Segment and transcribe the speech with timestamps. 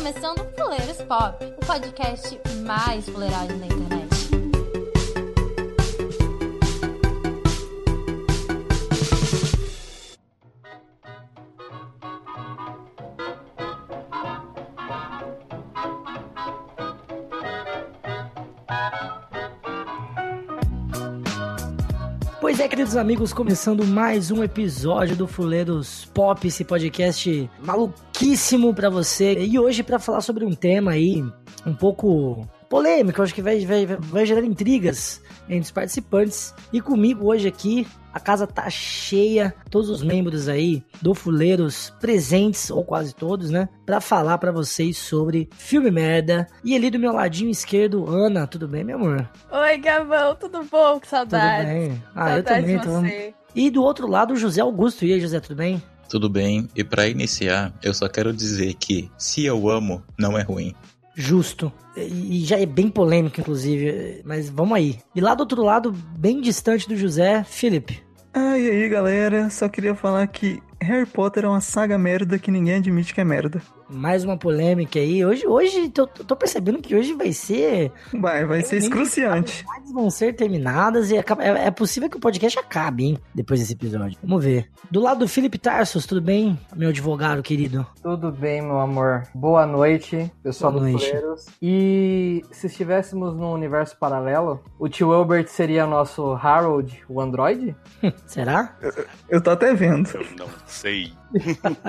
[0.00, 3.99] começando Fuleiros Pop, o podcast mais fuleirado na internet.
[22.80, 29.34] Queridos amigos, começando mais um episódio do Fuleiros Pop, esse podcast maluquíssimo pra você.
[29.34, 31.22] E hoje pra falar sobre um tema aí
[31.66, 36.54] um pouco polêmico, acho que vai, vai, vai gerar intrigas entre os participantes.
[36.72, 42.70] E comigo hoje aqui, a casa tá cheia, todos os membros aí do Fuleiros presentes,
[42.70, 43.68] ou quase todos, né?
[43.86, 46.46] Pra falar pra vocês sobre filme merda.
[46.64, 49.28] E ali do meu ladinho esquerdo, Ana, tudo bem, meu amor?
[49.50, 50.98] Oi, Gavão, tudo bom?
[51.00, 51.66] Que saudade.
[51.66, 52.02] Tudo bem?
[52.14, 52.78] Ah, eu Saudade também.
[52.78, 52.90] de Tô...
[52.92, 53.34] você.
[53.54, 55.04] E do outro lado, o José Augusto.
[55.04, 55.82] E aí, José, tudo bem?
[56.08, 60.42] Tudo bem, e pra iniciar, eu só quero dizer que se eu amo, não é
[60.42, 60.74] ruim.
[61.14, 61.72] Justo.
[61.96, 64.22] E e já é bem polêmico, inclusive.
[64.24, 64.98] Mas vamos aí.
[65.14, 68.02] E lá do outro lado, bem distante do José, Felipe.
[68.32, 72.50] Ah, e aí galera, só queria falar que Harry Potter é uma saga merda que
[72.50, 73.60] ninguém admite que é merda.
[73.90, 75.24] Mais uma polêmica aí.
[75.24, 77.90] Hoje, hoje tô, tô percebendo que hoje vai ser.
[78.14, 79.64] Vai, vai ser excruciante.
[79.76, 83.18] As vão ser terminadas e acaba- é, é possível que o podcast acabe, hein?
[83.34, 84.16] Depois desse episódio.
[84.22, 84.68] Vamos ver.
[84.90, 86.58] Do lado do Felipe Tarsos, tudo bem?
[86.76, 87.86] Meu advogado querido.
[88.02, 89.24] Tudo bem, meu amor.
[89.34, 91.06] Boa noite, pessoal Boa do noite.
[91.08, 91.46] Fuleiros.
[91.60, 97.74] E se estivéssemos num universo paralelo, o tio Albert seria nosso Harold, o androide?
[98.26, 98.76] Será?
[99.28, 100.08] Eu tô até vendo.
[100.14, 101.12] Eu não sei.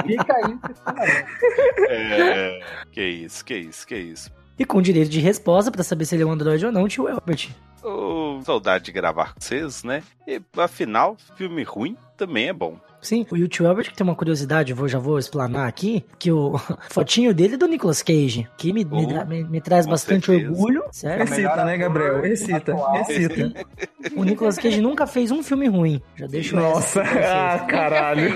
[0.06, 1.28] Fica aí, questionamento.
[1.90, 2.60] É,
[2.92, 4.32] que isso, que isso, que isso.
[4.58, 7.08] E com direito de resposta pra saber se ele é um androide ou não, tio
[7.08, 7.50] Albert.
[7.84, 10.04] Ô, saudade de gravar com vocês, né?
[10.28, 12.78] E afinal, filme ruim também é bom.
[13.02, 16.56] Sim, o tio Albert que tem uma curiosidade, vou, já vou explanar aqui, que o
[16.92, 20.52] fotinho dele é do Nicolas Cage, que me, me, Oh, me- me traz bastante certeza.
[20.52, 21.28] orgulho, certo?
[21.30, 22.22] Recita, né, Gabriel?
[22.22, 23.66] Recita, recita.
[24.16, 28.30] O Nicolas Cage nunca fez um filme ruim, já deixo Nossa, ah, caralho.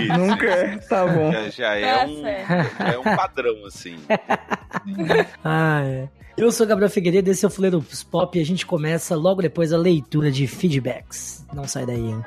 [0.00, 0.76] Isso, Nunca é.
[0.78, 1.32] Tá bom.
[1.32, 2.26] Já, já é, Tá um,
[2.92, 3.96] é um padrão, assim.
[5.44, 6.08] Ah, é.
[6.40, 9.74] Eu sou Gabriel Figueiredo, esse é o Fuleiro Pop e a gente começa logo depois
[9.74, 11.44] a leitura de feedbacks.
[11.52, 12.24] Não sai daí, hein?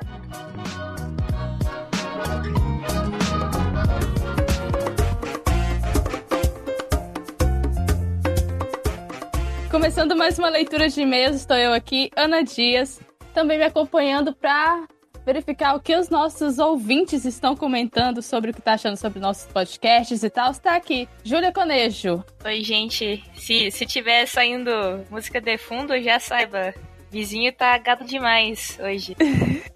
[9.68, 13.00] Começando mais uma leitura de e-mails, estou eu aqui, Ana Dias,
[13.34, 14.84] também me acompanhando para
[15.24, 19.46] verificar o que os nossos ouvintes estão comentando sobre o que tá achando sobre nossos
[19.50, 20.50] podcasts e tal.
[20.50, 22.24] Está aqui, Júlia Conejo.
[22.44, 23.24] Oi, gente.
[23.34, 24.70] Se, se tiver saindo
[25.10, 26.74] música de fundo, já saiba.
[27.10, 29.16] Vizinho tá gado demais hoje.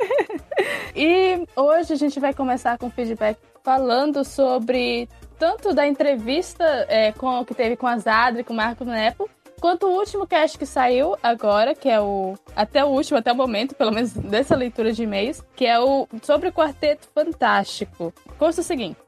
[0.95, 5.09] E hoje a gente vai começar com feedback falando sobre
[5.39, 9.31] tanto da entrevista é, com, que teve com a Zadra e com o Marco Nepo,
[9.61, 12.35] quanto o último cast que saiu agora, que é o.
[12.55, 16.09] Até o último, até o momento, pelo menos dessa leitura de e-mails, que é o
[16.23, 18.13] sobre o Quarteto Fantástico.
[18.39, 18.99] Consta o seguinte.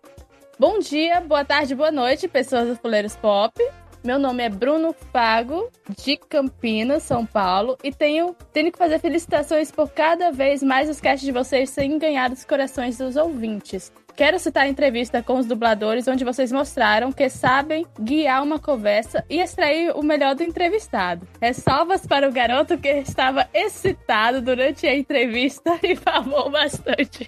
[0.58, 3.54] Bom dia, boa tarde, boa noite, pessoas do Fuleiros Pop.
[4.02, 5.70] Meu nome é Bruno Fago,
[6.02, 11.00] de Campinas, São Paulo, e tenho, tenho que fazer felicitações por cada vez mais os
[11.00, 13.92] casts de vocês serem ganhar os corações dos ouvintes.
[14.20, 19.24] Quero citar a entrevista com os dubladores, onde vocês mostraram que sabem guiar uma conversa
[19.30, 21.26] e extrair o melhor do entrevistado.
[21.40, 27.26] Ressalvas para o garoto que estava excitado durante a entrevista e falou bastante.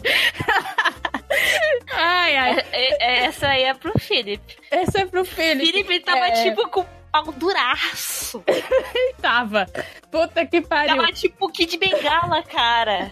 [1.96, 2.58] ai, ai.
[2.72, 4.58] É- é- Essa aí é pro Felipe.
[4.70, 5.72] Esse é pro Felipe.
[5.72, 6.42] Felipe tava É.
[6.44, 8.44] tipo com o pau duraço.
[9.18, 9.64] Tava.
[10.10, 10.96] Puta que pariu.
[10.96, 13.10] Tava tipo Kid Bengala, cara.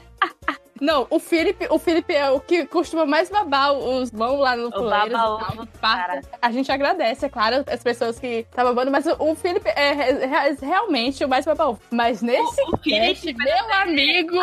[0.81, 4.71] Não, o Felipe, o Felipe é o que costuma mais babar os mãos lá no
[4.73, 5.19] Fuleiros
[5.63, 6.21] e cara.
[6.41, 10.27] A gente agradece, é claro, as pessoas que tá babando, mas o, Felipe é, re-
[10.27, 11.79] re- realmente o mais babaú.
[11.91, 14.37] Mas nesse O- o cast, meu amigo,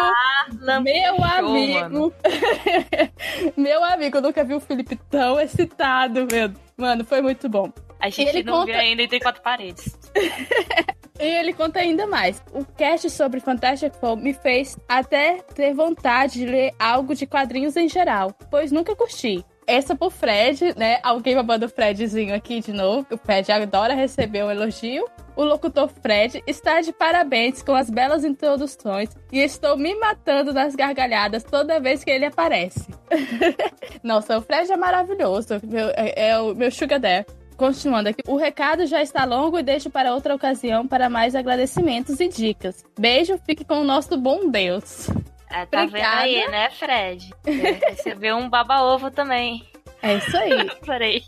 [0.83, 2.13] meu amigo,
[3.57, 6.51] meu amigo, eu nunca vi o Felipe tão excitado, meu.
[6.77, 7.71] Mano, foi muito bom.
[7.99, 9.97] A gente Ele não conta- viu ainda entre quatro paredes.
[11.19, 12.41] E ele conta ainda mais.
[12.53, 17.75] O cast sobre Fantastic Four me fez até ter vontade de ler algo de quadrinhos
[17.75, 19.43] em geral, pois nunca curti.
[19.65, 20.99] Essa pro Fred, né?
[21.03, 23.05] Alguém babando o Fredzinho aqui de novo.
[23.11, 25.05] O Fred adora receber um elogio.
[25.35, 30.73] O locutor Fred está de parabéns com as belas introduções e estou me matando nas
[30.73, 32.87] gargalhadas toda vez que ele aparece.
[34.01, 35.59] Nossa, o Fred é maravilhoso.
[35.63, 37.27] Meu- é, é o meu sugar daddy.
[37.57, 42.19] Continuando aqui, o recado já está longo e deixo para outra ocasião para mais agradecimentos
[42.19, 42.85] e dicas.
[42.99, 45.09] Beijo, fique com o nosso bom Deus.
[45.49, 46.21] Ah, tá vendo Obrigada.
[46.21, 47.33] aí, né, Fred?
[47.89, 49.63] Recebeu um baba-ovo também.
[50.03, 50.69] É isso aí.
[50.85, 51.23] Parei.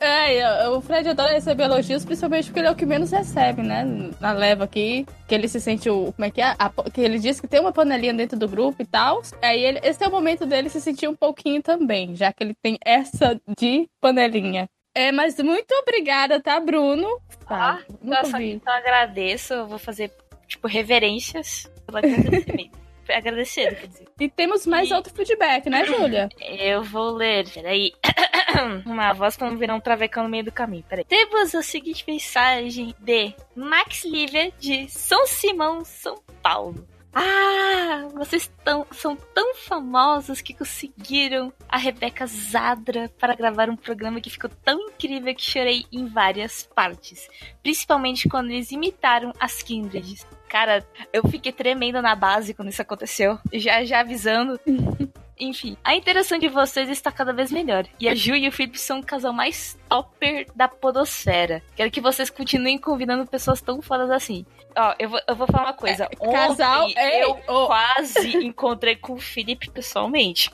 [0.00, 3.84] É, o Fred adora receber elogios, principalmente porque ele é o que menos recebe, né?
[4.20, 6.12] Na leva aqui, que ele se sente o.
[6.12, 6.56] Como é que é?
[6.58, 9.22] A- que ele diz que tem uma panelinha dentro do grupo e tal.
[9.40, 12.54] Aí ele, esse é o momento dele se sentir um pouquinho também, já que ele
[12.60, 14.68] tem essa de panelinha.
[14.94, 17.20] É, mas muito obrigada, tá, Bruno?
[17.46, 19.52] Ah, Tá, nunca Nossa, então eu agradeço.
[19.54, 20.12] Eu vou fazer,
[20.46, 22.78] tipo, reverências pelo agradecimento.
[23.06, 24.06] Agradecendo, quer dizer.
[24.18, 26.26] E temos mais E- outro feedback, né, Júlia?
[26.40, 27.92] Eu vou ler, peraí.
[28.86, 31.04] Uma voz pra não virar um travecão no meio do caminho, peraí.
[31.04, 36.86] Temos a seguinte mensagem de Max Liver de São Simão, São Paulo.
[37.14, 44.20] Ah, vocês tão, são tão famosos que conseguiram a Rebeca Zadra para gravar um programa
[44.20, 47.28] que ficou tão incrível que chorei em várias partes.
[47.62, 50.26] Principalmente quando eles imitaram as Kindreds.
[50.48, 53.38] Cara, eu fiquei tremendo na base quando isso aconteceu.
[53.52, 54.58] Já, já avisando.
[55.38, 57.86] Enfim, a interação de vocês está cada vez melhor.
[57.98, 61.62] E a Ju e o Felipe são o casal mais topper da podosfera.
[61.74, 64.46] Quero que vocês continuem convidando pessoas tão fodas assim.
[64.76, 66.08] Ó, eu vou, eu vou falar uma coisa.
[66.20, 67.66] É, casal, ei, eu ô.
[67.66, 70.50] quase encontrei com o Felipe pessoalmente.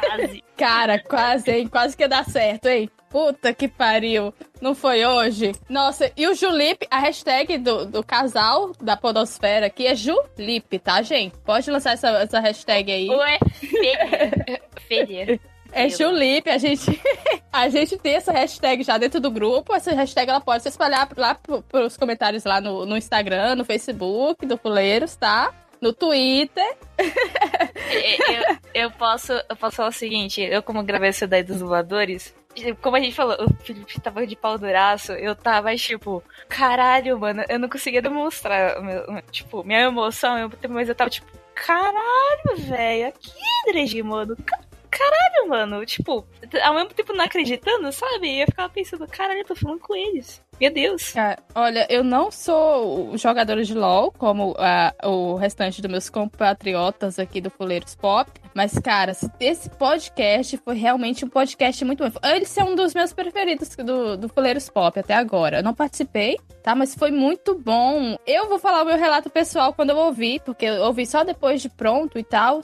[0.00, 0.44] quase.
[0.56, 1.68] Cara, quase, hein?
[1.68, 2.88] Quase que ia dar certo, hein?
[3.10, 4.34] Puta que pariu.
[4.60, 5.52] Não foi hoje?
[5.68, 11.00] Nossa, e o Julip, a hashtag do, do casal da podosfera aqui é Julip, tá,
[11.02, 11.36] gente?
[11.38, 13.08] Pode lançar essa, essa hashtag aí.
[13.08, 14.62] Ou é feia.
[14.88, 15.40] feia.
[15.74, 17.00] É Julip, a gente,
[17.52, 19.74] a gente tem essa hashtag já dentro do grupo.
[19.74, 23.64] Essa hashtag ela pode se espalhar lá pro, pros comentários lá no, no Instagram, no
[23.64, 25.52] Facebook do Fuleiros, tá?
[25.80, 26.76] No Twitter.
[26.96, 32.34] eu, eu posso, eu posso falar o seguinte, eu como gravei essa daí dos voadores,
[32.80, 37.44] como a gente falou, o Felipe tava de pau duraço, eu tava tipo, caralho, mano,
[37.48, 43.08] eu não conseguia demonstrar, meu- tipo, minha emoção, eu, mas eu tava tipo, caralho, velho,
[43.08, 43.32] aqui,
[43.66, 44.60] Dregi, mano, ca-
[44.98, 46.24] caralho, mano, tipo,
[46.62, 48.28] ao mesmo tempo não acreditando, sabe?
[48.28, 51.12] E eu ficava pensando, caralho, eu tô falando com eles, meu Deus.
[51.12, 57.18] Cara, olha, eu não sou jogadora de LoL, como ah, o restante dos meus compatriotas
[57.18, 58.30] aqui do Fuleiros Pop.
[58.54, 62.18] Mas, cara, se- esse podcast foi realmente um podcast muito bom.
[62.22, 65.58] É um dos meus preferidos do, do Fuleiros Pop até agora.
[65.58, 66.74] Eu não participei, tá?
[66.74, 68.16] Mas foi muito bom.
[68.24, 71.60] Eu vou falar o meu relato pessoal quando eu ouvi, porque eu ouvi só depois
[71.60, 72.60] de pronto e tal.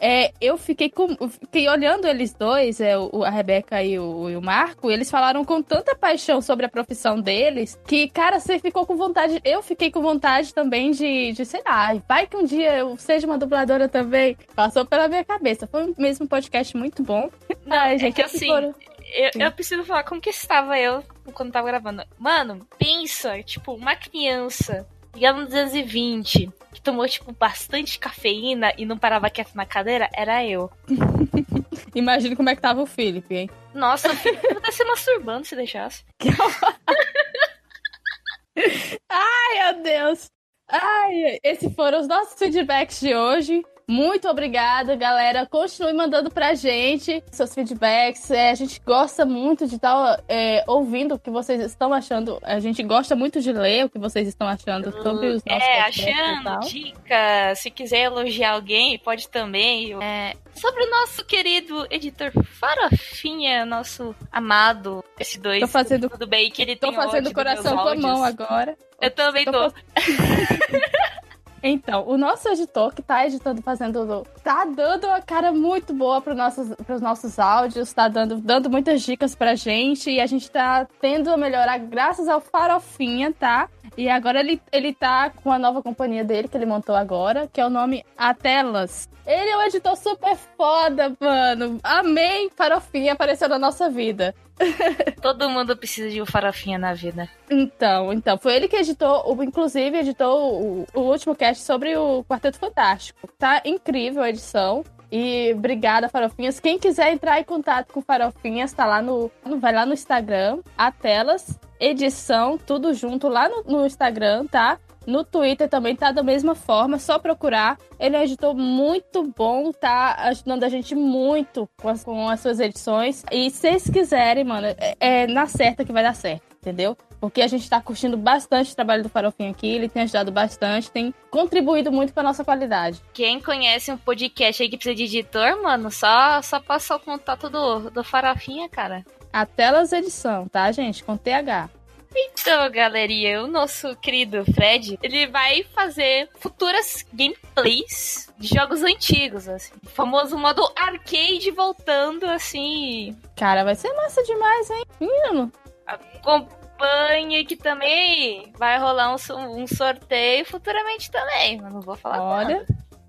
[0.00, 1.08] É, eu fiquei com.
[1.28, 5.44] Fiquei olhando eles dois, é, o, a Rebeca e o, e o Marco, eles falaram
[5.44, 9.40] com tanta paixão sobre a profissão deles que, cara, você ficou com vontade.
[9.44, 13.26] Eu fiquei com vontade também de, de sei lá, vai que um dia eu seja
[13.26, 14.36] uma dubladora também.
[14.54, 15.66] Passou pela minha cabeça.
[15.66, 17.28] Foi mesmo um podcast muito bom.
[17.66, 18.74] Não, Ai, é gente, que esses assim, foram-
[19.12, 21.02] Eu, eu preciso falar como que estava eu
[21.34, 22.02] quando tava gravando.
[22.18, 24.86] Mano, pensa, tipo, uma criança
[25.32, 30.70] no 220, que tomou, tipo, bastante cafeína e não parava quieto na cadeira, era eu.
[31.94, 33.50] Imagina como é que tava o Felipe, hein?
[33.74, 36.04] Nossa, filho, eu até se masturbando se deixasse.
[39.08, 40.26] Ai, meu Deus.
[40.68, 43.64] Ai, esses foram os nossos feedbacks de hoje.
[43.88, 45.46] Muito obrigada, galera.
[45.46, 48.30] Continue mandando pra gente seus feedbacks.
[48.30, 50.22] É, a gente gosta muito de estar
[50.66, 52.38] ouvindo o que vocês estão achando.
[52.42, 55.80] A gente gosta muito de ler o que vocês estão achando sobre os nossos É,
[55.80, 59.94] achando, dica, se quiser elogiar alguém, pode também.
[60.02, 65.60] É, sobre o nosso querido editor Farofinha, nosso amado S2.
[65.60, 68.76] Tô fazendo- Tudo bem que ele Tô tem fazendo coração com a mão agora.
[69.00, 69.72] Eu também Tô tô.
[71.62, 76.34] Então, o nosso editor que tá editando, fazendo, tá dando uma cara muito boa para
[76.34, 80.86] nossos, pros nossos áudios, tá dando, dando muitas dicas pra gente e a gente tá
[81.00, 83.68] tendo a melhorar graças ao Farofinha, tá?
[83.96, 87.60] E agora ele, ele tá com a nova companhia dele que ele montou agora, que
[87.60, 89.08] é o nome Atelas.
[89.26, 91.78] Ele é um editor super foda, mano.
[91.82, 94.34] Amei Farofinha apareceu na nossa vida.
[95.20, 97.28] Todo mundo precisa de um farofinha na vida.
[97.50, 102.58] Então, então, foi ele que editou, inclusive editou o, o último cast sobre o Quarteto
[102.58, 103.28] Fantástico.
[103.38, 104.84] Tá incrível a edição.
[105.10, 106.60] E obrigada, Farofinhas.
[106.60, 109.30] Quem quiser entrar em contato com Farofinhas, tá lá no.
[109.58, 114.78] Vai lá no Instagram, a telas, edição, tudo junto lá no, no Instagram, tá?
[115.08, 117.78] No Twitter também tá da mesma forma, só procurar.
[117.98, 122.40] Ele é um editor muito bom, tá ajudando a gente muito com as, com as
[122.40, 123.24] suas edições.
[123.32, 126.94] E se vocês quiserem, mano, é, é na certa que vai dar certo, entendeu?
[127.18, 130.90] Porque a gente tá curtindo bastante o trabalho do Farofinho aqui, ele tem ajudado bastante,
[130.90, 133.00] tem contribuído muito pra nossa qualidade.
[133.14, 137.48] Quem conhece um podcast aí que precisa de editor, mano, só, só passar o contato
[137.48, 139.06] do, do farofinha, cara.
[139.32, 141.02] A Telas Edição, tá, gente?
[141.02, 141.77] Com TH.
[142.20, 149.72] Então, galerinha, o nosso querido Fred, ele vai fazer futuras gameplays de jogos antigos, assim.
[149.84, 153.16] O famoso modo arcade voltando, assim.
[153.36, 154.84] Cara, vai ser massa demais, hein?
[154.98, 155.52] Menino.
[155.86, 162.58] Acompanhe que também vai rolar um, um sorteio futuramente também, mas não vou falar Olha.
[162.58, 162.66] nada.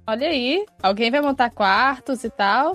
[0.08, 0.66] Olha aí.
[0.82, 2.74] Alguém vai montar quartos e tal.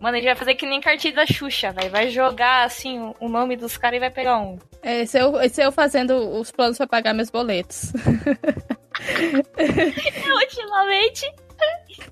[0.00, 1.90] Mano, a gente vai fazer que nem cartinha da Xuxa, velho.
[1.90, 4.58] Vai jogar, assim, o- nome dos caras e vai pegar um.
[4.82, 7.92] Esse eu, esse eu fazendo os planos pra pagar meus boletos.
[10.42, 11.32] Ultimamente,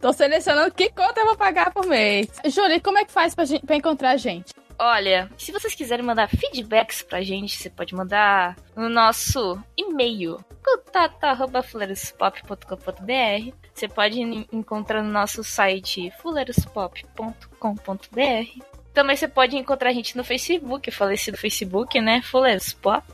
[0.00, 2.28] Tô selecionando que conta eu vou pagar por mês.
[2.46, 4.54] Júlia, como é que faz pra, gente, pra encontrar a gente?
[4.78, 13.54] Olha, se vocês quiserem mandar feedbacks pra gente, você pode mandar no nosso e-mail, contato.fuleirospop.com.br.
[13.74, 18.64] Você pode en- encontrar no nosso site fuleirospop.com.br.
[18.92, 22.22] Também você pode encontrar a gente no Facebook, falecido Facebook, né?
[22.22, 23.04] Fuleiros Pop.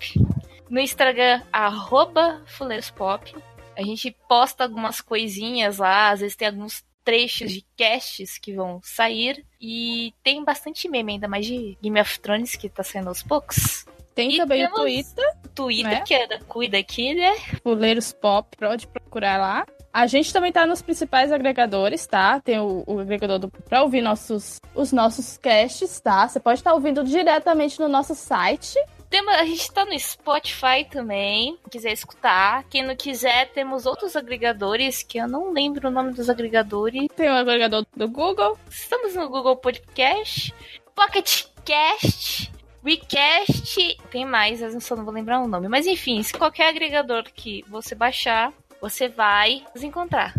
[0.68, 3.34] No Instagram, arroba Fuleiros Pop.
[3.76, 8.78] A gente posta algumas coisinhas lá, às vezes tem alguns trechos de casts que vão
[8.84, 9.44] sair.
[9.58, 13.86] E tem bastante meme, ainda mais de Game of Thrones, que tá saindo aos poucos.
[14.14, 16.00] Tem E também o Twitter, O Twitter, Né?
[16.02, 17.32] que é da Cuida aqui, né?
[17.62, 19.66] Fuleiros Pop, pode procurar lá.
[19.92, 22.40] A gente também tá nos principais agregadores, tá?
[22.40, 26.28] Tem o, o agregador do, pra ouvir nossos, os nossos casts, tá?
[26.28, 28.78] Você pode estar ouvindo diretamente no nosso site.
[29.10, 32.62] Temos, a gente tá no Spotify também, quiser escutar.
[32.70, 37.08] Quem não quiser, temos outros agregadores, que eu não lembro o nome dos agregadores.
[37.16, 38.56] Tem o agregador do Google.
[38.70, 40.54] Estamos no Google Podcast,
[40.94, 42.52] Pocket Cast,
[42.84, 45.68] WeCast, tem mais, eu só não vou lembrar o nome.
[45.68, 50.34] Mas enfim, se qualquer agregador que você baixar, você vai nos encontrar.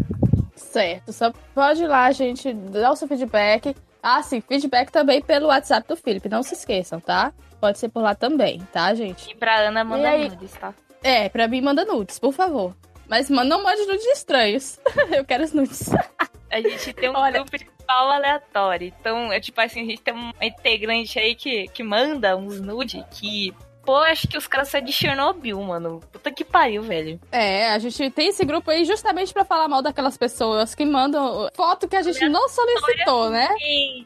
[0.55, 1.11] Certo.
[1.13, 3.75] Só pode ir lá, gente, dar o seu feedback.
[4.01, 6.29] Ah, sim, feedback também pelo WhatsApp do Felipe.
[6.29, 7.33] Não se esqueçam, tá?
[7.59, 9.29] Pode ser por lá também, tá, gente?
[9.31, 10.29] E pra Ana manda aí?
[10.29, 10.73] nudes, tá?
[11.03, 12.75] É, pra mim manda nudes, por favor.
[13.07, 14.79] Mas não mande nudes estranhos.
[15.11, 15.89] Eu quero os nudes.
[16.49, 18.93] A gente tem um Olha- grupo de pau aleatório.
[18.99, 23.05] Então, é tipo assim, a gente tem uma integrante aí que, que manda uns nude
[23.11, 23.53] que.
[23.83, 26.01] Pô, acho que os caras saem de Chernobyl, mano.
[26.11, 27.19] Puta que pariu, velho.
[27.31, 31.49] É, a gente tem esse grupo aí justamente pra falar mal daquelas pessoas que mandam
[31.53, 33.49] foto que a gente não solicitou, né?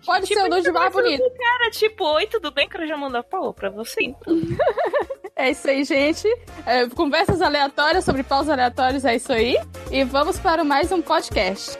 [0.05, 1.23] Pode tipo, ser o nude mais bonito.
[1.37, 2.69] Cara, tipo, oi, tudo bem?
[2.69, 4.03] Quero já mandar pau pra você.
[4.03, 4.33] então.
[5.37, 6.25] É isso aí, gente.
[6.65, 9.57] É, conversas aleatórias sobre paus aleatórios, é isso aí.
[9.91, 11.77] E vamos para mais um podcast.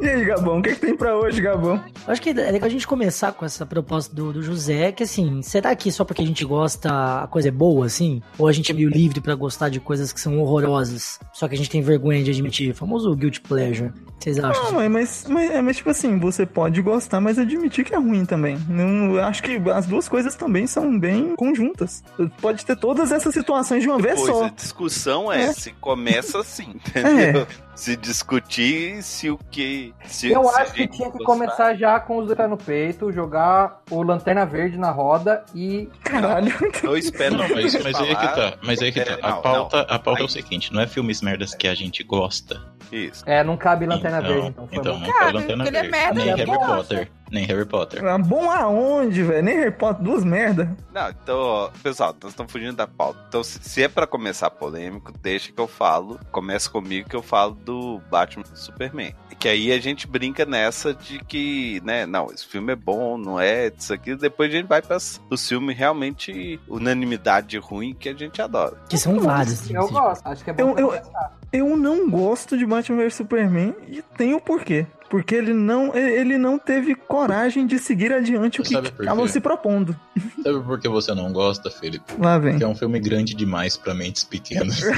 [0.00, 1.82] E aí, Gabão, o que, que tem pra hoje, Gabão?
[2.08, 5.02] Eu acho que é legal a gente começar com essa proposta do, do José, que
[5.02, 8.22] assim, você tá aqui só porque a gente gosta, a coisa é boa, assim?
[8.38, 11.54] Ou a gente é meio livre pra gostar de coisas que são horrorosas, só que
[11.54, 12.72] a gente tem vergonha de admitir?
[12.74, 13.92] Famoso guilty pleasure.
[14.18, 14.64] Vocês acham?
[14.64, 17.98] Não, mãe, mas, mas, é, mas tipo assim, você pode gostar, mas admitir que é
[17.98, 18.58] ruim também.
[18.68, 22.02] Não, eu acho que as duas coisas também são bem conjuntas.
[22.40, 24.44] Pode ter todas essas situações de uma vez Depois, só.
[24.46, 25.52] a discussão é, É.
[25.52, 27.46] se começa assim, entendeu?
[27.76, 29.94] Se discutir se o que.
[30.06, 31.24] Se, Eu se acho que tinha que gostar.
[31.24, 35.88] começar já com os detalhes no peito, jogar o Lanterna Verde na roda e.
[36.04, 36.52] Caralho.
[36.82, 38.58] Eu espero Não, mas, mas aí que falar- tá.
[38.62, 39.18] Mas aí que tá.
[39.22, 42.02] A Não, pauta, a pauta é o seguinte: não é filmes merdas que a gente
[42.02, 42.60] gosta.
[42.90, 43.22] Isso.
[43.26, 44.66] É, não cabe Lanterna então, Verde, então.
[44.68, 45.06] Foi então bom.
[45.06, 45.90] não foi Lanterna ele é Verde.
[45.98, 46.46] merda, nem é Harry.
[46.66, 47.10] Potter.
[47.30, 48.04] Nem Harry Potter.
[48.04, 49.42] Ah, Bom aonde, velho?
[49.42, 50.74] Nem Harry Potter, duas merda.
[50.92, 53.18] Não, então, ó, pessoal, nós estamos fugindo da pauta.
[53.28, 56.18] Então, se, se é pra começar polêmico, deixa que eu falo.
[56.32, 59.14] Começa comigo que eu falo do Batman e Superman.
[59.38, 63.38] Que aí a gente brinca nessa de que, né, não, esse filme é bom, não
[63.38, 64.16] é, isso aqui.
[64.16, 68.76] Depois a gente vai para os filmes realmente unanimidade ruim que a gente adora.
[68.88, 69.70] Que são vários.
[69.70, 70.26] Eu gosto.
[70.26, 71.02] Acho que é bom Eu- eu-.
[71.50, 74.86] Eu não gosto de Batman vs Superman e tem o porquê.
[75.08, 79.96] Porque ele não, ele não teve coragem de seguir adiante o que estavam se propondo.
[80.42, 82.12] Sabe por que você não gosta, Felipe?
[82.18, 82.52] Lá vem.
[82.52, 84.82] Porque é um filme grande demais pra mentes pequenas.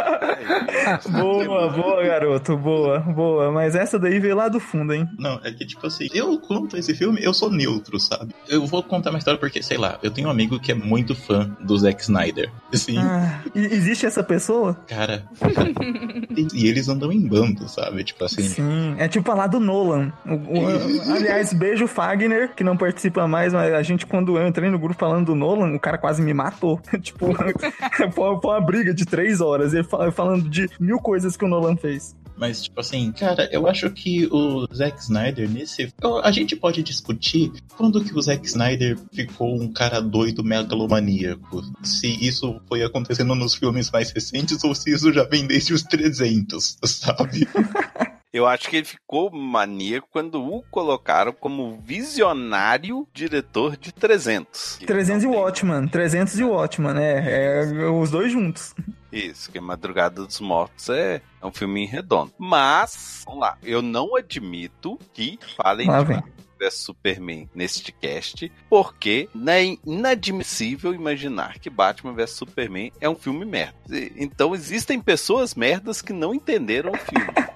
[1.10, 2.56] boa, boa, garoto.
[2.56, 3.50] Boa, boa.
[3.52, 5.08] Mas essa daí veio lá do fundo, hein?
[5.18, 8.34] Não, é que tipo assim, eu conto esse filme, eu sou neutro, sabe?
[8.48, 11.14] Eu vou contar uma história porque, sei lá, eu tenho um amigo que é muito
[11.14, 12.50] fã do Zack Snyder.
[12.72, 14.74] Assim, Ah, e- existe essa pessoa?
[14.86, 15.24] cara.
[16.54, 18.04] e, eles andam em bando, sabe?
[18.04, 18.42] Tipo assim.
[18.42, 20.12] Sim, é tipo lá do Nolan.
[20.26, 24.70] O- o- aliás, beijo Fagner, que não participa mais, mas a gente, quando eu entrei
[24.70, 26.80] no grupo falando do Nolan, o cara quase me matou.
[27.02, 27.26] tipo,
[28.12, 31.76] foi uma briga de três horas, ele fal- falando de mil coisas que o Nolan
[31.76, 32.16] fez.
[32.36, 35.92] Mas, tipo assim, cara, eu acho que o Zack Snyder, nesse.
[36.22, 41.62] A gente pode discutir quando que o Zack Snyder ficou um cara doido megalomaníaco.
[41.82, 45.82] Se isso foi acontecendo nos filmes mais recentes ou se isso já vem desde os
[45.82, 47.46] 300, sabe?
[48.32, 54.78] Eu acho que ele ficou maníaco quando o colocaram como visionário diretor de 300.
[54.86, 58.72] 300 e Watchman, 300 e Watchman, é, é os dois juntos.
[59.12, 62.32] Isso, que Madrugada dos Mortos é, é um filme redondo.
[62.38, 66.22] Mas, vamos lá, eu não admito que falem Lá de
[66.60, 73.46] vs Superman neste cast, porque é inadmissível imaginar que Batman vs Superman é um filme
[73.46, 73.78] merda.
[74.16, 77.26] Então existem pessoas merdas que não entenderam o filme.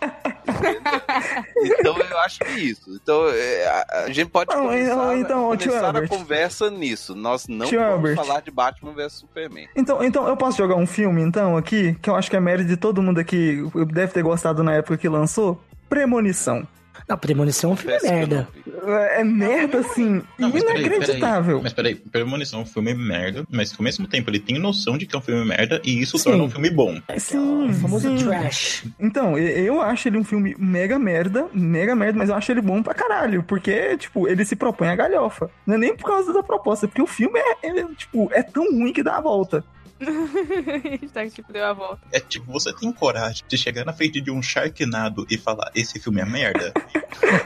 [1.64, 2.98] Então eu acho que é isso.
[3.02, 7.14] Então é, a, gente pode Não, começar, então- então, começar a conversa nisso.
[7.14, 8.16] Nós não Tio vamos Albert.
[8.16, 9.68] falar de Batman vs Superman.
[9.76, 12.68] Então, então, eu posso jogar um filme, então, aqui, que eu acho que é mérito
[12.68, 13.58] de todo mundo aqui,
[13.92, 15.60] deve ter gostado na época que lançou?
[15.88, 16.66] Premonição.
[17.08, 18.48] Não, Premonição é um filme merda.
[18.54, 18.72] vi.
[18.86, 21.44] É é merda, assim, Não, mas peraí, inacreditável.
[21.44, 24.58] Peraí, mas peraí, Premonição é um filme merda, mas que ao mesmo tempo ele tem
[24.58, 26.30] noção de que é um filme merda e isso Sim.
[26.30, 27.00] torna um filme bom.
[27.18, 28.24] Sim, O famoso sim.
[28.24, 28.84] trash.
[28.98, 32.82] Então, eu acho ele um filme mega merda, mega merda, mas eu acho ele bom
[32.82, 35.50] pra caralho, porque, tipo, ele se propõe a galhofa.
[35.66, 38.64] Não é nem por causa da proposta, porque o filme é, é, tipo, é tão
[38.72, 39.64] ruim que dá a volta.
[41.00, 42.00] Hashtag, tipo, deu a volta.
[42.12, 45.98] É tipo, você tem coragem de chegar na frente de um Sharknado e falar, esse
[46.00, 46.72] filme é merda?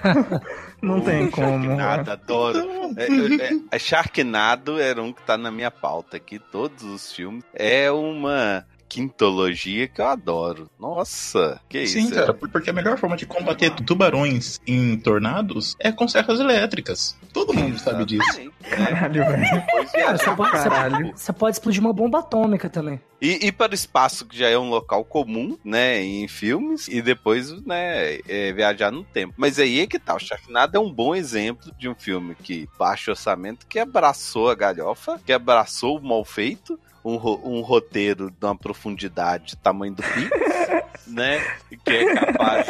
[0.81, 1.65] Não tem como.
[1.65, 2.59] Sharknado, adoro.
[2.97, 7.45] É, é, é, Sharknado era um que tá na minha pauta aqui, todos os filmes.
[7.53, 10.71] É uma quintologia que eu adoro.
[10.79, 12.15] Nossa, que Sim, isso.
[12.15, 17.17] cara, porque a melhor forma de combater tubarões em tornados é com serras elétricas.
[17.33, 18.23] Todo mundo sabe disso.
[18.23, 18.59] Exatamente.
[18.65, 19.55] É, Caralho, velho.
[19.55, 21.13] depois Cara, você pode, Caralho.
[21.15, 23.01] você pode explodir uma bomba atômica também.
[23.21, 27.03] E, e para o espaço, que já é um local comum, né, em filmes, e
[27.03, 29.35] depois, né, é, viajar no tempo.
[29.37, 32.69] Mas aí é que tá, o Sharknado é um bom exemplo de um filme que,
[32.79, 38.31] baixo orçamento, que abraçou a galhofa, que abraçou o mal feito, um, ro- um roteiro
[38.31, 40.31] de uma profundidade tamanho do Pix,
[41.07, 41.41] né,
[41.85, 42.67] que é capaz...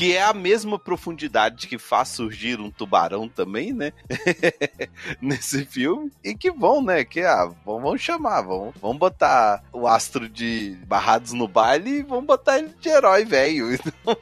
[0.00, 3.92] Que é a mesma profundidade que faz surgir um tubarão também, né?
[5.20, 6.10] Nesse filme.
[6.24, 7.04] E que vão, né?
[7.04, 12.24] Que ah, vão chamar, vão, vão botar o astro de Barrados no baile e vão
[12.24, 13.68] botar ele de herói velho.
[14.00, 14.16] Então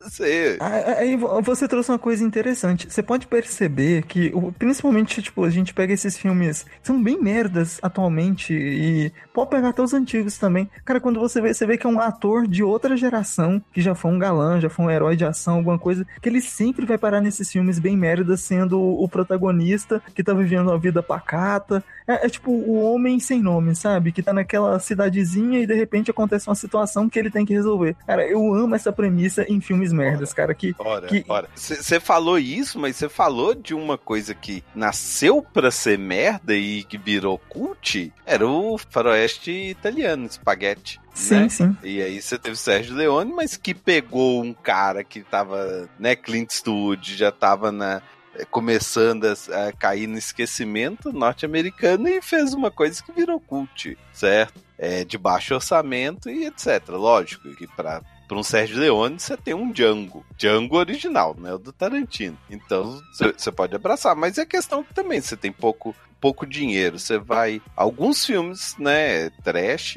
[0.00, 0.58] fazer.
[0.60, 2.86] Ah, Aí vo- você trouxe uma coisa interessante.
[2.88, 8.52] Você pode perceber que, principalmente, tipo, a gente pega esses filmes, são bem merdas atualmente,
[8.54, 10.70] e pode pegar até os antigos também.
[10.84, 13.94] Cara, quando você vê, você vê que é um ator de outra geração, que já
[13.94, 16.98] foi um galã, já foi um herói de ação, alguma coisa, que ele sempre vai
[16.98, 21.84] parar nesses filmes bem merdas, sendo o protagonista que tá vivendo uma vida pacata.
[22.06, 24.12] É, é tipo o homem sem nome, sabe?
[24.12, 27.96] Que tá naquela cidadezinha e de repente acontece uma situação que ele tem que resolver.
[28.06, 31.48] Cara, eu amo essa premissa em filmes merdas, cara, que Ora, Que- ora.
[31.54, 36.82] Você falou isso, mas você falou de uma coisa que nasceu pra ser merda e
[36.84, 38.12] que virou cult.
[38.26, 41.00] Era o faroeste italiano, Spaghetti.
[41.14, 41.48] Sim, né?
[41.48, 41.76] sim.
[41.82, 46.16] E aí você teve o Sérgio Leone, mas que pegou um cara que tava, né,
[46.16, 48.02] Clint Eastwood, já tava na
[48.50, 54.60] começando a, a cair no esquecimento norte-americano e fez uma coisa que virou cult, certo?
[54.76, 56.88] É, de baixo orçamento e etc.
[56.88, 61.58] Lógico que para para um Sérgio Leone você tem um Django, Django original, né, o
[61.58, 62.38] do Tarantino.
[62.50, 67.18] Então você pode abraçar, mas é questão que também você tem pouco pouco dinheiro, você
[67.18, 69.96] vai alguns filmes, né, trash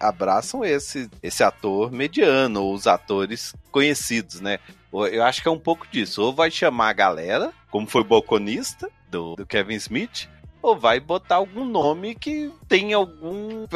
[0.00, 4.58] abraçam esse esse ator mediano ou os atores conhecidos, né?
[4.92, 6.22] Eu acho que é um pouco disso.
[6.22, 10.28] Ou vai chamar a galera, como foi o Balconista, do, do Kevin Smith,
[10.62, 13.66] ou vai botar algum nome que tem algum.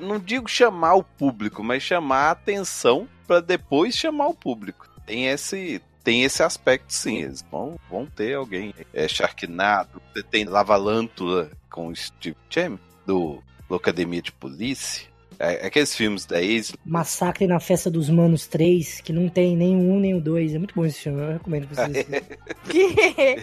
[0.00, 4.88] Não digo chamar o público, mas chamar a atenção para depois chamar o público.
[5.06, 5.82] Tem esse.
[6.04, 8.74] Tem esse aspecto sim, eles vão, vão ter alguém.
[8.94, 15.07] É Sharknado, você tem Lavalântula com o Steve Cham, do Locademia de Polícia.
[15.38, 19.76] É, aqueles filmes da ex Massacre na Festa dos Manos 3, que não tem nem
[19.76, 20.54] o 1 nem o 2.
[20.54, 22.06] É muito bom esse filme, eu recomendo pra vocês.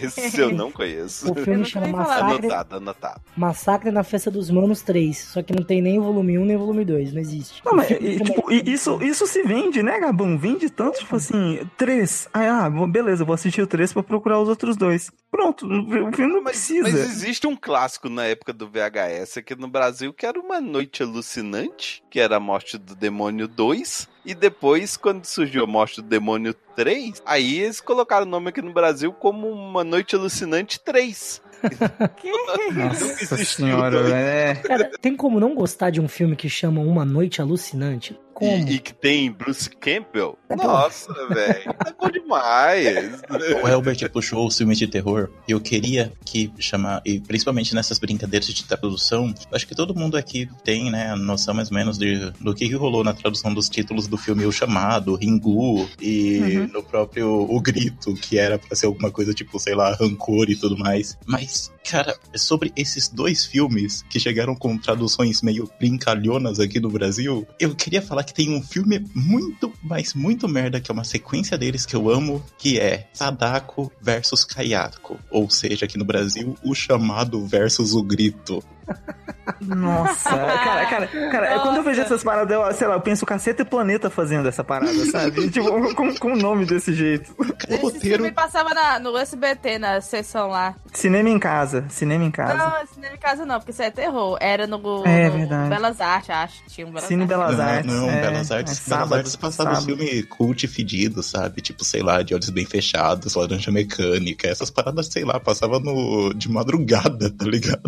[0.02, 1.30] Esse eu não conheço.
[1.32, 1.88] O filme chama.
[1.88, 3.20] Massacre, Anotado, anotado.
[3.36, 6.56] Massacre na Festa dos Manos 3, só que não tem nem o volume 1 nem
[6.56, 7.62] o volume 2, não existe.
[7.64, 10.38] Não, mas e, tipo, e isso, isso se vende, né, Gabão?
[10.38, 12.28] Vende tanto, tipo assim, três.
[12.32, 15.10] Aí, ah, bom, beleza, vou assistir o três pra procurar os outros dois.
[15.30, 16.82] Pronto, o filme não precisa.
[16.82, 21.02] Mas existe um clássico na época do VHS aqui no Brasil que era Uma Noite
[21.02, 24.08] Alucinante, que era a morte do demônio 2.
[24.24, 28.60] E depois, quando surgiu a morte do demônio 3, aí eles colocaram o nome aqui
[28.60, 31.42] no Brasil como Uma Noite Alucinante 3.
[32.74, 34.08] Nossa existiu senhora.
[34.10, 34.54] É.
[34.56, 38.18] Cara, tem como não gostar de um filme que chama Uma Noite Alucinante?
[38.36, 38.68] Como?
[38.68, 40.38] E, e que tem Bruce Campbell.
[40.50, 40.56] É.
[40.56, 41.74] Nossa, velho.
[41.86, 43.22] É bom demais.
[43.62, 47.98] O Elbert puxou o filme de terror e eu queria que chamar, e principalmente nessas
[47.98, 51.96] brincadeiras de tradução, acho que todo mundo aqui tem, né, a noção mais ou menos
[51.96, 56.68] de, do que, que rolou na tradução dos títulos do filme O Chamado, Ringu e
[56.72, 60.56] no próprio O Grito, que era pra ser alguma coisa tipo, sei lá, rancor e
[60.56, 61.16] tudo mais.
[61.24, 67.46] Mas, cara, sobre esses dois filmes que chegaram com traduções meio brincalhonas aqui no Brasil,
[67.58, 71.56] eu queria falar que tem um filme muito, mas muito merda, que é uma sequência
[71.56, 75.18] deles que eu amo, que é Sadako versus Kayako.
[75.30, 78.62] Ou seja, aqui no Brasil, O Chamado versus O Grito.
[79.60, 83.24] Nossa, cara, cara, cara, é quando eu vejo essas paradas, eu, sei lá, eu penso
[83.26, 85.48] Caceta e Planeta fazendo essa parada, sabe?
[85.50, 87.32] tipo, com, com o nome desse jeito.
[87.38, 90.74] O Esse roteiro filme passava na- no SBT, na sessão lá.
[90.92, 92.56] Cinema em casa, cinema em casa.
[92.56, 94.36] Não, cinema em casa não, porque isso é terror.
[94.40, 95.68] Era no, É no verdade.
[95.68, 96.62] Belas Artes, acho.
[96.68, 97.36] Tinha um Belas Cine Artes.
[97.36, 97.92] Belas Não, Artes.
[97.92, 98.86] não, é, Belas Artes.
[98.86, 99.86] é Belas Artes passava sábado.
[99.96, 101.60] filme cult fedido, sabe?
[101.60, 106.32] Tipo, sei lá, de olhos bem fechados, laranja mecânica, essas paradas, sei lá, passava no
[106.34, 107.82] de madrugada, tá ligado?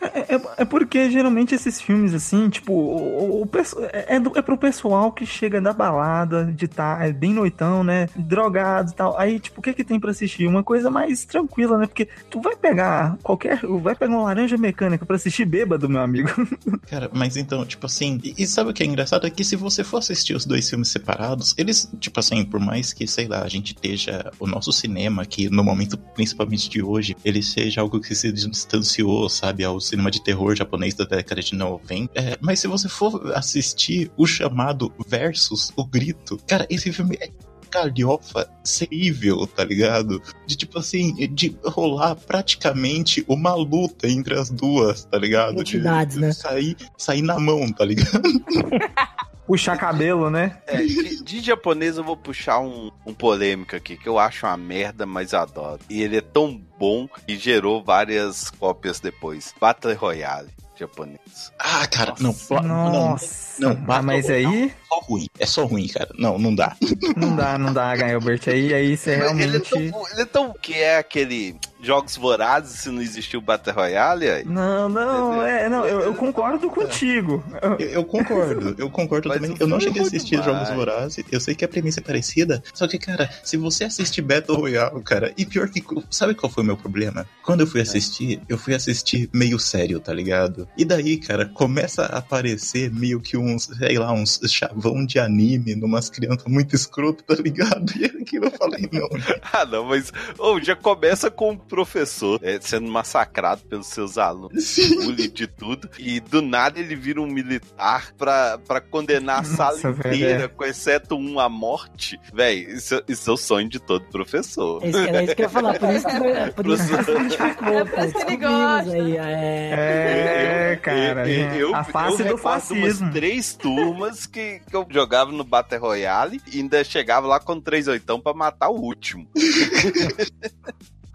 [0.00, 3.50] É, é- é porque geralmente esses filmes, assim, tipo, o, o, o
[3.92, 7.82] é, é, do- é pro pessoal que chega da balada, de tá, é bem noitão,
[7.84, 8.08] né?
[8.16, 9.18] Drogado e tal.
[9.18, 10.46] Aí, tipo, o que que tem pra assistir?
[10.46, 11.86] Uma coisa mais tranquila, né?
[11.86, 13.60] Porque tu vai pegar qualquer.
[13.82, 16.28] Vai pegar uma laranja mecânica pra assistir bêbado, meu amigo.
[16.88, 19.26] Cara, mas então, tipo assim, e, e sabe o que é engraçado?
[19.26, 22.92] É que se você for assistir os dois filmes separados, eles, tipo assim, por mais
[22.92, 24.30] que, sei lá, a gente esteja.
[24.38, 29.28] O nosso cinema, que no momento, principalmente de hoje, ele seja algo que se distanciou,
[29.28, 32.18] sabe, ao cinema de terror japonês da década de 90.
[32.20, 37.30] É, mas se você for assistir o chamado versus o grito, cara, esse filme é
[37.72, 40.20] galhofa terrível, tá ligado?
[40.44, 45.54] De tipo assim, de rolar praticamente uma luta entre as duas, tá ligado?
[45.62, 46.32] De- Entidades, né?
[46.32, 48.22] Sair, sair na mão, tá ligado?
[49.50, 50.58] Puxar cabelo, né?
[50.64, 54.56] É, de, de japonês eu vou puxar um, um polêmico aqui, que eu acho uma
[54.56, 55.80] merda, mas adoro.
[55.90, 59.54] E ele é tão bom que gerou várias cópias depois.
[59.60, 60.48] Battle Royale
[60.80, 61.52] japonês.
[61.58, 62.54] Ah, cara, não, Nossa.
[62.62, 63.60] não, Nossa.
[63.62, 66.08] não, Ah, Battle mas aí é só ruim, é só ruim, cara.
[66.18, 66.74] Não, não dá.
[67.18, 68.48] não dá, não dá, Gaelbert.
[68.48, 69.68] Aí, aí você Ele é, realmente.
[69.90, 74.44] tão, ele é tão que é aquele jogos vorazes se não existiu Battle Royale aí.
[74.44, 77.42] Não, não, é, não, eu, eu concordo contigo.
[77.62, 79.56] Eu, eu concordo, eu concordo Mas também.
[79.58, 80.68] Eu não filme cheguei a é assistir demais.
[80.68, 84.20] Jogos Vorazes, eu sei que a premissa é parecida, só que, cara, se você assiste
[84.22, 85.82] Battle Royale, cara, e pior que.
[86.10, 87.26] Sabe qual foi o meu problema?
[87.42, 90.68] Quando eu fui assistir, eu fui assistir meio sério, tá ligado?
[90.76, 95.74] E daí, cara, começa a aparecer meio que uns, sei lá, uns chavão de anime
[95.74, 97.90] numas crianças muito escroto, tá ligado?
[98.00, 99.08] E aquilo eu falei, não,
[99.52, 104.64] Ah, não, mas ô, já começa com o professor é, sendo massacrado pelos seus alunos,
[104.64, 104.96] Sim.
[104.96, 109.72] bullying de tudo, e do nada ele vira um militar pra, pra condenar a sala
[109.72, 110.48] Nossa, inteira, é.
[110.48, 112.18] com exceto um à morte.
[112.32, 114.82] Véi, isso, isso é o sonho de todo professor.
[114.84, 116.12] Esse, era isso que eu ia falar, por isso que,
[116.59, 116.94] é por isso que
[117.70, 118.06] É por cara.
[118.06, 118.92] isso que ele gosta.
[118.92, 120.72] aí, é...
[120.72, 121.28] É, cara.
[121.30, 122.84] Eu- a face eu do fascismo.
[123.06, 127.60] umas três turmas que, que eu jogava no Battle Royale e ainda chegava lá com
[127.60, 129.26] três oitão pra matar o último.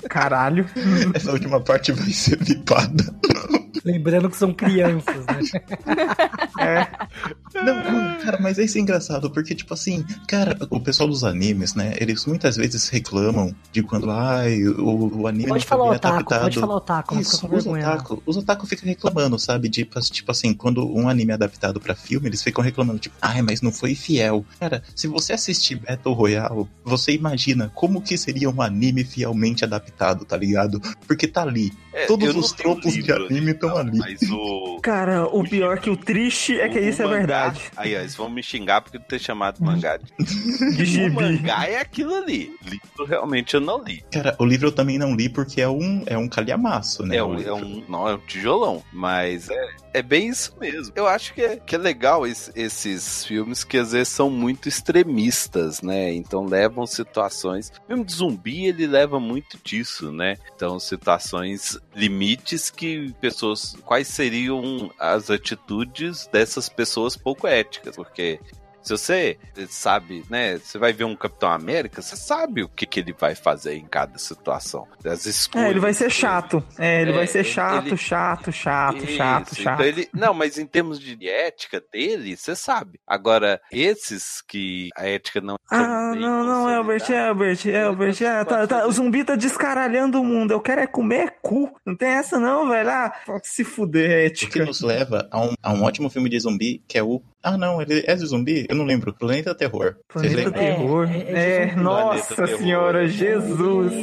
[0.10, 0.70] Caralho.
[1.16, 3.04] essa última parte vai ser vipada.
[3.84, 5.42] Lembrando que são crianças, né?
[6.60, 6.88] É.
[7.64, 11.94] Não, cara, mas isso é engraçado, porque, tipo assim, cara, o pessoal dos animes, né,
[12.00, 16.42] eles muitas vezes reclamam de quando, ai, o, o anime Pode falar otaku, adaptado.
[16.42, 19.70] pode falar otaku, fica Isso, com os otaku, os otaku ficam reclamando, sabe?
[19.70, 23.42] De, tipo assim, quando um anime é adaptado pra filme, eles ficam reclamando, tipo, ai,
[23.42, 24.46] mas não foi fiel.
[24.60, 30.26] Cara, se você assistir Battle Royale, você imagina como que seria um anime fielmente adaptado,
[30.26, 30.82] tá ligado?
[31.08, 31.72] Porque tá ali.
[31.96, 34.18] É, Todos os o tropos de livro anime estão original, ali.
[34.20, 34.80] Mas o.
[34.82, 37.62] Cara, o pior que o triste é que o isso é mangá- verdade.
[37.78, 40.06] Aí, ó, eles vão me xingar porque eu ter chamado mangá de.
[40.76, 41.10] De O gibi.
[41.16, 42.52] mangá é aquilo ali.
[42.66, 44.04] Livro realmente eu não li.
[44.12, 47.16] Cara, o livro eu também não li porque é um, é um calhamaço, né?
[47.18, 47.84] É o um, é um.
[47.88, 48.84] Não, é um tijolão.
[48.92, 50.94] Mas é, é bem isso mesmo.
[50.96, 54.68] Eu acho que é, que é legal esse- esses filmes que às vezes são muito
[54.68, 56.14] extremistas, né?
[56.14, 57.72] Então levam situações.
[57.84, 60.38] O filme de zumbi, ele leva muito disso, né?
[60.56, 63.76] Então, situações limites que pessoas.
[63.86, 67.96] Quais seriam as atitudes dessas pessoas pouco éticas?
[67.96, 68.40] Porque.
[68.86, 69.38] Se você
[69.70, 70.58] sabe, né?
[70.58, 73.86] Você vai ver um Capitão América, você sabe o que, que ele vai fazer em
[73.86, 74.88] cada situação.
[75.04, 75.68] As escolhas.
[75.68, 76.64] É, ele vai ser chato.
[76.78, 79.74] É, ele É, vai ser chato, ele- chato, chato, chato, Isso, chato.
[79.74, 83.00] Então ele, não, mas em termos de ética dele, você sabe.
[83.08, 85.56] Agora, esses que a ética não.
[85.56, 89.36] é Ah, não, não, Elbert, consolidada, Elbert, Elbert, Ele é, tá, tá, o zumbi tá
[89.36, 90.52] descaralhando o mundo.
[90.52, 91.72] Eu quero é comer cu.
[91.86, 92.90] Não tem essa não, velho.
[92.90, 93.12] Ah,
[93.44, 94.66] se fuder, O que ética.
[94.66, 97.82] nos leva a um, a um ótimo filme de zumbi, que é o Ah, não,
[97.82, 98.66] ele é zumbi?
[98.68, 99.14] Eu não lembro.
[99.14, 99.96] Planeta Terror.
[100.12, 100.52] Planeta?
[100.52, 101.08] Terror.
[101.10, 101.82] É, É, é Jesus.
[101.84, 103.10] nossa Planeta senhora, Terror.
[103.10, 103.94] Jesus.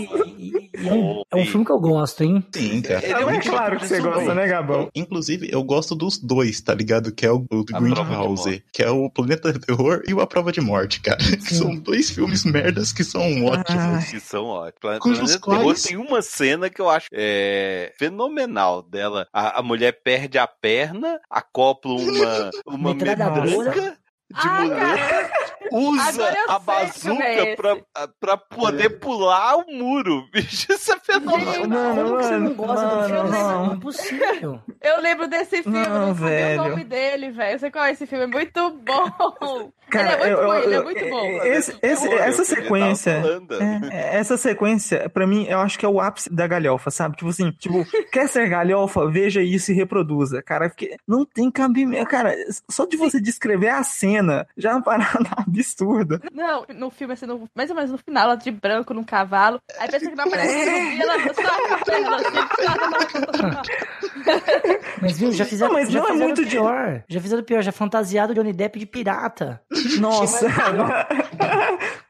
[0.74, 2.44] É, um, é um filme que eu gosto, hein?
[2.52, 3.04] Sim, cara.
[3.04, 4.88] É é claro que você gosta, né, Gabão?
[4.94, 7.12] Inclusive, eu gosto dos dois, tá ligado?
[7.12, 10.50] Que é o, o Prova de que é o Planeta Terror e o A Prova
[10.52, 11.18] de Morte, cara.
[11.42, 13.82] Que são dois filmes merdas que são ótimos.
[13.82, 14.04] Ai.
[14.10, 14.80] Que são ótimos.
[14.80, 19.26] Planeta Cujos Terror quais- tem uma cena que eu acho é, fenomenal dela.
[19.32, 23.31] A, a mulher perde a perna, acopla uma, uma Metralhadora.
[23.40, 23.98] Metralhadora de
[24.34, 30.26] Ah, mulher, usa a sei é bazuca pra, pra poder pular o muro.
[30.32, 31.68] Bicho, isso é fenomenal.
[31.68, 33.30] Mano, Como que você não mano, gosta do mano, filme?
[33.30, 33.70] não.
[33.70, 34.60] É impossível.
[34.80, 36.60] Eu lembro desse filme, Não, não, sabia velho.
[36.62, 37.54] o nome dele, velho.
[37.54, 39.72] Eu sei qual é esse filme, é muito bom.
[39.90, 41.42] Cara, ele é muito eu- bom, eu- ele é muito bom.
[41.44, 43.22] Esse, esse- é essa sequência.
[43.90, 47.16] É, essa sequência, pra mim, eu acho que é o ápice da galhofa, sabe?
[47.16, 49.06] Tipo assim, tipo, quer ser galhofa?
[49.10, 50.68] Veja isso e reproduza, cara.
[50.68, 52.06] Porque não tem cabimento.
[52.08, 52.34] Cara,
[52.70, 55.61] só de você descrever a cena já é uma parada absurda.
[56.32, 59.58] Não, no filme, assim, no- mais ou menos no final, ela de branco num cavalo.
[59.78, 63.72] Aí pensa que não aparece zumbi, ela só a perna assim.
[65.00, 67.02] Mas viu, já fizeram, Não, mas já não é muito de- pior.
[67.08, 69.60] Já fizeram pior, já fantasiado Johnny Depp de pirata.
[69.98, 70.46] Nossa.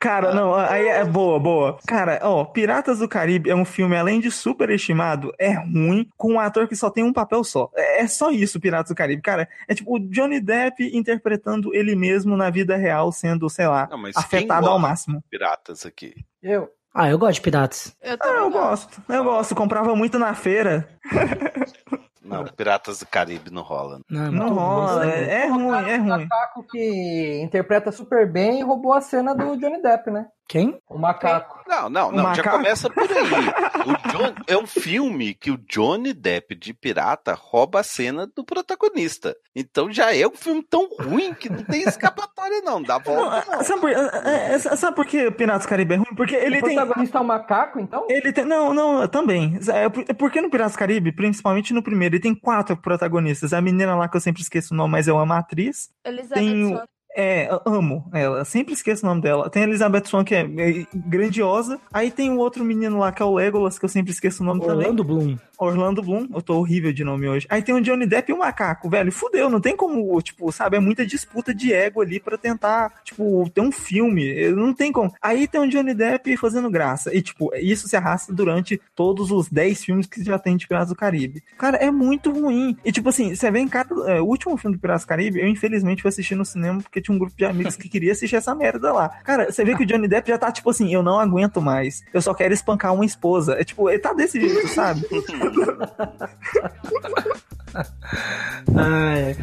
[0.02, 1.78] Cara, não, aí é boa, boa.
[1.86, 6.40] Cara, ó, Piratas do Caribe é um filme, além de superestimado, é ruim, com um
[6.40, 7.70] ator que só tem um papel só.
[7.76, 9.22] É é só isso, Piratas do Caribe.
[9.22, 13.86] Cara, é tipo o Johnny Depp interpretando ele mesmo na vida real, sendo, sei lá,
[13.88, 15.22] Não, mas quem afetado ao máximo.
[15.30, 16.16] Piratas aqui.
[16.42, 16.68] Eu.
[16.92, 17.96] Ah, eu gosto de piratas.
[18.02, 19.54] Eu, Ah, eu gosto, eu gosto.
[19.54, 20.88] Comprava muito na feira.
[22.24, 24.00] Não, Piratas do Caribe não rola.
[24.08, 26.08] Não, é Não muito rola, é, é ruim, é O ruim.
[26.08, 30.26] macaco que interpreta super bem e roubou a cena do Johnny Depp, né?
[30.48, 30.78] Quem?
[30.88, 31.60] O macaco.
[31.66, 33.08] Não, não, O não, já começa por aí.
[33.82, 38.44] O John- é um filme que o Johnny Depp de pirata rouba a cena do
[38.44, 39.34] protagonista.
[39.56, 42.80] Então já é um filme tão ruim que não tem escapatória, não.
[42.80, 43.56] Dá volta, não.
[43.56, 46.14] Não, sabe, por, é, é, sabe por que Piratas do Caribe é ruim?
[46.14, 46.76] Porque ele o tem.
[46.76, 48.06] protagonista é um macaco, então?
[48.08, 48.44] Ele tem.
[48.44, 49.58] Não, não, também.
[49.68, 53.52] É por- é porque no Piratas do Caribe, principalmente no primeiro, ele tem quatro protagonistas.
[53.52, 55.90] A menina lá que eu sempre esqueço o nome, mas eu amo a atriz.
[56.04, 56.84] Elizabeth Tem o- Swann.
[57.16, 58.44] É, amo ela.
[58.44, 59.50] Sempre esqueço o nome dela.
[59.50, 61.78] Tem a Elizabeth Swann, que é é grandiosa.
[61.92, 64.46] Aí tem o outro menino lá, que é o Legolas, que eu sempre esqueço o
[64.46, 64.78] nome também.
[64.78, 65.36] Orlando Bloom.
[65.64, 66.28] Orlando Bloom.
[66.34, 67.46] Eu tô horrível de nome hoje.
[67.48, 69.12] Aí tem o Johnny Depp e o macaco, velho.
[69.12, 70.76] Fudeu, não tem como, tipo, sabe?
[70.76, 74.50] É muita disputa de ego ali pra tentar, tipo, ter um filme.
[74.50, 75.12] Não tem como.
[75.20, 77.14] Aí tem o Johnny Depp fazendo graça.
[77.14, 80.88] E, tipo, isso se arrasta durante todos os 10 filmes que já tem de Piratas
[80.88, 81.42] do Caribe.
[81.58, 82.76] Cara, é muito ruim.
[82.84, 83.94] E, tipo assim, você vê em cada.
[84.10, 87.00] é, o último filme do Piratas do Caribe, eu infelizmente fui assistir no cinema porque
[87.00, 89.08] tinha um grupo de amigos que queria assistir essa merda lá.
[89.24, 92.02] Cara, você vê que o Johnny Depp já tá, tipo assim, eu não aguento mais.
[92.12, 93.54] Eu só quero espancar uma esposa.
[93.58, 95.02] É tipo, ele tá desse jeito, sabe?
[98.76, 99.36] Ai,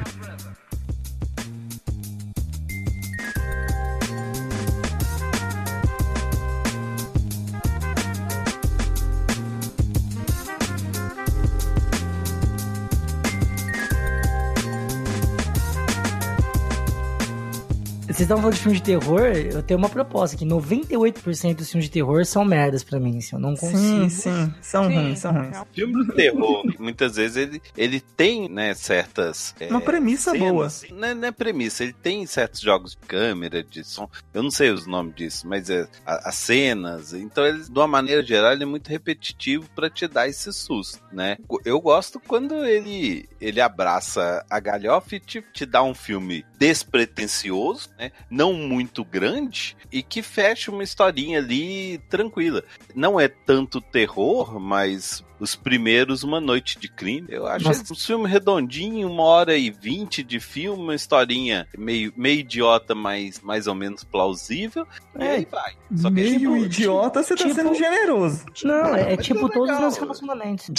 [18.10, 21.86] Vocês estavam falando de filme de terror, eu tenho uma proposta que 98% dos filmes
[21.86, 23.78] de terror são merdas pra mim, assim, eu não consigo.
[23.78, 24.54] Sim, sim.
[24.63, 24.95] São Sim.
[24.95, 25.58] ruins, são ruins.
[25.72, 29.54] Filme de terror, muitas vezes ele, ele tem, né, certas.
[29.60, 30.67] é, Uma premissa boa.
[30.91, 34.10] Não é, não é premissa, ele tem certos jogos de câmera, de som.
[34.34, 37.13] Eu não sei os nomes disso, mas é a- as cenas.
[37.13, 41.00] Então, ele, de uma maneira geral, ele é muito repetitivo pra te dar esse susto,
[41.13, 41.38] né?
[41.63, 47.88] Eu gosto quando ele, ele abraça a galhofa e te, te dá um filme despretensioso,
[47.99, 48.12] né?
[48.29, 52.63] Não muito grande e que fecha uma historinha ali tranquila.
[52.95, 57.25] Não é tanto terror, mas os primeiros Uma Noite de Crime.
[57.30, 57.93] Eu acho Nossa.
[57.93, 63.39] um filme redondinho, uma hora e vinte de filme, uma historinha meio, meio idiota, mas
[63.41, 64.86] mais ou menos plausível.
[65.17, 65.73] E É, aí vai.
[65.95, 68.45] Só que Meio tipo, idiota, você tá tipo- sendo generoso.
[68.63, 70.67] Não, é, é tipo é todos os meus relacionamentos.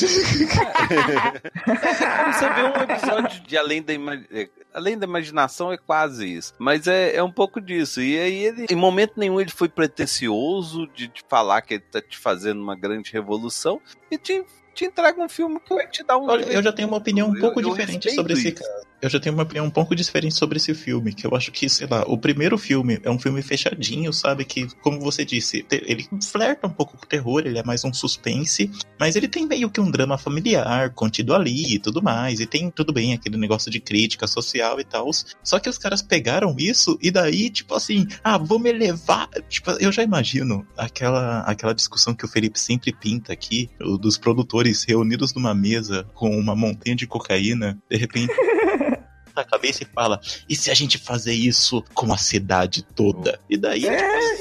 [1.61, 6.55] Você vê um episódio de Além da, Ima- é, Além da Imaginação, é quase isso.
[6.59, 8.01] Mas é, é um pouco disso.
[8.01, 12.01] E aí, ele, em momento nenhum, ele foi pretencioso de te falar que ele tá
[12.01, 14.45] te fazendo uma grande revolução e te,
[14.75, 16.29] te entrega um filme que vai te dar um.
[16.29, 18.63] Olha, eu já tenho uma opinião um pouco eu diferente sobre esse isso.
[18.63, 18.90] caso.
[19.03, 21.69] Eu já tenho uma opinião um pouco diferente sobre esse filme, que eu acho que,
[21.69, 24.45] sei lá, o primeiro filme é um filme fechadinho, sabe?
[24.45, 27.93] Que, como você disse, ele flerta um pouco com o terror, ele é mais um
[27.93, 32.47] suspense, mas ele tem meio que um drama familiar contido ali e tudo mais, e
[32.47, 35.11] tem tudo bem aquele negócio de crítica social e tal.
[35.43, 39.29] Só que os caras pegaram isso e daí, tipo assim, ah, vamos elevar.
[39.49, 44.85] Tipo, eu já imagino aquela, aquela discussão que o Felipe sempre pinta aqui, dos produtores
[44.85, 48.33] reunidos numa mesa com uma montanha de cocaína, de repente.
[49.37, 53.39] a cabeça e fala: e se a gente fazer isso com a cidade toda?
[53.49, 53.87] E daí.
[53.87, 53.97] É,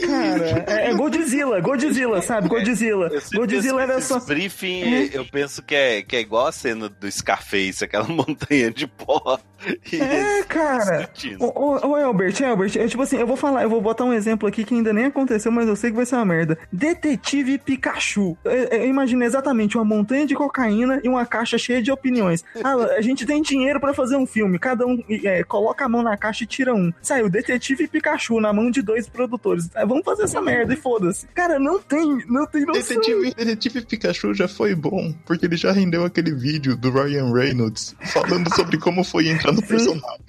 [0.07, 0.65] cara.
[0.67, 2.47] É, é Godzilla, Godzilla, sabe?
[2.47, 3.09] Godzilla.
[3.21, 4.19] Sempre Godzilla era só.
[4.19, 8.87] briefing, eu penso que é, que é igual a cena do Scarface, aquela montanha de
[8.87, 9.39] pó.
[9.99, 11.09] É, cara.
[11.39, 14.63] Ô, Albert, Albert, é tipo assim, eu vou falar, eu vou botar um exemplo aqui
[14.63, 16.57] que ainda nem aconteceu, mas eu sei que vai ser uma merda.
[16.71, 18.37] Detetive Pikachu.
[18.43, 22.43] Eu, eu imagino exatamente uma montanha de cocaína e uma caixa cheia de opiniões.
[22.61, 26.03] Ah, a gente tem dinheiro pra fazer um filme, cada um é, coloca a mão
[26.03, 26.91] na caixa e tira um.
[27.01, 29.69] Saiu Detetive Pikachu na mão de dois produtores.
[29.73, 31.25] Ah, vamos fazer essa merda e foda-se.
[31.27, 32.81] Cara, não tem, não tem noção.
[32.81, 37.95] Detetive, Detetive Pikachu já foi bom, porque ele já rendeu aquele vídeo do Ryan Reynolds
[38.01, 40.19] falando sobre como foi entrar personagem.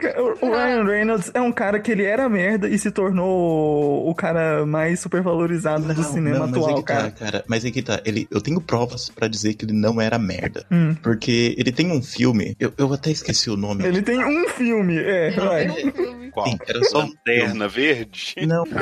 [0.00, 4.14] Cara, O Ryan Reynolds é um cara que ele era merda e se tornou o
[4.14, 7.10] cara mais supervalorizado do cinema mas é atual, que cara.
[7.10, 7.44] Tá, cara.
[7.48, 10.64] Mas é que tá, ele, eu tenho provas pra dizer que ele não era merda.
[10.70, 10.94] Hum.
[11.02, 13.84] Porque ele tem um filme, eu, eu até esqueci o nome.
[13.84, 15.68] Ele tem um filme, é, vai.
[16.30, 16.46] Qual?
[16.46, 18.34] Sim, era só um Lanterna verde?
[18.46, 18.64] Não.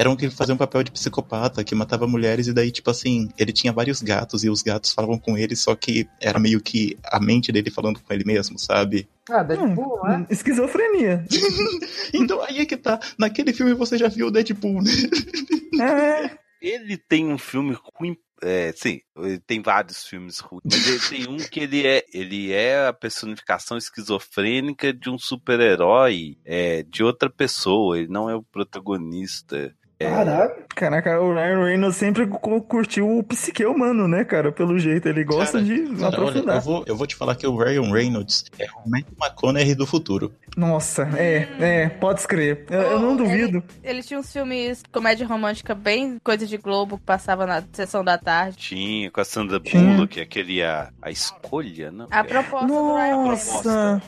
[0.00, 2.90] Era um que ele fazia um papel de psicopata que matava mulheres e daí, tipo
[2.90, 6.58] assim, ele tinha vários gatos e os gatos falavam com ele, só que era meio
[6.58, 9.06] que a mente dele falando com ele mesmo, sabe?
[9.28, 10.26] Ah, Deadpool, não é?
[10.30, 11.22] Esquizofrenia.
[12.14, 12.98] Então aí é que tá.
[13.18, 14.90] Naquele filme você já viu o Deadpool, né?
[15.82, 18.16] É, Ele tem um filme ruim.
[18.42, 22.50] É, sim, ele tem vários filmes ruins, mas ele tem um que ele é, ele
[22.52, 28.42] é a personificação esquizofrênica de um super-herói é, de outra pessoa, ele não é o
[28.42, 29.76] protagonista.
[30.00, 30.60] Caraca.
[30.74, 34.50] Caraca, o Ryan Reynolds sempre cu- curtiu o psique humano, né, cara?
[34.50, 36.56] Pelo jeito, ele gosta Cara, de Cara, olha, aprofundar.
[36.56, 39.84] eu vou, eu vou te falar que o Ryan Reynolds é o Matthew McConaughey do
[39.86, 40.32] futuro.
[40.56, 42.64] Nossa, é, é, pode crer.
[42.70, 43.62] Eu, eu não Oh, duvido.
[43.84, 48.16] Ele tinha uns filmes comédia romântica bem coisa de Globo que passava na sessão da
[48.16, 48.56] tarde.
[48.56, 49.58] Tinha com a Sandra.
[49.60, 52.06] Bullock, aquele a, a escolha, não?
[52.10, 53.46] A É, proposta do Ryan Reynolds.
[53.64, 54.02] Nossa.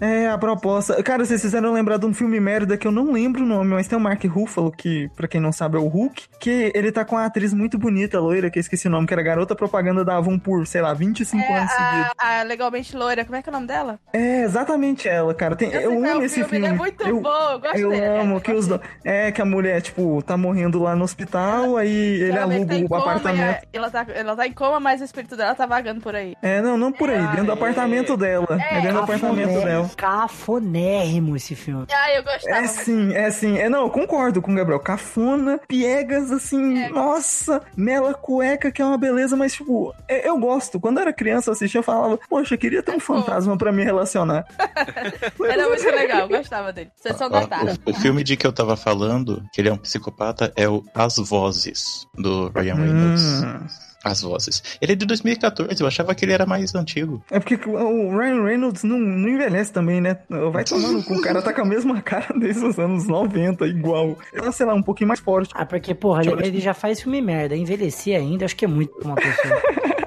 [0.00, 1.02] É, a proposta.
[1.02, 3.86] Cara, vocês fizeram lembrar de um filme merda que eu não lembro o nome, mas
[3.88, 7.04] tem o Mark Ruffalo, que, pra quem não sabe, é o Hulk, que ele tá
[7.04, 10.04] com uma atriz muito bonita, loira, que eu esqueci o nome, que era garota propaganda
[10.04, 12.10] da Avon por, sei lá, 25 É, anos seguidos.
[12.18, 14.00] a, legalmente loira, como é que é o nome dela?
[14.12, 15.54] É, exatamente ela, cara.
[15.54, 18.04] Tem, eu qual é amo esse filme, é muito eu, bom, eu gosto eu dele.
[18.06, 19.08] amo é, que eu os gosto do...
[19.08, 21.88] É, que a mulher, tipo, tá morrendo lá no hospital, aí
[22.22, 23.62] ele Ela aluga tá o coma apartamento.
[23.62, 26.34] a- ela, tá, ela tá em coma, mas o espírito dela tá vagando por aí.
[26.42, 27.54] É, não, não por aí, dentro do é.
[27.54, 28.58] apartamento dela.
[28.60, 29.88] É, dentro do apartamento dela.
[29.96, 31.86] Cafonérrimo esse filme.
[31.92, 32.56] Ah, eu gostava.
[32.58, 33.58] É sim, é sim.
[33.58, 34.80] É, não, eu concordo com o Gabriel.
[35.12, 36.90] Cafona, piegas, assim, Piegas.
[36.94, 40.80] nossa, mela cueca, que é uma beleza, mas, tipo, é- eu gosto.
[40.80, 43.70] Quando eu era criança, eu assistia e falava, poxa, eu queria ter um fantasma pra
[43.70, 44.44] me relacionar.
[45.44, 46.90] Era muito legal, eu gostava dele.
[46.96, 47.78] Sessão da Ó, tarde.
[47.84, 50.82] o, o filme de que eu tava falando, que ele é um psicopata, é o
[50.94, 53.42] As Vozes, do Ryan Reynolds.
[53.42, 53.91] Hum.
[54.04, 54.62] As Vozes.
[54.80, 57.22] Ele é de 2014, eu achava que ele era mais antigo.
[57.30, 60.18] É porque o Ryan Reynolds não, não envelhece também, né?
[60.52, 64.18] Vai tomando com o cara tá com a mesma cara desde os anos 90, igual.
[64.32, 65.52] Ele é, sei lá, um pouquinho mais forte.
[65.54, 67.56] Ah, porque, porra, ele, ele já faz filme merda.
[67.56, 69.62] Envelhecer ainda, acho que é muito pra uma pessoa.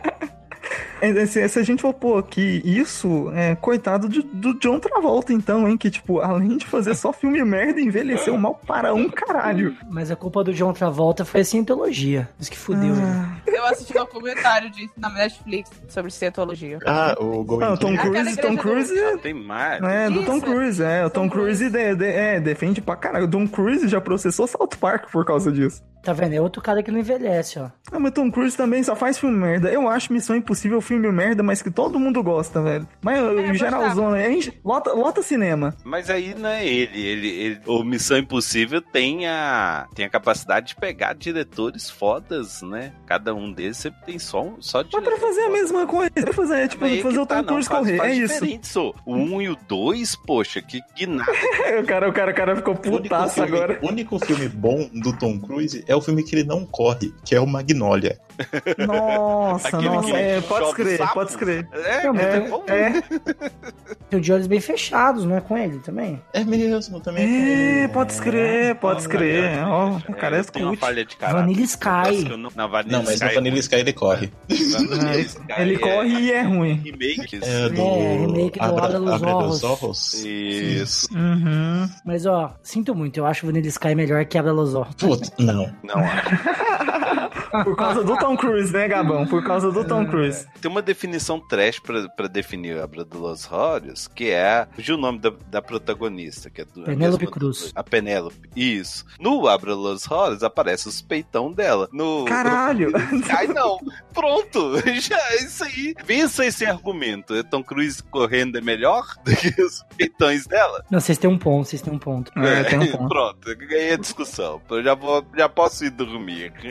[1.11, 5.33] É, Se, se a gente for pôr aqui isso, é, coitado de- do John Travolta,
[5.33, 5.77] então, hein?
[5.77, 9.75] Que, tipo, além de fazer só filme merda, envelheceu mal para um caralho.
[9.89, 12.29] Mas a culpa do John Travolta foi a cientologia.
[12.39, 12.93] Isso que fudeu.
[12.95, 16.79] Ah, Eu assisti um documentário disso na Netflix sobre cientologia.
[16.85, 19.81] Ah, o Going ah, o Tom Cruise, Tom Cruise é, Tem mais.
[19.83, 20.39] é, do Tom.
[20.41, 21.05] Cruise, é.
[21.05, 23.25] O Tom Tom Cruise de- de- é, defende pra caralho.
[23.25, 25.81] O Tom Cruise já processou South Park por causa disso.
[26.05, 26.33] Tá vendo?
[26.33, 27.69] É outro cara que não envelhece, ó.
[27.91, 29.69] Ah, mas Tom Cruise também só faz filme merda.
[29.71, 32.87] Eu acho Missão Impossível filme merda, mas que todo mundo gosta, velho.
[33.01, 35.75] Mas em geralzão, é, enche- lota, lota cinema.
[35.83, 37.01] Mas aí não é ele.
[37.01, 42.91] ele, ele o Missão Impossível tem a, tem a capacidade de pegar diretores fodas, né?
[43.07, 45.53] Cada um deles sempre tem só, um- só Mas pra fazer a foda.
[45.57, 48.11] mesma coisa, pra fazer, tipo, aí fazer o Tom tá, não, Cruise correr, faz
[48.43, 48.93] é isso.
[49.05, 51.31] O 1 e o 2, poxa, que, que nada.
[51.81, 53.79] o, cara, o, cara, o cara ficou O único, putaço filme, agora.
[53.81, 57.33] o único filme bom do Tom Cruise é o filme que ele não corre, que
[57.35, 58.19] é o Magnolia.
[58.85, 61.13] Nossa, nossa, é, pode sapo.
[61.13, 61.67] pode crer.
[61.71, 62.63] É, mas É, bom.
[62.67, 63.01] é,
[64.09, 66.21] Tem o de olhos bem fechados, não é com ele também?
[66.33, 67.83] É mesmo, também.
[67.83, 69.63] é, pode crer, pode crer.
[69.65, 71.33] Ó, o cara é caráter.
[71.33, 72.37] Vanilla Sky.
[72.55, 74.31] Não, Vanilla Não, mas Sky no Vanilla Sky ele corre.
[74.49, 76.81] É, Ele corre e é ruim.
[76.83, 77.41] Remakes.
[77.41, 80.13] É do É, remake do Abra dos Ojos.
[80.25, 81.07] Isso.
[81.15, 81.89] Uhum.
[82.05, 83.17] Mas, ó, sinto muito.
[83.17, 84.95] Eu acho o Vanilla Sky melhor que Abra Los Ojos.
[84.95, 85.71] Putz, não.
[85.85, 87.63] Não acho.
[87.63, 89.25] Por causa do Tom Cruise, né, Gabão?
[89.25, 90.45] Por causa do Tom Cruise.
[90.59, 94.67] Tem uma definição trash pra, pra definir Abra de los Horrors, que é.
[94.75, 96.81] Fugiu o nome da, da protagonista, que é do.
[96.81, 97.71] a Penélope Cruz.
[97.75, 98.49] A Penélope.
[98.55, 99.05] Isso.
[99.19, 101.87] No Abra los Horrors aparece os peitão dela.
[101.91, 102.25] No.
[102.25, 102.91] Caralho!
[103.29, 103.79] Ai, não.
[104.13, 104.75] Pronto.
[104.99, 105.95] Já, é isso aí.
[106.05, 107.41] Pensa esse argumento.
[107.45, 110.83] Tom Cruise correndo é melhor do que os peitões dela?
[110.89, 112.31] Não, vocês têm um ponto, vocês têm um ponto.
[112.39, 113.07] É, tem um ponto.
[113.07, 114.61] Pronto, eu ganhei a discussão.
[114.69, 116.53] Eu já, vou, já posso ir dormir.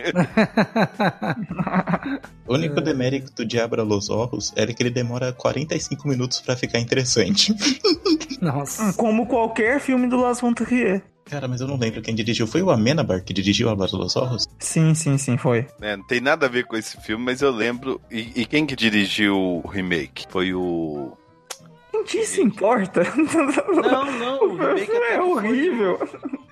[2.46, 6.78] O único demérito de Abra Los Orros era que ele demora 45 minutos pra ficar
[6.78, 7.54] interessante.
[8.40, 8.92] Nossa.
[8.92, 11.02] Como qualquer filme do Las von Trier.
[11.24, 12.46] Cara, mas eu não lembro quem dirigiu.
[12.46, 14.46] Foi o Amenabar que dirigiu Abra Los Orros?
[14.58, 15.66] Sim, sim, sim, foi.
[15.80, 17.98] É, não tem nada a ver com esse filme, mas eu lembro.
[18.10, 20.26] E, e quem que dirigiu o remake?
[20.28, 21.16] Foi o.
[22.04, 23.02] Quem disso importa?
[23.82, 24.44] Não, não,
[24.74, 25.98] O filme é horrível.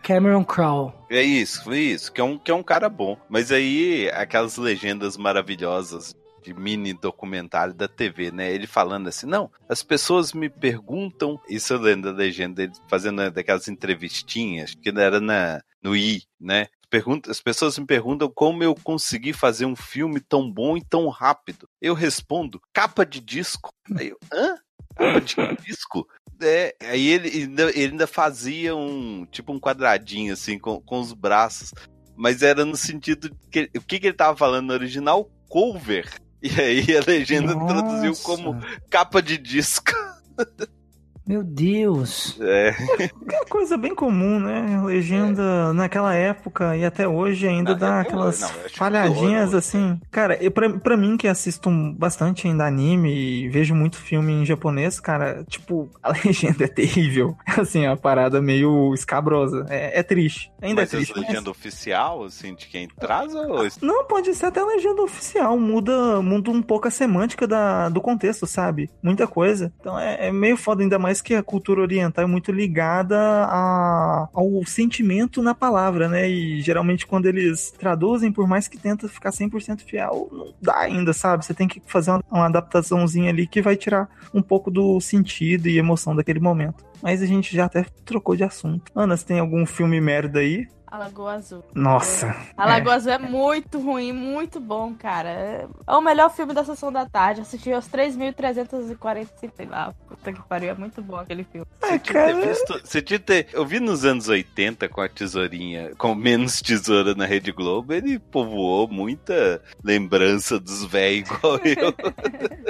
[0.03, 0.93] Cameron Crowe.
[1.09, 2.13] É isso, foi isso.
[2.13, 3.17] Que é, um, que é um cara bom.
[3.29, 8.53] Mas aí, aquelas legendas maravilhosas de mini documentário da TV, né?
[8.53, 13.31] Ele falando assim, não, as pessoas me perguntam, isso eu lembro da legenda, ele fazendo
[13.31, 16.67] daquelas entrevistinhas, que era na, no I, né?
[16.91, 21.09] Pergunta, as pessoas me perguntam como eu consegui fazer um filme tão bom e tão
[21.09, 21.67] rápido.
[21.81, 23.73] Eu respondo, capa de disco.
[23.97, 24.57] Aí eu, hã?
[24.95, 25.35] Capa de
[25.65, 26.07] disco?
[26.41, 31.13] É, aí ele ainda, ele ainda fazia um, tipo um quadradinho assim, com, com os
[31.13, 31.73] braços.
[32.17, 35.31] Mas era no sentido que o que, que ele tava falando no original?
[35.49, 36.09] Cover.
[36.43, 38.23] E aí a legenda traduziu Nossa.
[38.25, 39.93] como capa de disco.
[41.27, 42.37] Meu Deus.
[42.41, 42.71] É,
[43.01, 44.83] É uma coisa bem comum, né?
[44.85, 50.01] Legenda naquela época e até hoje ainda Não, dá é aquelas não, falhadinhas assim.
[50.11, 53.13] Cara, eu, pra, pra mim que assisto bastante ainda anime
[53.45, 57.37] e vejo muito filme em japonês, cara, tipo, a legenda é terrível.
[57.47, 59.65] Assim, é uma parada meio escabrosa.
[59.69, 60.51] É, é triste.
[60.61, 61.13] Ainda mas é triste.
[61.17, 65.59] mas- legenda oficial, assim, de quem traz ou Não, pode ser até a legenda oficial.
[65.59, 68.91] Muda, muda um pouco a semântica da, do contexto, sabe?
[69.03, 69.73] Muita coisa.
[69.81, 74.29] Então é, é meio foda, ainda mais que a cultura oriental é muito ligada a,
[74.33, 76.29] ao sentimento na palavra, né?
[76.29, 81.13] E geralmente quando eles traduzem, por mais que tenta ficar 100% fiel, não dá ainda,
[81.13, 81.45] sabe?
[81.45, 85.69] Você tem que fazer uma, uma adaptaçãozinha ali que vai tirar um pouco do sentido
[85.69, 86.85] e emoção daquele momento.
[87.03, 88.93] Mas a gente já até trocou de assunto.
[88.95, 90.69] Ana, você tem algum filme merda aí?
[90.93, 91.65] A Lagoa Azul.
[91.75, 92.37] Nossa.
[92.55, 95.31] A Lagoa Azul é muito ruim, muito bom, cara.
[95.31, 97.41] É é o melhor filme da sessão da tarde.
[97.41, 99.95] Assisti aos 3.345, sei lá.
[100.07, 101.67] Puta que pariu, é muito bom aquele filme.
[101.83, 102.81] Ai, Você tinha ter visto.
[102.85, 103.47] Você tinha ter.
[103.55, 108.19] Eu vi nos anos 80 com a tesourinha, com menos tesoura na Rede Globo, ele
[108.19, 111.95] povoou muita lembrança dos velhos igual eu.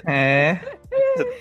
[0.07, 0.61] É.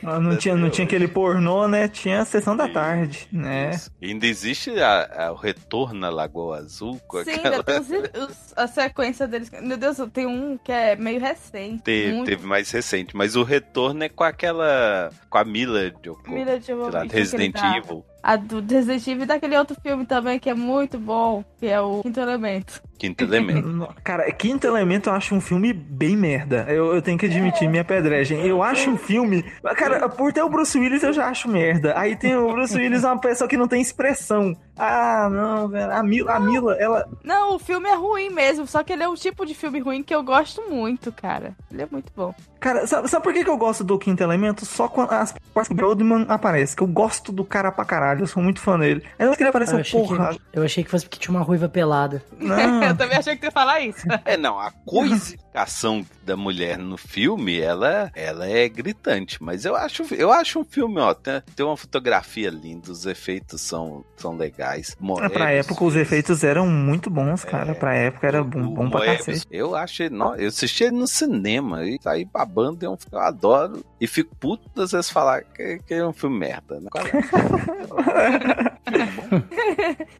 [0.01, 1.87] Não tinha, não tinha aquele pornô, né?
[1.87, 3.71] Tinha a sessão da tarde, né?
[3.71, 3.91] Isso.
[4.01, 6.70] Ainda existe a- a- o retorno à Lagoa Azul
[7.07, 7.63] com Sim, aquela.
[7.63, 9.49] tem os- a sequência deles.
[9.61, 11.83] Meu Deus, tem um que é meio recente.
[11.83, 15.09] Teve, muito teve mais recente, mas o retorno é com aquela.
[15.29, 18.05] com a Mila Jovovich, Mila de Resident Evil.
[18.23, 21.79] A do Resident Evil e daquele outro filme também que é muito bom, que é
[21.79, 22.81] o Quinto Elemento.
[23.01, 23.95] Quinto elemento.
[24.03, 26.67] Cara, Quinto Elemento eu acho um filme bem merda.
[26.69, 28.45] Eu, eu tenho que admitir minha pedregem.
[28.45, 29.43] Eu acho um filme.
[29.75, 31.97] Cara, por ter o Bruce Willis eu já acho merda.
[31.97, 34.55] Aí tem o Bruce Willis, uma pessoa que não tem expressão.
[34.77, 35.91] Ah, não, velho.
[35.91, 37.07] A Mila, a Mila, ela.
[37.23, 40.03] Não, o filme é ruim mesmo, só que ele é um tipo de filme ruim
[40.03, 41.55] que eu gosto muito, cara.
[41.71, 42.33] Ele é muito bom.
[42.59, 44.65] Cara, sabe, sabe por que, que eu gosto do Quinto Elemento?
[44.65, 46.75] Só quando as partes que o Broadman aparece.
[46.75, 48.10] Que eu gosto do cara pra caralho.
[48.19, 49.03] Eu sou muito fã dele.
[49.17, 50.33] Aí na hora que ele aparece, Eu porra.
[50.33, 52.23] que, eu achei que fosse porque tinha uma ruiva pelada.
[52.37, 52.57] Não.
[52.83, 54.05] eu também achei que tu ia falar isso.
[54.25, 54.71] É, não, a
[55.51, 60.63] coisificação da mulher no filme, ela, ela é gritante, mas eu acho, eu acho um
[60.63, 64.91] filme, ó, tem, tem uma fotografia linda, os efeitos são, são legais.
[64.91, 67.75] É, Moebius pra época os efeitos eram muito bons, cara.
[67.75, 69.47] Pra época era bom, o bom pra Moebius, cacete.
[69.51, 73.15] Eu achei, não, eu assisti ele no cinema e saí babando, é um filme que
[73.15, 76.87] eu adoro e fico puto às vezes falar que, que é um filme merda, né?
[76.95, 78.71] É?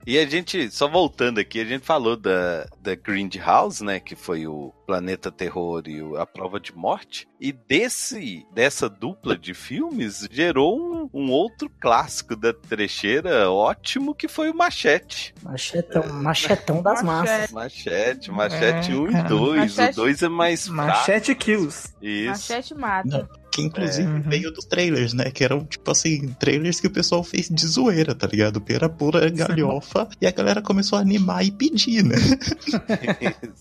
[0.06, 4.00] E a gente, só voltando aqui, a gente falou da, da Grindhouse, né?
[4.00, 7.26] Que foi o Planeta Terror e A Prova de Morte.
[7.40, 14.28] E desse, dessa dupla de filmes gerou um, um outro clássico da trecheira ótimo que
[14.28, 15.34] foi o Machete.
[15.42, 17.52] Machetão, machetão das massas.
[17.52, 19.30] Machete, Machete É, 1 e cara.
[19.30, 19.60] 2.
[19.60, 20.76] Machete- O 2 é mais fraco.
[20.90, 21.94] Machete Kills.
[22.02, 22.52] Isso.
[22.52, 23.08] Machete mata.
[23.32, 23.41] Não.
[23.52, 24.20] Que inclusive É.
[24.20, 25.30] veio dos trailers, né?
[25.30, 28.62] Que eram, tipo assim, trailers que o pessoal fez de zoeira, tá ligado?
[28.62, 30.08] Que era pura galhofa.
[30.22, 32.16] e a galera começou a animar e pedir, né?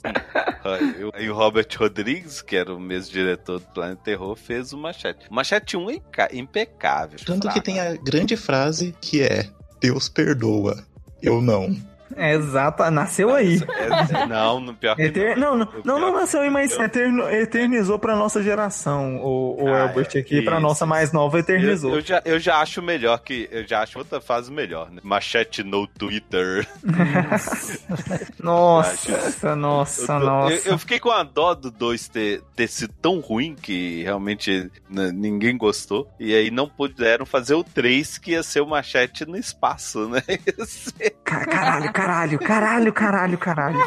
[1.15, 5.27] Aí o Robert Rodrigues, que era o mesmo diretor do Planeta Terror, fez o Machete.
[5.31, 7.19] O Machete 1 é impeca- impecável.
[7.25, 7.61] Tanto que fraco.
[7.63, 9.49] tem a grande frase que é:
[9.81, 10.83] Deus perdoa,
[11.23, 11.77] eu não.
[12.17, 13.61] É exato, nasceu aí.
[13.69, 15.39] É- é- não, no pior que Eter...
[15.39, 19.17] Não, não, não, não nasceu aí, mas eu- eterno- eternizou pra nossa geração.
[19.23, 20.19] O, o Ah, Albert é.
[20.19, 21.95] aqui, pra Isso, nossa mais nova, Eu, eternizou.
[21.95, 23.49] eu já, eu já acho melhor que.
[23.51, 25.01] Eu já acho outra fase melhor, né?
[25.05, 26.67] Machete no Twitter.
[28.43, 30.69] Nossa, nossa, Eu, nossa.
[30.69, 34.71] eu- eu fiquei com a dó do 2 ter, ter sido tão ruim que realmente
[34.89, 36.11] né, ninguém gostou.
[36.19, 40.23] E aí não puderam fazer o 3, que ia ser o machete no espaço, né?
[40.59, 43.79] Ia ser- Ca- Caralho, caralho, caralho, caralho.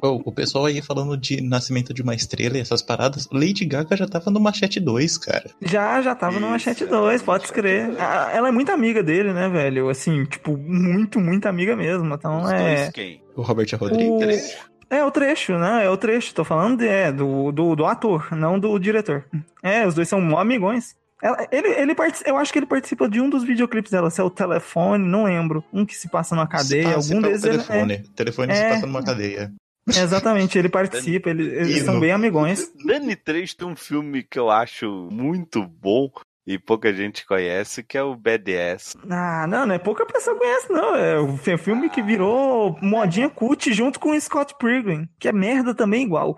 [0.00, 3.96] Pô, o pessoal aí falando de nascimento de uma estrela e essas paradas, Lady Gaga
[3.96, 5.48] já tava no Machete 2, cara.
[5.60, 7.86] Já, já tava no Isso, Machete é, 2, pode Machete crer.
[7.86, 7.98] 2.
[8.00, 9.88] Ah, Ela é muito amiga dele, né, velho?
[9.88, 12.12] Assim, tipo, muito, muito amiga mesmo.
[12.14, 12.74] Então Os é.
[12.76, 13.22] dois quem?
[13.36, 14.54] O Robert Rodrigues.
[14.68, 14.72] O...
[14.94, 15.84] É o trecho, né?
[15.86, 16.34] É o trecho.
[16.34, 19.24] Tô falando de- é, do, do, do ator, não do diretor.
[19.62, 20.96] É, os dois são mó amigões.
[21.22, 21.94] Ela- Ele, ele
[22.26, 25.24] eu acho que ele participa de um dos videoclipes dela, se é o telefone, não
[25.24, 25.64] lembro.
[25.72, 27.44] Um que se passa numa cadeia, Ah, algum você tá o deles.
[27.44, 27.94] ele- telefone.
[27.94, 28.68] O telefone se É.
[28.70, 29.52] passa numa cadeia.
[29.96, 32.70] é, exatamente, ele participa, ele- eles são bem amigões.
[32.84, 36.10] Dani 3 tem um filme que eu acho muito bom
[36.46, 38.96] e pouca gente conhece, que é o BDS.
[39.08, 40.94] Ah, não, não é pouca pessoa conhece, não.
[40.96, 45.32] É o fi- filme que virou modinha cult junto com o Scott Pilgrim, que é
[45.32, 46.36] merda também igual.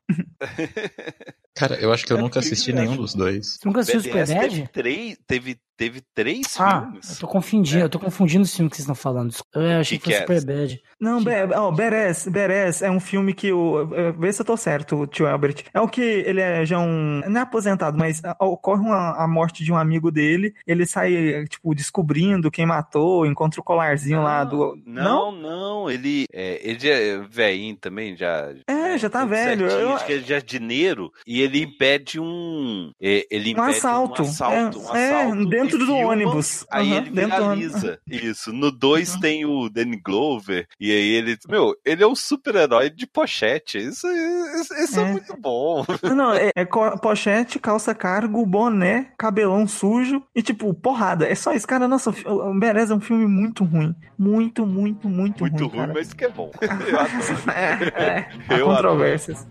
[1.57, 3.55] Cara, eu acho que eu É nunca assisti nenhum dos dois.
[3.59, 4.50] Você nunca assistiu BDS Superbad?
[4.57, 7.18] teve três, teve, teve três Ah, eu filmes.
[7.18, 9.35] tô confundindo, eu tô confundindo os filmes que vocês estão falando.
[9.55, 10.39] Eu achei que, Que foi que é?
[10.41, 10.83] Superbad.
[11.01, 13.89] Não, Be oh, Beres, Beres é um filme que o.
[13.95, 15.64] eh, Vê se eu tô certo, tio Albert.
[15.75, 17.20] É o que ele é já um.
[17.29, 20.55] Não é aposentado, mas ah, ocorre uma, a morte de um amigo dele.
[20.66, 24.79] Ele sai, tipo, descobrindo quem matou, encontra o colarzinho lá do.
[24.87, 28.53] Não, não, ele, é, ele já é velhinho também, já.
[28.68, 29.68] É, já tá velho.
[29.68, 32.91] certinho, Eu- Acho que ele é jardineiro e ele impede um.
[33.03, 34.22] é, Ele Um impede assalto.
[34.22, 36.66] Um assalto, um É, é, assalto dentro do filma, ônibus.
[36.70, 37.98] Aí Aham, ele viraliza.
[38.10, 38.52] Isso.
[38.52, 39.20] No 2 Uhum.
[39.20, 40.66] tem o Danny Glover.
[40.80, 41.36] E aí ele.
[41.48, 43.78] Meu, ele é um super-herói de pochete.
[43.78, 45.02] Isso, isso, isso é.
[45.02, 45.12] É.
[45.12, 45.84] muito bom.
[46.14, 51.26] Não, é, é pochete, calça cargo, boné, cabelão sujo e, tipo, porrada.
[51.26, 51.86] É só isso, cara.
[51.88, 52.12] Nossa,
[52.58, 53.94] Beres é um filme muito ruim.
[54.18, 55.68] Muito, muito, muito, Muito ruim.
[55.70, 55.92] ruim, cara.
[55.94, 56.50] mas que é bom.
[56.60, 57.50] Eu adoro.
[57.54, 58.28] É, é.
[58.48, 59.46] Há Eu controvérsias.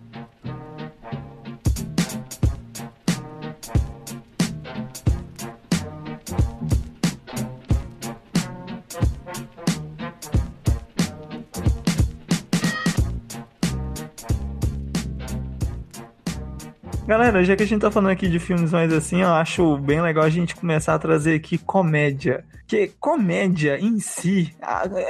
[17.13, 20.01] Galera, já que a gente tá falando aqui de filmes mais assim, eu acho bem
[20.01, 22.43] legal a gente começar a trazer aqui comédia.
[22.65, 24.51] Que comédia em si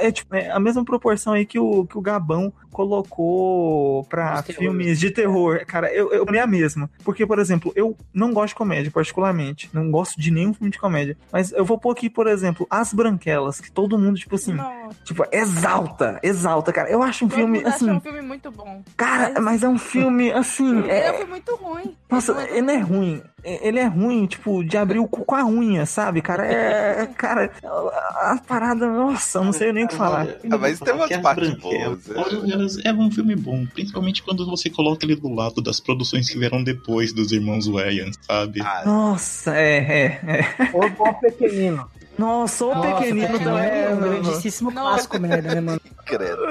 [0.00, 4.54] é, tipo, é a mesma proporção aí que o, que o Gabão colocou pra Os
[4.56, 5.64] filmes de terror.
[5.64, 6.90] Cara, eu, eu é a mesma.
[7.04, 9.70] Porque, por exemplo, eu não gosto de comédia, particularmente.
[9.72, 11.16] Não gosto de nenhum filme de comédia.
[11.32, 14.96] Mas eu vou pôr aqui, por exemplo, As Branquelas, que todo mundo, tipo assim, Nossa,
[15.04, 16.90] tipo, exalta, exalta, cara.
[16.90, 18.82] Eu acho um todo filme, mundo acha assim, um filme muito bom.
[18.96, 21.93] cara, mas é um filme, assim, Ele é, foi muito ruim.
[22.10, 23.22] Nossa, Ele foi ele é ruim.
[23.42, 26.46] Ele é ruim, tipo, de abrir o cu com a unha, sabe, cara?
[26.46, 27.06] É.
[27.06, 30.26] Cara, a, parada, nossa, eu não sei nem o que falar.
[30.50, 32.88] Ah, mas tem umas partes boas, é.
[32.88, 36.64] É um filme bom, principalmente quando você coloca ele do lado das produções que vieram
[36.64, 38.62] depois dos irmãos Wayans, sabe?
[38.62, 40.70] Ah, Nossa, é, é, é.
[40.72, 41.86] O, o pequenino.
[42.16, 43.68] Nossa, o Nossa, pequenino Pequenino também.
[43.70, 45.80] é um grandíssimo clássico merda, né, mano?
[46.06, 46.42] credo.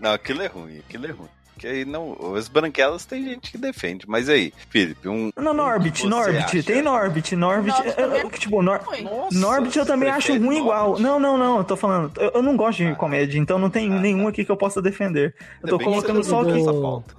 [0.00, 1.28] Não, aquilo é ruim, aquilo é ruim.
[1.58, 5.30] Que aí não, as branquelas tem gente que defende, mas aí, Felipe, um.
[5.36, 6.62] Não, Norbit, você Norbit, acha?
[6.62, 7.72] tem Norbit, Norbit.
[7.80, 8.80] Norbit eu- também eu- tipo, Nor.
[9.02, 10.88] Nossa, Norbit eu também acho ruim igual.
[10.88, 11.02] Norbit?
[11.02, 12.12] Não, não, não, eu tô falando.
[12.20, 12.94] Eu, eu não gosto de Ah.
[12.94, 14.28] comédia, então não tem Ah, nenhum tá.
[14.28, 15.34] aqui que eu possa defender.
[15.62, 17.14] Eu tô colocando só essa do- pauta.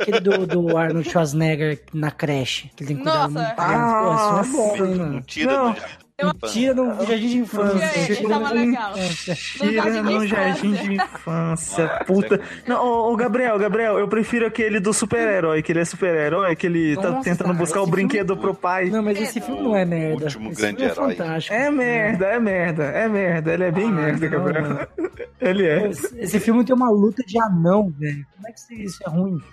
[0.00, 4.42] Aquele do, do Arnold Schwarzenegger na creche, que ele tem que cuidar Nossa.
[4.42, 4.52] muito.
[4.52, 5.76] Pô, isso é bom, Não Não.
[6.18, 6.46] Do jardim.
[6.52, 7.88] Tira no jardim de infância.
[7.88, 8.92] Tira ele, Tira tava no- legal.
[8.96, 10.28] É, Tira jardim de infância.
[10.28, 12.34] jardim de infância, puta.
[12.36, 12.40] é.
[12.68, 16.66] Não, ô, ô, Gabriel, Gabriel, eu prefiro aquele do super-herói, que ele é super-herói, que
[16.66, 18.90] ele tá Nossa, tentando cara, buscar o esse brinquedo pro pai.
[18.90, 20.24] Não, mas esse filme não é merda.
[20.24, 21.14] Último esse grande é herói.
[21.16, 21.54] fantástico.
[21.54, 23.54] É merda, é merda, é merda.
[23.54, 24.62] Ele é bem Ah, merda, não, Gabriel.
[24.62, 24.88] mano.
[25.40, 25.88] Ele é.
[25.88, 28.24] Esse, esse filme tem uma luta de anão, velho.
[28.36, 29.40] Como é que isso é ruim?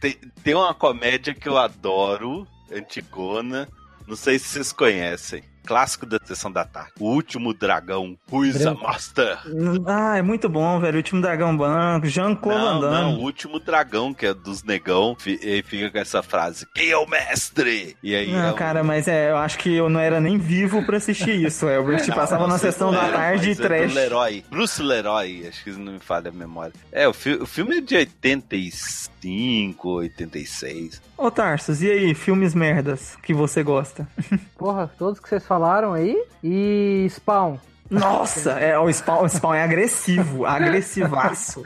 [0.00, 3.66] Tem, tem uma comédia que eu adoro, Antigona.
[4.06, 5.42] Não sei se vocês conhecem.
[5.66, 6.92] Clássico da sessão da tarde.
[7.00, 8.18] O último dragão.
[8.30, 8.82] Who is a Branco.
[8.82, 9.38] master?
[9.86, 10.92] Ah, é muito bom, velho.
[10.92, 15.62] O último dragão branco, Jean-Claude Não, não, o último dragão, que é dos negão, e
[15.66, 17.96] fica com essa frase: Quem é o mestre?
[18.02, 18.30] E aí.
[18.30, 20.98] Não, é um- cara, mas é, eu acho que eu não era nem vivo pra
[20.98, 21.66] assistir isso.
[21.66, 23.94] É, o Não, passava não, na sessão da tarde mas é trash.
[23.94, 24.44] Leroy.
[24.50, 26.74] Bruce Leroy, acho que não me falha a memória.
[26.92, 31.00] É, o, fi- o filme é de 85, 86.
[31.16, 34.06] Ô, Tarsus, e aí, filmes merdas que você gosta?
[34.58, 36.16] Porra, todos que vocês falaram aí.
[36.42, 37.56] E Spawn.
[37.90, 41.62] Nossa, é, o, Spawn, o Spawn é agressivo, agressivaço.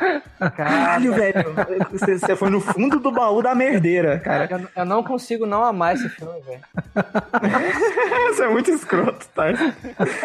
[0.57, 1.55] Caralho, velho.
[1.93, 4.49] Você, você foi no fundo do baú da merdeira, cara.
[4.51, 6.61] Eu, eu não consigo não amar esse filme, velho.
[8.29, 9.45] Você é muito escroto, tá?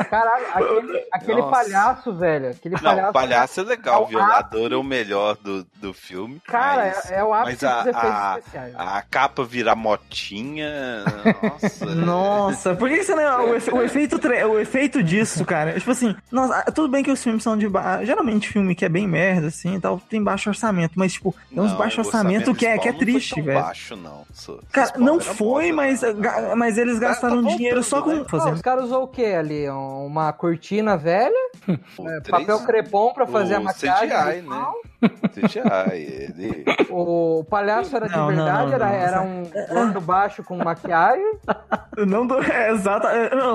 [0.09, 2.49] Caralho, aquele, aquele palhaço, velho.
[2.49, 3.09] Aquele Não, palhaço.
[3.09, 6.41] o palhaço é legal, É o violador é o melhor do, do filme.
[6.47, 8.73] Cara, mas, é, é o ápice mas a- dos efeitos a- especiais.
[8.77, 11.03] a capa virar motinha.
[11.61, 11.85] Nossa.
[11.95, 13.51] Nossa, por que você não.
[13.51, 15.75] O, efe- o efeito, tre- o efeito disso, cara.
[15.83, 17.67] Tipo assim, nossa, tudo bem que os filmes são de.
[17.67, 18.05] Ba...
[18.05, 21.59] Geralmente, filme que é bem merda, assim e tal, tem baixo orçamento, mas, tipo, tem
[21.59, 23.61] uns Não, baixo o orçamento que é, que é não foi triste, velho.
[23.61, 24.23] baixo, não.
[24.71, 26.13] Cara, não foi, bom, mas, né?
[26.13, 28.11] ga- mas eles Tá- gastaram tá voltando, dinheiro só com.
[28.13, 28.25] né?
[28.31, 29.69] Não, os caras usou o que ali?
[29.69, 31.33] Um- Uma cortina velha,
[31.67, 34.09] é, papel crepom pra fazer o a maquiagem.
[34.09, 34.65] CGI, né?
[35.33, 36.65] CGI, ele.
[36.89, 38.93] O palhaço era de Não, não, verdade, não, era, não.
[38.95, 41.33] era um gordo baixo com maquiagem.
[42.07, 42.41] Não do.
[42.41, 43.05] É, exato.
[43.05, 43.53] é, não.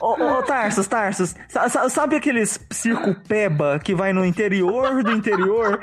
[0.00, 1.34] Ô, ô, ô, Tarsus, Tarsus.
[1.48, 5.80] sa- sa- Sabe aqueles circo peba que vai no interior do interior?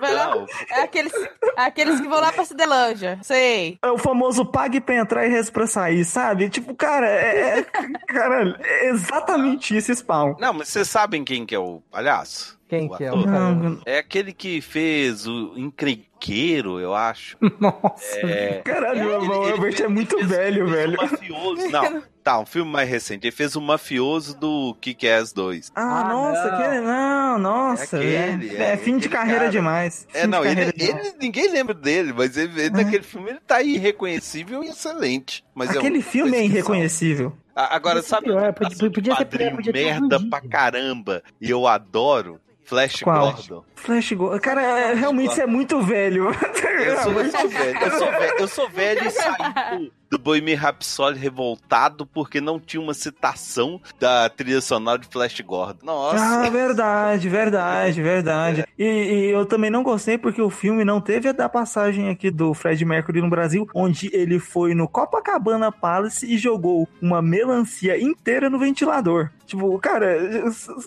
[0.00, 0.34] Vai lá.
[0.70, 1.12] É aqueles,
[1.56, 3.18] é aqueles que vão lá pra Cidelândia.
[3.22, 3.78] Sei.
[3.82, 6.48] É o famoso pague pra entrar e resto pra sair, sabe?
[6.48, 7.58] Tipo, cara, é.
[7.60, 7.66] é-
[8.08, 10.34] Caralho, é exatamente isso, spawn.
[10.38, 12.58] não, mas vocês sabem quem que é o palhaço?
[12.72, 13.12] Quem O que é?
[13.12, 13.38] o cara?
[13.54, 17.36] Não, É aquele que fez o encrenqueiro, eu acho.
[17.60, 18.16] Nossa.
[18.26, 20.98] É, caralho, É, o ele- ele Albert é muito ele fez- velho, fez velho.
[20.98, 21.68] O mafioso.
[21.68, 23.26] Não, tá, um filme mais recente.
[23.26, 25.70] Ele fez o mafioso do Kick-Ass 2.
[25.74, 26.54] Ah, Ah, nossa, não.
[26.58, 26.80] aquele.
[26.80, 28.02] Não, nossa.
[28.02, 29.50] É É, aquele, é é fim de carreira cara.
[29.50, 30.06] demais.
[30.14, 31.06] É, Fim não, de ele, demais.
[31.08, 35.44] ele- ninguém lembra dele, mas ele, ele naquele filme ele tá irreconhecível e excelente.
[35.54, 37.34] Mas Aquele filme é irreconhecível.
[37.54, 40.40] Agora, Podia sabe pior, um podia- podia ser quadrinho pior, podia ter merda um pra
[40.40, 42.40] caramba e eu adoro?
[42.64, 43.32] Flash Qual?
[43.32, 43.64] Gordon.
[43.74, 44.38] Flash Go.
[44.40, 46.30] Cara, é, realmente você é muito velho.
[46.82, 49.32] Eu sou, sou velho, eu sou velho, eu sou velho e saí
[49.78, 55.40] do, do Bohemian Rhapsody revoltado porque não tinha uma citação da trilha sonora de Flash
[55.40, 55.84] Gordon.
[55.84, 56.44] Nossa.
[56.44, 58.64] Ah, verdade, verdade, verdade.
[58.78, 62.30] E, e eu também não gostei porque o filme não teve a da passagem aqui
[62.30, 68.00] do Fred Mercury no Brasil, onde ele foi no Copacabana Palace e jogou uma melancia
[68.00, 69.30] inteira no ventilador.
[69.52, 70.16] Tipo, cara,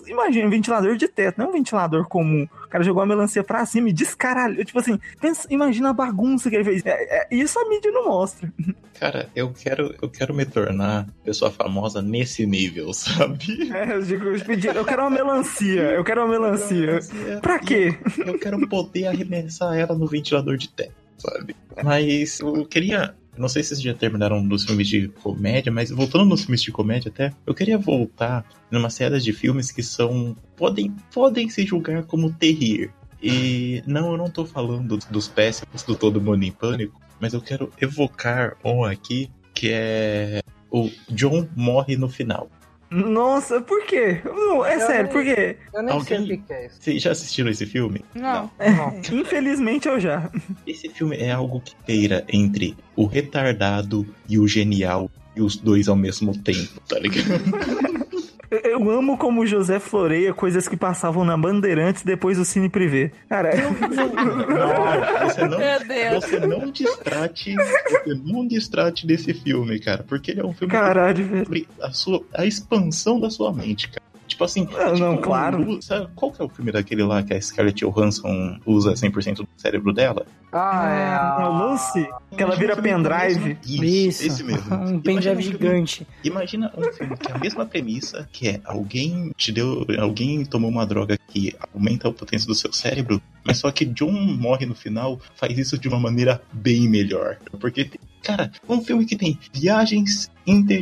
[0.08, 2.48] imagina um ventilador de teto, não um ventilador comum.
[2.64, 4.64] O cara jogou a melancia pra cima e descaralhou.
[4.64, 6.84] Tipo assim, pensa, imagina a bagunça que ele fez.
[6.84, 6.90] É,
[7.22, 8.52] é, isso a mídia não mostra.
[8.98, 13.70] Cara, eu quero, eu quero me tornar pessoa famosa nesse nível, sabe?
[13.72, 16.98] É, eu digo, eu pedi- eu quero uma melancia, eu quero uma melancia.
[17.40, 17.96] Pra quê?
[18.26, 21.54] Eu quero poder arremessar ela no ventilador de teto, sabe?
[21.84, 23.14] Mas eu queria.
[23.38, 26.72] Não sei se vocês já terminaram dos filmes de comédia, mas voltando nos filmes de
[26.72, 30.36] comédia até, eu queria voltar numa série de filmes que são.
[30.56, 32.90] podem, podem se julgar como terrir.
[33.22, 37.40] E não, eu não tô falando dos péssimos do Todo Mundo em Pânico, mas eu
[37.40, 40.40] quero evocar um aqui que é.
[40.70, 42.50] O John morre no final.
[42.90, 44.20] Nossa, por quê?
[44.24, 45.56] Não, é Eu sério, nem- por quê?
[45.74, 46.76] Eu nem sei o Alguém- que, que é isso.
[46.80, 48.04] Vocês já assistiram esse filme?
[48.14, 48.50] Não.
[48.58, 49.00] Não.
[49.20, 50.30] Infelizmente eu já.
[50.66, 55.88] Esse filme é algo que beira entre o retardado e o genial e os dois
[55.88, 57.26] ao mesmo tempo, tá ligado?
[58.50, 63.10] Eu- amo como o José floreia coisas que passavam na Bandeirantes depois do Cine Privé.
[63.28, 66.24] Cara, Não, você não, Meu Deus.
[66.24, 71.24] você não distrate, você não distrate desse filme, cara, porque ele é um filme caralho,
[71.24, 71.44] velho.
[71.44, 74.05] sobre a sua a expansão da sua mente, cara.
[74.26, 75.58] Tipo assim, Ah, tipo, não, claro.
[75.58, 79.36] um- sabe, qual que é o filme daquele lá que a Scarlett Johansson usa 100%
[79.36, 80.26] do cérebro dela?
[80.52, 81.00] Ah, é.
[81.02, 82.08] É a- o Lucy?
[82.36, 83.58] Que ela vira pendrive.
[83.64, 84.26] Isso, Isso.
[84.26, 84.62] esse mesmo.
[84.74, 86.06] Um pendrive filme- gigante.
[86.24, 89.86] Imagina um filme que é a mesma premissa, que é alguém te deu.
[89.98, 94.10] Alguém tomou uma droga que aumenta a potência do seu cérebro, mas só que John
[94.12, 97.36] morre no final, faz isso de uma maneira bem melhor.
[97.60, 97.90] Porque,
[98.22, 100.30] cara, é um filme que tem viagens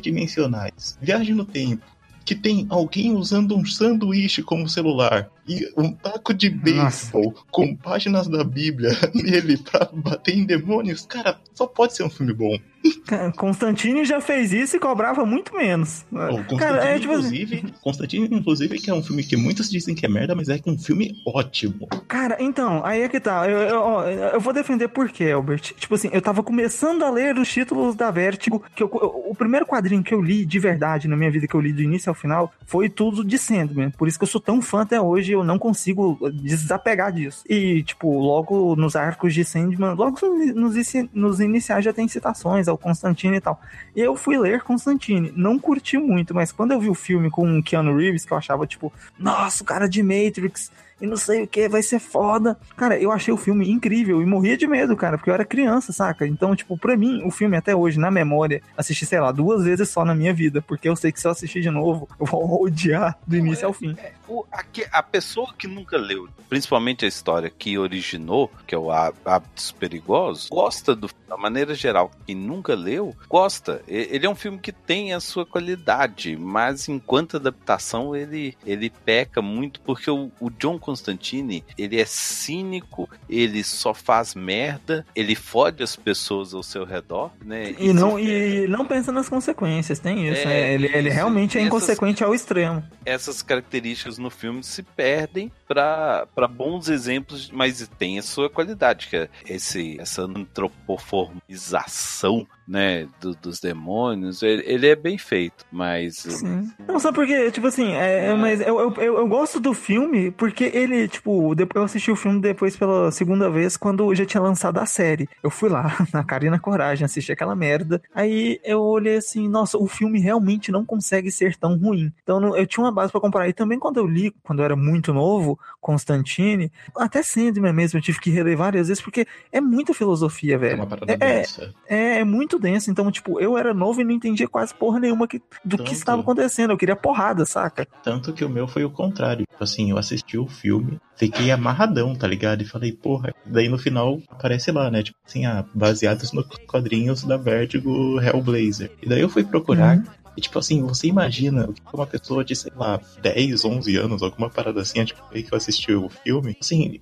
[0.09, 1.83] interdimensionais, viagem no tempo.
[2.25, 8.27] Que tem alguém usando um sanduíche como celular e um taco de beisebol com páginas
[8.29, 11.05] da Bíblia nele pra bater em demônios.
[11.05, 12.59] Cara, só pode ser um filme bom.
[13.37, 16.05] Constantine já fez isso e cobrava muito menos.
[16.13, 19.95] O Cara, é tipo assim, inclusive, Constantine, inclusive, que é um filme que muitos dizem
[19.95, 21.87] que é merda, mas é um filme ótimo.
[22.09, 23.49] Cara, então, aí é que tá.
[23.49, 24.01] Eu, eu,
[24.35, 25.61] eu vou defender por quê, Albert.
[25.77, 29.67] Tipo assim, eu tava começando a ler os títulos da Vertigo, que eu- o primeiro
[29.67, 32.15] quadrinho que eu li de verdade na minha vida, que eu li do início ao
[32.15, 33.91] final, foi tudo de Sandman.
[33.91, 37.43] Por isso que eu sou tão fã até hoje, eu não consigo desapegar disso.
[37.49, 40.19] E, tipo, logo nos arcos de Sandman, logo
[40.53, 40.75] nos,
[41.13, 43.61] nos iniciais já tem citações ao Constantine e tal.
[43.95, 47.63] Eu fui ler Constantine, não curti muito, mas quando eu vi o filme com o
[47.63, 50.71] Keanu Reeves, que eu achava, tipo, nossa, o cara de Matrix,
[51.01, 52.59] e não sei o que, vai ser foda.
[52.77, 55.93] Cara, eu achei o filme incrível e morria de medo, cara, porque eu era criança,
[55.93, 56.27] saca?
[56.27, 59.89] Então, tipo, pra mim, o filme até hoje, na memória, assisti, sei lá, duas vezes
[59.89, 62.63] só na minha vida, porque eu sei que se eu assistir de novo, eu vou
[62.65, 63.95] odiar do início ao fim.
[63.99, 68.79] É, o, a, a, pessoa que nunca leu, principalmente a história que originou, que é
[68.79, 73.83] o Hábitos Perigosos, gosta do da maneira geral, quem nunca leu, gosta.
[73.89, 79.43] Ele é um filme que tem a sua qualidade, mas enquanto adaptação ele, ele peca
[79.43, 85.83] muito porque o, o John Constantine, ele é cínico, ele só faz merda, ele fode
[85.83, 87.75] as pessoas ao seu redor, né?
[87.79, 90.47] E, não, e não pensa nas consequências, tem isso.
[90.47, 92.85] É, é ele, ele realmente é inconsequente essas, ao extremo.
[93.05, 99.17] Essas características no filme se perdem para bons exemplos, mas tem a sua qualidade, que
[99.17, 106.17] é esse, essa antropomorfização né, do, dos demônios, ele, ele, é bem feito, mas...
[106.17, 106.71] Sim.
[106.87, 108.35] Não, só porque, tipo assim, é, é.
[108.35, 112.17] mas eu, eu, eu, eu, gosto do filme porque ele, tipo, depois eu assisti o
[112.17, 115.29] filme depois pela segunda vez, quando já tinha lançado a série.
[115.43, 119.49] Eu fui lá, na cara e na coragem, assisti aquela merda, aí eu olhei assim,
[119.49, 122.11] nossa, o filme realmente não consegue ser tão ruim.
[122.23, 123.49] Então eu tinha uma base para comparar.
[123.49, 128.03] E também quando eu li, quando eu era muito novo, Constantine, até Sandman mesmo, eu
[128.03, 130.73] tive que reler várias vezes, porque é muita filosofia, velho.
[130.73, 131.45] É uma parada é,
[131.89, 132.91] é, é muito muito denso.
[132.91, 135.89] Então, tipo, eu era novo e não entendia quase porra nenhuma que, do Tanto...
[135.89, 136.71] que estava acontecendo.
[136.71, 137.87] Eu queria porrada, saca?
[138.03, 139.47] Tanto que o meu foi o contrário.
[139.49, 142.63] Tipo assim, eu assisti o filme, fiquei amarradão, tá ligado?
[142.63, 143.35] E falei, porra.
[143.45, 145.03] Daí no final aparece lá, né?
[145.03, 148.93] Tipo assim, ah, baseados nos quadrinhos da Vertigo Hellblazer.
[149.03, 149.97] E daí eu fui procurar.
[149.97, 150.05] Uhum.
[150.37, 154.23] E tipo assim, você imagina o que uma pessoa de, sei lá, 10, 11 anos,
[154.23, 157.01] alguma parada assim, tipo, aí que eu assisti o filme, assim,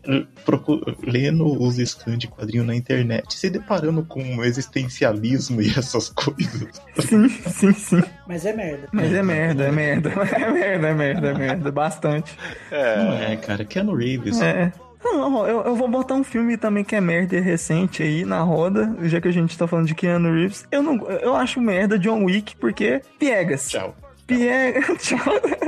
[1.02, 6.80] lendo os scans de quadrinho na internet, se deparando com existencialismo e essas coisas.
[6.98, 8.02] Sim, sim, sim.
[8.26, 8.88] Mas é merda.
[8.92, 10.12] Mas é merda, é merda.
[10.32, 11.70] É merda, é merda, é merda.
[11.70, 12.36] Bastante.
[12.70, 12.96] É.
[12.96, 13.64] Não é, cara.
[13.64, 14.40] Keanu Reeves.
[14.40, 14.72] É.
[15.04, 18.94] Não, eu, eu, vou botar um filme também que é merda recente aí na roda,
[19.02, 20.66] já que a gente tá falando de Keanu Reeves.
[20.70, 23.68] Eu não, eu acho merda John Wick porque piegas.
[23.68, 23.94] Tchau.
[24.26, 24.84] Piegas.
[25.02, 25.18] Tchau.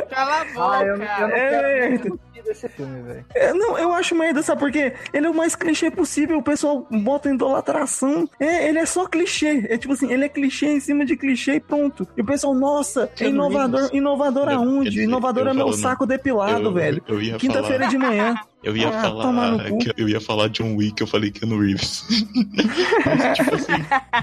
[0.09, 0.77] Cala a boca.
[0.77, 3.25] Ah, eu, eu não é quero desse filme, velho.
[3.35, 4.61] É, não, eu acho merda, sabe?
[4.61, 6.39] Porque ele é o mais clichê possível.
[6.39, 8.29] O pessoal bota idolatração.
[8.39, 9.67] É, ele é só clichê.
[9.69, 12.07] É tipo assim, ele é clichê em cima de clichê e pronto.
[12.17, 13.91] E o pessoal, nossa, é inovador.
[13.93, 15.03] Inovador aonde?
[15.03, 17.03] Inovador é meu saco depilado, eu, velho.
[17.39, 18.35] Quinta-feira de manhã.
[18.65, 22.05] Eu ia ah, falar que eu ia falar John Wick, eu falei Keanu Reeves.
[23.05, 23.73] Mas, tipo assim,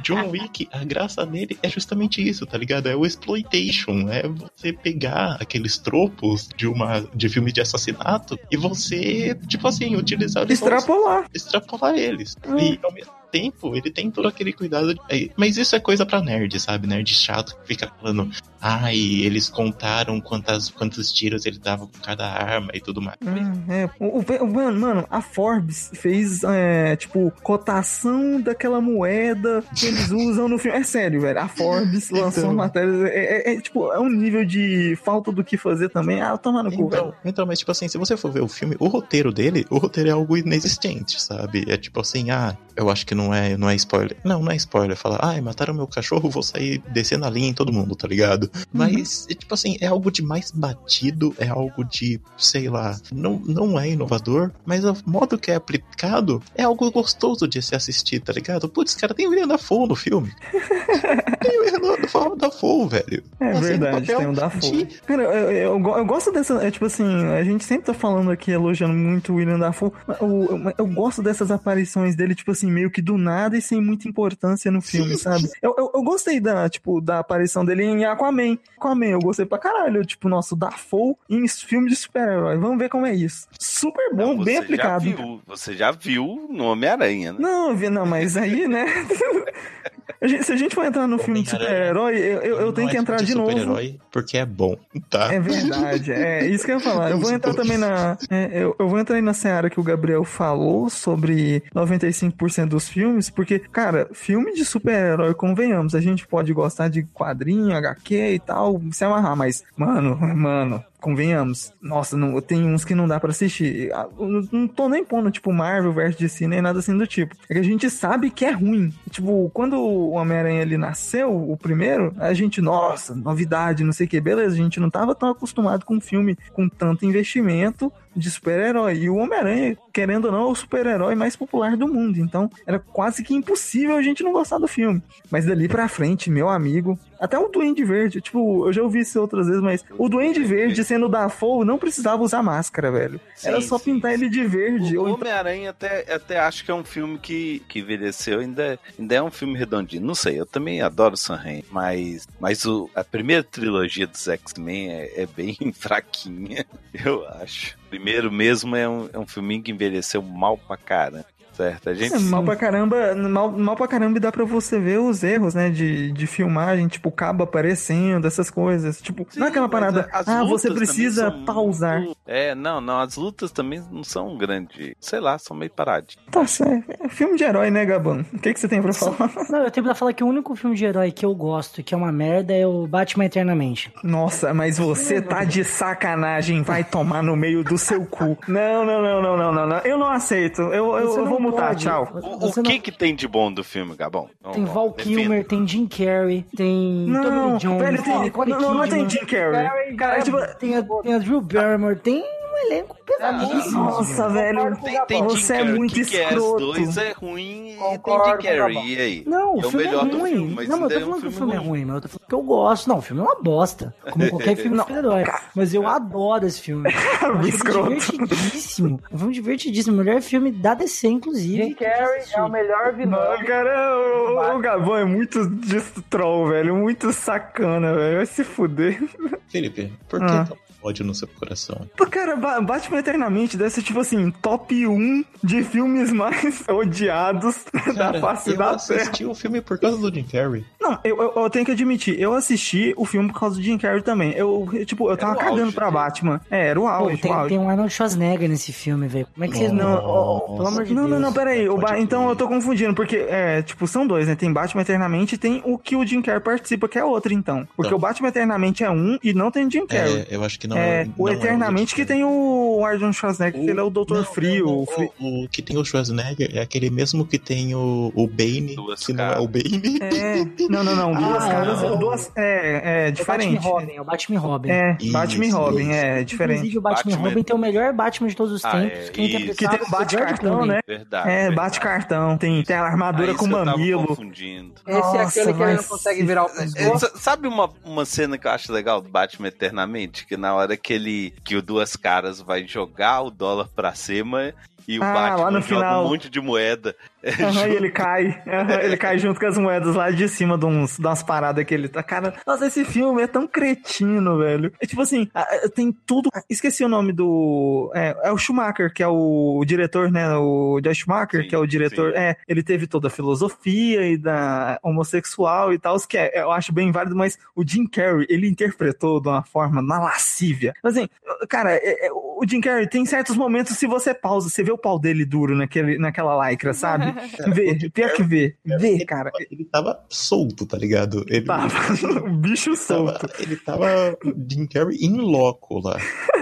[0.02, 2.88] John Wick, a graça nele é justamente isso, tá ligado?
[2.88, 8.58] É o exploitation, é você pegar aqueles tropos de uma de filme de assassinato e
[8.58, 12.36] você, tipo assim, utilizar eles extrapolar, extrapolar eles.
[12.48, 12.58] Hum.
[12.58, 14.94] E ao mesmo tempo, ele tem todo aquele cuidado.
[14.94, 15.32] De...
[15.38, 16.88] Mas isso é coisa pra nerd, sabe?
[16.88, 18.30] Nerd chato que fica falando,
[18.62, 23.18] ai, eles contaram quantas, quantos tiros ele dava com cada arma e tudo mais.
[23.26, 29.88] Hum, é, o, o, mano, mano, a Forbes fez, é, tipo, cotação daquela moeda que
[29.88, 30.78] eles usam no filme.
[30.78, 31.39] É sério, velho.
[31.39, 32.53] A Forbes lançou então...
[32.53, 33.01] matérias.
[33.09, 36.22] É, é, é, tipo, é um nível de falta do que fazer também.
[36.22, 37.14] Ah, toma no então, cu, velho.
[37.26, 40.09] Então, mas tipo assim, se você for ver o filme, o roteiro dele, o roteiro
[40.09, 41.66] é algo inexistente, sabe?
[41.68, 44.18] É tipo assim, ah, eu acho que não é, não é spoiler.
[44.24, 44.95] Não, não é spoiler.
[44.95, 48.51] Falar, ai, mataram meu cachorro, vou sair descendo a linha em todo mundo, tá ligado?
[48.54, 48.64] Uhum.
[48.74, 53.39] Mas, é, tipo assim, é algo de mais batido, é algo de, sei lá, não,
[53.39, 58.20] não é inovador, mas o modo que é aplicado é algo gostoso de se assistir,
[58.20, 58.68] tá ligado?
[58.70, 60.32] Putz, cara, tem o William Dafoe no filme.
[61.41, 63.24] tem o William Dafoe, velho.
[63.39, 64.86] É assim, verdade, tem um Dafoe.
[64.86, 65.02] De...
[65.02, 68.52] Cara, eu, eu, eu, gosto dessa, é, tipo assim, a gente sempre tá falando aqui,
[68.52, 72.91] elogiando muito o William Dafoe, eu, eu, eu gosto dessas aparições dele, tipo assim, meio
[72.91, 75.49] que do nada e sem muita importância no filme, sabe?
[75.62, 78.41] Eu, eu, eu, gostei da, tipo, da aparição dele em Aquaman.
[78.78, 80.06] Aquaman, eu gostei pra caralho.
[80.06, 82.58] Tipo, nosso Dafoe em filme de super-herói.
[82.58, 83.48] Vamos ver como é isso.
[83.60, 85.06] Super bom, não, bem aplicado.
[85.06, 87.39] Já viu, você já viu no Homem-Aranha, né?
[87.39, 88.86] Não, não, mas aí, né?
[90.44, 93.18] se a gente for entrar no filme de super-herói, eu, eu, eu tenho que entrar
[93.18, 93.50] de, novo.
[93.50, 94.78] super-herói porque é bom,
[95.10, 95.34] tá?
[95.34, 97.12] É verdade, é isso que eu ia falar.
[97.12, 98.18] Eu vou entrar também na.
[98.30, 102.88] É, eu, eu vou entrar aí na seara que o Gabriel falou sobre 95% dos
[102.88, 108.39] filmes, porque, cara, filme de super-herói, convenhamos, a gente pode gostar de quadrinho, HQ e
[108.39, 111.73] tal, se amarrar, mas, mano, mano, convenhamos.
[111.82, 113.91] Nossa, não, tem uns que não dá para assistir.
[113.93, 117.36] Ah, não, não tô nem pondo, tipo, Marvel versus DC, nem nada assim do tipo.
[117.49, 118.93] É que a gente sabe que é ruim.
[119.09, 124.21] Tipo, quando o Homem-Aranha nasceu, o primeiro, a gente, nossa, novidade, não sei o que,
[124.21, 128.95] beleza, a gente não tava tão acostumado com um filme com tanto investimento de super-herói.
[128.97, 132.20] E o Homem-Aranha, querendo ou não, é o super-herói mais popular do mundo.
[132.20, 135.01] Então, era quase que impossível a gente não gostar do filme.
[135.30, 139.20] Mas dali pra frente, meu amigo, até o Duende Verde, tipo, eu já ouvi isso
[139.20, 143.20] outras vezes, mas o Duende Verde sendo da Foe não precisava usar máscara, velho.
[143.43, 144.97] Era Sim, só sim, pintar ele de verde.
[144.97, 149.16] O então- Homem-Aranha até, até acho que é um filme que, que envelheceu, ainda, ainda
[149.16, 150.05] é um filme redondinho.
[150.05, 154.89] Não sei, eu também adoro Sam Raimi, mas, mas o, a primeira trilogia dos X-Men
[154.91, 156.66] é, é bem fraquinha,
[157.05, 157.80] eu acho.
[157.92, 161.26] Primeiro mesmo é um, é um filminho que envelheceu mal pra caramba.
[161.54, 164.99] Certo, a gente É, mal pra caramba, mal, mal pra caramba dá pra você ver
[164.99, 169.02] os erros, né, de, de filmagem, tipo, cabo aparecendo, essas coisas.
[169.02, 171.99] Tipo, não é aquela Sim, parada, ah, você precisa pausar.
[172.02, 174.93] muito- É, não, não, as lutas também não são grandes.
[174.99, 176.18] Sei lá, são meio paradinhas.
[176.32, 176.91] Tá certo.
[176.99, 178.26] É filme de herói, né, Gabão?
[178.34, 179.30] O que, que você tem pra falar?
[179.49, 181.84] Não, eu tenho pra falar que o único filme de herói que eu gosto e
[181.84, 183.91] que é uma merda é o Batman Eternamente.
[184.04, 188.38] Nossa, mas você tá de sacanagem, vai tomar no meio do seu cu.
[188.47, 189.78] Não, não, não, não, não, não, não.
[189.80, 190.62] Eu não aceito.
[190.62, 191.84] Eu, eu, eu não vou mutar, pode.
[191.84, 192.08] tchau.
[192.14, 194.30] O, o que não- que tem de bom do filme, Gabão?
[194.42, 195.16] Vamos Tem Val defenda.
[195.20, 199.10] Kilmer, tem Jim Carrey, tem Não, Tommy Jones, velho, tem, Nicole não, não, não tem
[199.10, 199.96] Jim Carrey.
[199.96, 202.24] Cara, tipo, tem a, tem a Drew Barrymore, tem
[202.68, 203.84] elenco pesadíssimo.
[203.84, 204.78] nossa, velho.
[205.07, 206.57] Tem, Você é muito que que é as escroto.
[206.59, 208.93] dois é ruim e tem Concordo Jim Carrey.
[208.93, 209.24] E aí?
[209.28, 210.32] Não, o é o filme melhor é ruim.
[210.32, 211.86] filme, mas não, mas eu tô é um falando que o filme filme é ruim,
[211.86, 212.88] mas eu tô falando que eu gosto.
[212.89, 213.95] Não, o filme é uma bosta.
[214.12, 215.24] Como qualquer filme de super-herói.
[215.55, 216.89] Mas eu adoro esse filme.
[216.91, 217.89] Acho um filme escroto.
[218.12, 218.99] divertidíssimo.
[219.12, 219.95] É um filme divertidíssimo.
[219.95, 221.64] O melhor filme da DC, inclusive.
[221.64, 223.20] Jim Carrey é o melhor vilão.
[223.38, 226.76] Não, cara, o, o Gabão é muito disso troll, velho.
[226.76, 228.18] Muito sacana, velho.
[228.18, 229.01] Vai se fuder.
[229.49, 230.47] Felipe, por que Ah.
[230.84, 231.82] Ódio no seu coração?
[231.97, 237.55] Pô, cara, Ba- Batman Eternamente deve ser, tipo assim, top 1 de filmes mais odiados
[237.73, 239.01] da Cara, face eu da Terra.
[239.01, 240.65] assisti o filme por causa do Jim Carrey.
[240.79, 243.77] Não, eu, eu, eu tenho que admitir, eu assisti o filme por causa do Jim
[243.77, 244.32] Carrey também.
[244.34, 245.91] Eu, eu, tipo, eu tava o cagando auge pra.
[245.91, 246.41] Batman.
[246.49, 247.49] É, era o Pô, auge, o tem, auge.
[247.49, 249.27] tem um Arnold Schwarzenegger nesse filme, velho.
[249.34, 249.91] Como é que vocês não.
[250.01, 250.45] Nossa.
[250.55, 251.11] Pelo amor de Não, Deus.
[251.13, 251.67] não, não, peraí.
[251.69, 254.36] O Ba- Pode então eu tô confundindo, porque, é, tipo, são dois, né?
[254.36, 257.67] Tem Batman Eternamente e tem o que o Jim Carrey participa, que é outro, então.
[257.75, 257.97] Porque Então.
[257.97, 260.25] o Batman Eternamente é um e não tem o Jim Carrey.
[260.29, 263.61] É, eu acho que não É, não o é Eternamente que tem o Arnold Schwarzenegger,
[263.61, 264.65] que ele é o Doutor Não, Frio.
[264.65, 268.11] não, o Fri- O, o que tem o Schwarzenegger é aquele mesmo que tem o,
[268.15, 269.43] o Bane, Duas que não é caras.
[269.43, 269.99] o Bane.
[270.01, 271.13] É, não, não, não.
[271.13, 271.82] Duas Ah, caras.
[271.82, 271.97] não.
[271.99, 273.55] Duas, é, é É o diferente.
[273.55, 274.69] Batman Robin, é o Batman Robin.
[274.69, 275.91] É, Isso, Batman Robin, isso.
[275.91, 276.57] é diferente.
[276.57, 278.97] Inclusive, o Batman, Batman- Robin tem o melhor Batman de todos os Ah, tempos.
[278.97, 280.80] é, que é Que tem o George bate-cartão, né?
[280.88, 281.30] Verdade.
[281.30, 281.55] É, verdade.
[281.55, 284.07] bate cartão, tem, tem a armadura Ah, com mamilo.
[284.07, 284.74] confundindo.
[284.88, 286.99] Esse é aquele que ele não consegue virar o É, pescoço.
[286.99, 290.26] sa- Sabe uma, uma cena que eu acho legal do Batman Eternamente?
[290.26, 291.34] Que na hora que ele.
[291.43, 294.53] que o Duas Caras vai jogar o dólar pra cima
[294.88, 296.05] e o Ah, Batman lá no joga final.
[296.05, 296.95] um monte de moeda.
[297.23, 298.41] E ele cai.
[298.84, 301.71] Ele cai junto com as moedas lá de cima de, uns, de umas paradas que
[301.71, 302.01] ele tá.
[302.01, 304.73] Cara, nossa, esse filme é tão cretino, velho.
[304.82, 305.29] É tipo assim,
[305.75, 306.29] tem tudo.
[306.34, 307.91] ah, Esqueci o nome do.
[307.93, 310.36] É, é o Schumacher, que é o diretor, né?
[310.36, 312.11] O Josh Schumacher, Sim, que é o diretor.
[312.11, 312.17] sim.
[312.17, 316.73] É, ele teve toda a filosofia e da homossexual e tal, que é, eu acho
[316.73, 320.73] bem válido, mas o Jim Carrey, ele interpretou de uma forma na lascívia.
[320.84, 321.07] Assim,
[321.47, 324.78] cara, é- é, o Jim Carrey tem certos momentos, se você pausa, você vê o
[324.78, 327.13] pau dele duro naquele, naquela lycra, sabe?
[327.53, 328.55] Vê, pior que vê.
[328.65, 329.32] Vê, cara.
[329.51, 331.26] Ele tava solto, tá ligado?
[331.28, 331.67] Ele Tava
[332.26, 333.28] o bicho solto.
[333.39, 334.17] ele tava
[334.49, 335.97] Jim Carrey in loco lá.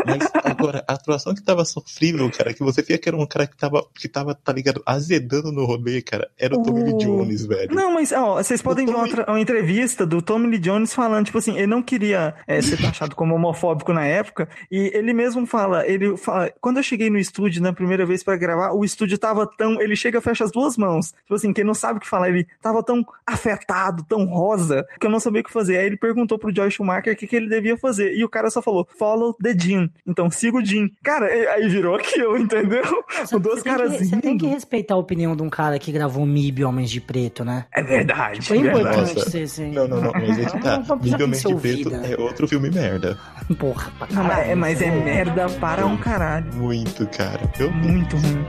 [0.06, 3.46] Mas agora, a atuação que tava sofrível, cara, que você via que era um cara
[3.48, 7.46] que tava, que tava tá ligado, azedando no rolê, cara, era o Tommy Lee Jones,
[7.46, 7.74] velho.
[7.76, 11.38] Não, mas ó, vocês podem ver Tommy- uma entrevista do Tommy Lee Jones falando, tipo
[11.38, 15.86] assim, ele não queria é, ser taxado como homofóbico na época, e ele mesmo fala,
[15.88, 19.46] ele fala, quando eu cheguei no estúdio na primeira vez pra gravar, o estúdio tava
[19.48, 22.30] tão, ele chega, fecha as duas mãos, tipo assim, quem não sabe o que falar,
[22.30, 25.78] ele tava tão afetado, tão rosa, que eu não sabia o que fazer.
[25.78, 28.50] Aí ele perguntou pro Joy Schumacher o que, que ele devia fazer, e o cara
[28.50, 30.92] só falou, follow the Jim, então siga o Jim.
[31.04, 32.84] Cara, e- aí virou aquilo, entendeu?
[33.24, 35.78] Os dois Você tem, caras que, você tem que respeitar a opinião de um cara
[35.80, 37.66] que gravou MIB Homens de Preto, né?
[37.74, 38.40] É verdade.
[38.40, 38.88] Tipo, é verdade.
[39.12, 39.48] importante ser.
[39.48, 39.68] ser...
[39.72, 40.70] Não, não, não, mas aí que tá.
[40.80, 43.18] Não, não precisa Nivelmente ser de Preto é outro filme merda.
[43.60, 44.58] Porra, pra Não, mas é, caralho.
[44.58, 46.54] mas é merda para um caralho.
[46.54, 47.42] Muito, cara.
[47.60, 48.46] Eu Muito ruim.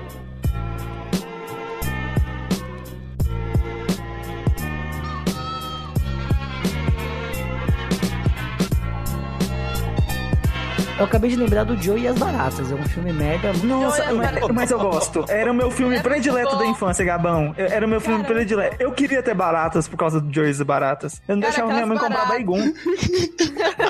[11.00, 12.70] Eu acabei de lembrar do Joe e as Baratas.
[12.70, 13.54] É um filme merda.
[13.64, 15.24] Nossa, mas, mas eu gosto.
[15.30, 17.54] Era o meu filme É predileto muito da infância, Gabão.
[17.56, 18.34] Era o meu filme Cara.
[18.34, 18.76] predileto.
[18.78, 21.22] Eu queria ter baratas por causa do Joyce e Baratas.
[21.26, 23.89] Eu não Cara, deixava minha mãe aquelas comprar baratas.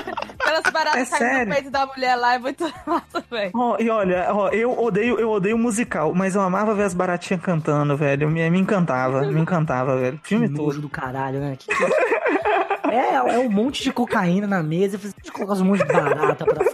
[0.51, 1.47] Aquelas baratas É caindo sério?
[1.49, 3.51] no peito da mulher lá é muito massa, velho.
[3.53, 7.41] Ó, e olha, ó, eu odeio, eu odeio musical, mas eu amava ver as baratinhas
[7.41, 8.29] cantando, velho.
[8.29, 10.19] Me, me encantava, me encantava, velho.
[10.23, 10.79] Filme Que todo.
[10.81, 11.55] do caralho, né?
[11.57, 12.11] Que que-
[12.91, 14.99] É, é um monte de cocaína na mesa.
[15.25, 16.65] Eu colocar um monte de barata pra.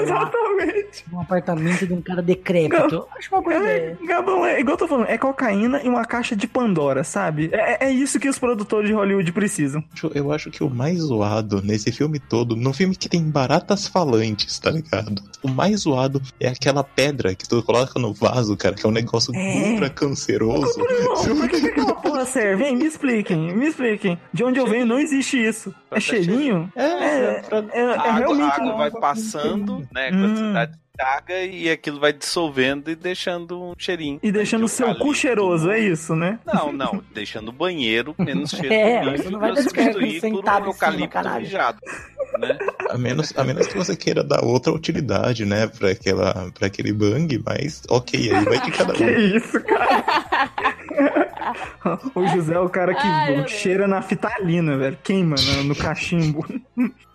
[0.00, 1.04] Exatamente.
[1.10, 2.94] num apartamento de um cara decrépito.
[2.94, 3.98] Eu Acho uma boa É, ideia.
[4.06, 7.50] Gabão, é igual eu tô falando, é cocaína e uma caixa de Pandora, sabe?
[7.52, 9.82] É, é isso que os produtores de Hollywood precisam.
[10.14, 14.58] Eu acho que o mais zoado nesse filme todo, num filme que tem baratas falantes,
[14.58, 15.22] tá ligado?
[15.42, 18.92] O mais zoado é aquela pedra que tu coloca no vaso, cara, que é um
[18.92, 19.70] negócio É.
[19.70, 20.78] ultra canceroso.
[20.78, 22.76] Não, porra serve, hein?
[22.76, 24.18] Me expliquem, me expliquem.
[24.32, 25.74] De onde eu venho não existe isso.
[25.90, 26.70] É cheirinho?
[26.74, 28.52] É, É, é, é A água, a realmente.
[28.52, 28.76] água não.
[28.78, 30.10] vai passando, né?
[30.12, 30.34] Hum.
[30.34, 34.18] Quantidade de carga e aquilo vai dissolvendo e deixando um cheirinho.
[34.22, 36.38] E deixando o seu cu cheiroso, é isso, né?
[36.44, 37.02] Não, não.
[37.14, 41.78] Deixando o banheiro menos cheiro É, lixo não vai substituir por sentado um eucalipto mijado.
[42.40, 42.58] Né?
[42.90, 46.92] A menos, a menos que você queira dar outra utilidade, né, pra, aquela, pra aquele
[46.92, 49.36] bang, mas ok, aí vai de cada Que um.
[49.36, 51.27] isso, cara?
[52.14, 54.98] o José é o cara que Ai, cheira na fitalina, velho.
[55.02, 56.44] Queima no, no cachimbo.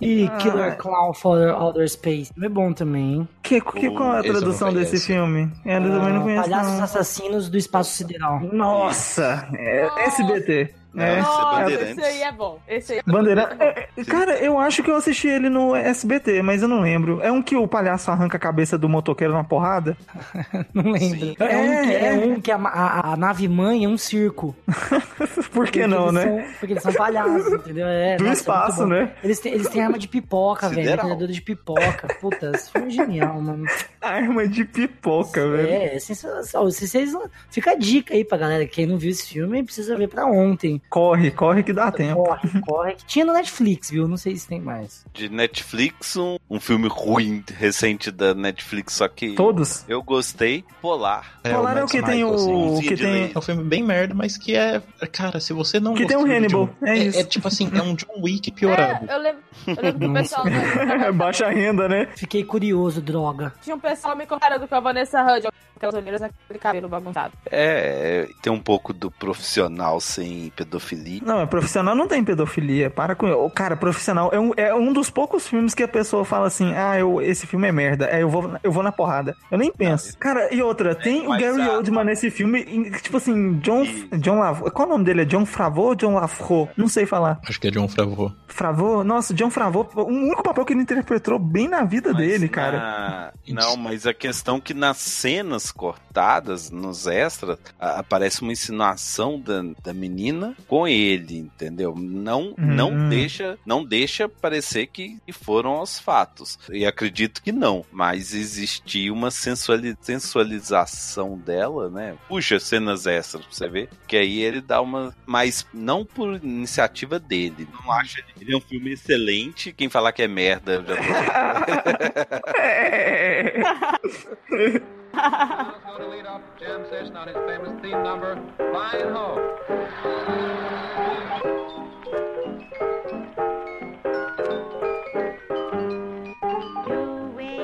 [0.01, 0.37] E Ah.
[0.37, 2.31] Killer Clown for Outer Space.
[2.41, 3.27] É bom também, hein?
[3.41, 5.51] Que, que, qual é a tradução desse filme?
[5.65, 6.49] Eu também não Ah, conheço.
[6.49, 6.83] Palhaços não.
[6.83, 8.39] Assassinos do Espaço Sideral.
[8.51, 10.73] Nossa, é SBT.
[10.95, 11.21] É.
[11.21, 11.97] Nossa, Bandeirantes.
[11.97, 12.59] esse aí é bom.
[12.67, 13.55] Esse aí é Bandeira.
[13.59, 17.19] é, é, Cara, eu acho que eu assisti ele no SBT, mas eu não lembro.
[17.21, 19.97] É um que o palhaço arranca a cabeça do motoqueiro na porrada?
[20.73, 21.35] Não lembro.
[21.39, 22.13] É, um que, é É, é.
[22.13, 24.55] um que a, a- a nave mãe é um circo.
[25.51, 26.21] Por que não, eles né?
[26.23, 27.87] São, porque eles são palhaços, entendeu?
[27.87, 29.11] É, Do nossa, espaço, é né?
[29.23, 30.89] Eles têm, eles têm arma de pipoca, velho.
[30.89, 32.07] Metralhadora de pipoca.
[32.19, 33.65] Puta, isso foi genial, mano.
[34.01, 35.67] Arma de pipoca, velho.
[35.69, 36.69] É, é sensacional.
[36.71, 37.23] Se vocês não...
[37.49, 38.65] Fica a dica aí pra galera.
[38.65, 40.81] Quem não viu esse filme precisa ver pra ontem.
[40.89, 42.23] Corre, corre que dá tempo.
[42.23, 42.93] Corre, corre.
[42.95, 44.07] Que tinha no Netflix, viu?
[44.07, 45.05] Não sei se tem mais.
[45.13, 49.83] De Netflix, um, um filme ruim recente da Netflix, só que Todos?
[49.87, 50.63] eu gostei.
[50.81, 51.39] Polar.
[51.43, 52.53] Polar é o que tem Mikkelsen.
[52.53, 52.77] o.
[52.77, 53.31] Sim, que tem.
[53.33, 54.81] É um filme bem merda, mas que é.
[55.11, 55.93] Cara, se você não.
[55.95, 57.19] Que tem um Hannibal, John- é é, isso.
[57.19, 59.05] é tipo assim, é um John Wick piorado.
[59.09, 60.43] É, eu lembro, eu lembro que o pessoal
[61.13, 62.07] Baixa renda, né?
[62.15, 63.53] Fiquei curioso, droga.
[63.61, 65.51] tinha um pessoal me comparando com a Vanessa Hudgens,
[65.83, 67.33] aquelas olheiras naquele cabelo bagunçado.
[67.51, 71.21] É, tem um pouco do profissional sem pedofilia.
[71.25, 72.89] Não, é profissional não tem pedofilia.
[72.89, 73.29] Para com.
[73.31, 76.73] Ô, Cara, profissional é um, é um dos poucos filmes que a pessoa fala assim:
[76.73, 78.05] ah, eu, esse filme é merda.
[78.05, 79.35] É, eu vou, eu vou na porrada.
[79.51, 80.17] Eu nem penso.
[80.17, 82.63] Cara, e outra, tem o Gary a- Oldman nesse filme,
[83.01, 83.83] tipo assim, John.
[83.83, 84.07] Isso.
[84.19, 84.61] John Lav...
[84.71, 85.21] Qual o nome dele?
[85.21, 86.69] É John Favreau ou John Lafro?
[86.77, 87.39] Não sei falar.
[87.47, 88.31] Acho que é John Favreau.
[88.47, 89.03] Favreau?
[89.03, 92.51] Nossa, John Favreau, o único papel que ele interpretou bem na vida Mas dele, na-
[92.51, 93.33] cara.
[93.47, 99.61] Não, mas a questão é que nas cenas cortadas, nos extras, aparece uma insinuação da,
[99.83, 101.95] da menina com ele, entendeu?
[101.95, 103.09] Não, não Hum.
[103.09, 106.57] deixa, não deixa parecer que foram os fatos.
[106.71, 112.15] E acredito que não, mas existia uma sensuali- sensualização dela, né?
[112.27, 117.19] Puxa cenas extras pra você ver, que aí ele dá uma, mas não por iniciativa
[117.19, 117.67] dele.
[117.73, 119.73] Não acha ele, ele é um filme excelente.
[119.73, 123.53] Quem falar que é merda, já tô É.
[125.13, 129.37] How to lead off jam session on his famous theme number, Flying Ho.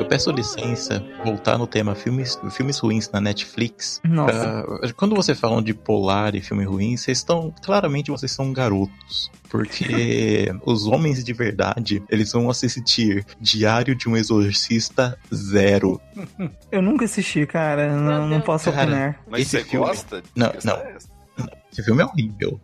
[0.10, 4.01] Peço licença, voltar no tema filmes, filmes ruins na Netflix.
[4.03, 4.64] Nossa.
[4.64, 7.53] pra- quando você falam de polar e filme ruim, vocês estão.
[7.64, 9.32] Claramente vocês são garotos.
[9.49, 15.99] Porque os homens de verdade, eles vão assistir Diário de um Exorcista Zero.
[16.72, 17.95] Eu nunca assisti, cara.
[17.95, 19.20] Não, não posso Cara, opinar.
[19.30, 20.24] Mas Esse você filme- gosta?
[20.36, 20.78] Não, não.
[20.78, 21.20] extra?
[21.72, 22.60] Esse filme é horrível.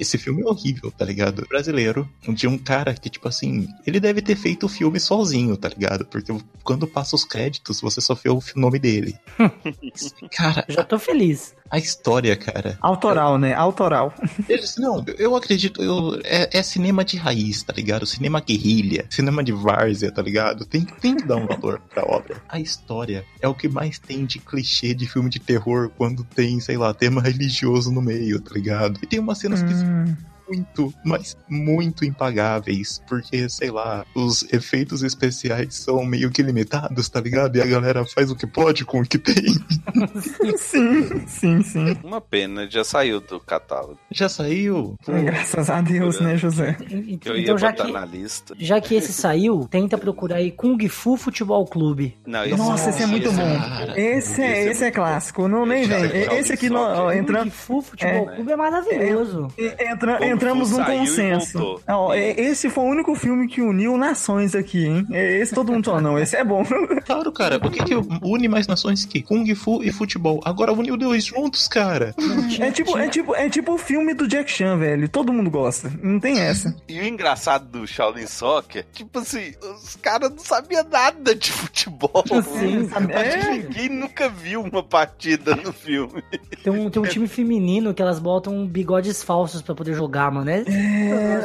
[0.00, 1.46] Esse filme é horrível, tá ligado?
[1.46, 5.68] Brasileiro, de um cara que, tipo assim, ele deve ter feito o filme sozinho, tá
[5.68, 6.06] ligado?
[6.06, 6.32] Porque
[6.64, 9.14] quando passa os créditos, você só vê o nome dele.
[10.32, 11.54] cara, Já tô feliz.
[11.70, 12.76] A história, cara.
[12.80, 13.54] Autoral, né?
[13.54, 14.12] Autoral.
[14.48, 18.04] Eles, não, eu acredito, eu, é, é cinema de raiz, tá ligado?
[18.06, 20.64] Cinema guerrilha, cinema de várzea, tá ligado?
[20.66, 22.42] Tem, tem que dar um valor pra obra.
[22.48, 26.60] A história é o que mais tem de clichê de filme de terror quando tem,
[26.60, 28.98] sei lá, tema religioso no meio, tá ligado?
[29.02, 30.16] E tem umas cenas que Hum,
[30.50, 37.20] muito, mas muito impagáveis, porque, sei lá, os efeitos especiais são meio que limitados, tá
[37.20, 37.56] ligado?
[37.56, 39.34] E a galera faz o que pode com o que tem.
[40.56, 41.96] sim, sim, sim.
[42.02, 43.98] Uma pena, já saiu do catálogo.
[44.10, 44.96] Já saiu?
[45.06, 46.76] Graças a Deus, né, José?
[47.24, 48.54] Eu ia Então, já botar que, na lista.
[48.58, 52.16] já que esse saiu, tenta procurar aí Kung Fu Futebol Clube.
[52.26, 53.58] Não, Nossa, esse é muito bom.
[53.58, 54.00] cara.
[54.00, 56.00] Esse é, esse é clássico, não nem vem.
[56.08, 58.34] Já- Esse aqui, não, entrando, Kung Fu Futebol É.
[58.36, 59.48] Clube é maravilhoso.
[59.58, 61.80] entra, Como encontramos num consenso.
[62.14, 65.06] é- esse foi o único filme que uniu nações aqui, hein?
[65.10, 66.64] Esse todo mundo falou, não, esse é bom.
[67.04, 70.40] Claro, cara, por que, que une mais nações que Kung Fu e futebol?
[70.44, 72.14] Agora os dois juntos, cara.
[72.60, 75.08] É tipo, é tipo, é tipo o filme do Jack Chan, velho.
[75.08, 75.90] Todo mundo gosta.
[76.02, 76.74] Não tem essa.
[76.88, 82.24] E o engraçado do Shaolin Soccer, tipo assim, os caras não sabiam nada de futebol.
[82.58, 83.12] Sim, sabe?
[83.14, 83.50] Acho que É.
[83.52, 86.22] ninguém nunca viu uma partida no filme.
[86.62, 90.50] Tem um, tem um time feminino que elas botam bigodes falsos pra poder jogar, mano.
[90.50, 90.62] É,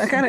[0.04, 0.28] É, cara,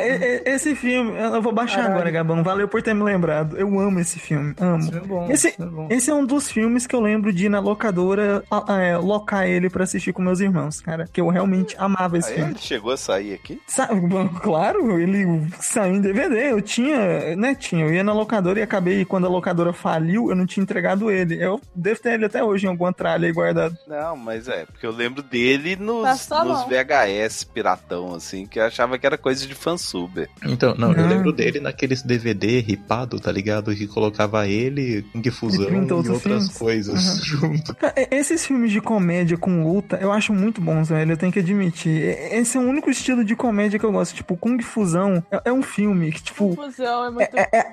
[0.49, 1.95] esse filme, eu vou baixar Caralho.
[1.95, 2.43] agora, Gabão.
[2.43, 3.57] Valeu por ter me lembrado.
[3.57, 4.55] Eu amo esse filme.
[4.61, 4.79] Amo.
[4.79, 5.31] isso é bom.
[5.31, 5.89] Esse, isso é bom.
[5.91, 9.47] esse é um dos filmes que eu lembro de ir na locadora a- é, locar
[9.47, 11.07] ele pra assistir com meus irmãos, cara.
[11.13, 12.51] Que eu realmente amava esse Aí filme.
[12.53, 13.61] ele chegou a sair aqui.
[13.67, 15.27] Sa- bom, claro, ele
[15.61, 16.51] saiu em DVD.
[16.53, 17.55] Eu tinha, né?
[17.55, 17.85] Tinha.
[17.87, 21.43] Eu ia na locadora e acabei, quando a locadora faliu, eu não tinha entregado ele.
[21.43, 23.77] Eu devo ter ele até hoje em alguma tralha aí guardado.
[23.87, 26.65] Não, mas é, porque eu lembro dele nos, a nos.
[26.65, 30.29] VHS piratão, assim, que eu achava que era coisa de fansuber.
[30.45, 31.09] Então, não, eu Não.
[31.09, 33.75] lembro dele naqueles DVD ripado, tá ligado?
[33.75, 36.49] Que colocava ele, Kung Fusão E e, outras filmes.
[36.59, 37.75] coisas junto.
[37.75, 41.13] Cara, e- Esses filmes de comédia com luta, eu acho muito bons, velho.
[41.13, 42.03] Eu tenho que admitir.
[42.33, 44.15] Esse é o único estilo de comédia que eu gosto.
[44.15, 47.31] Tipo, Kung Fusão é, é um filme que, tipo, Confusão é muito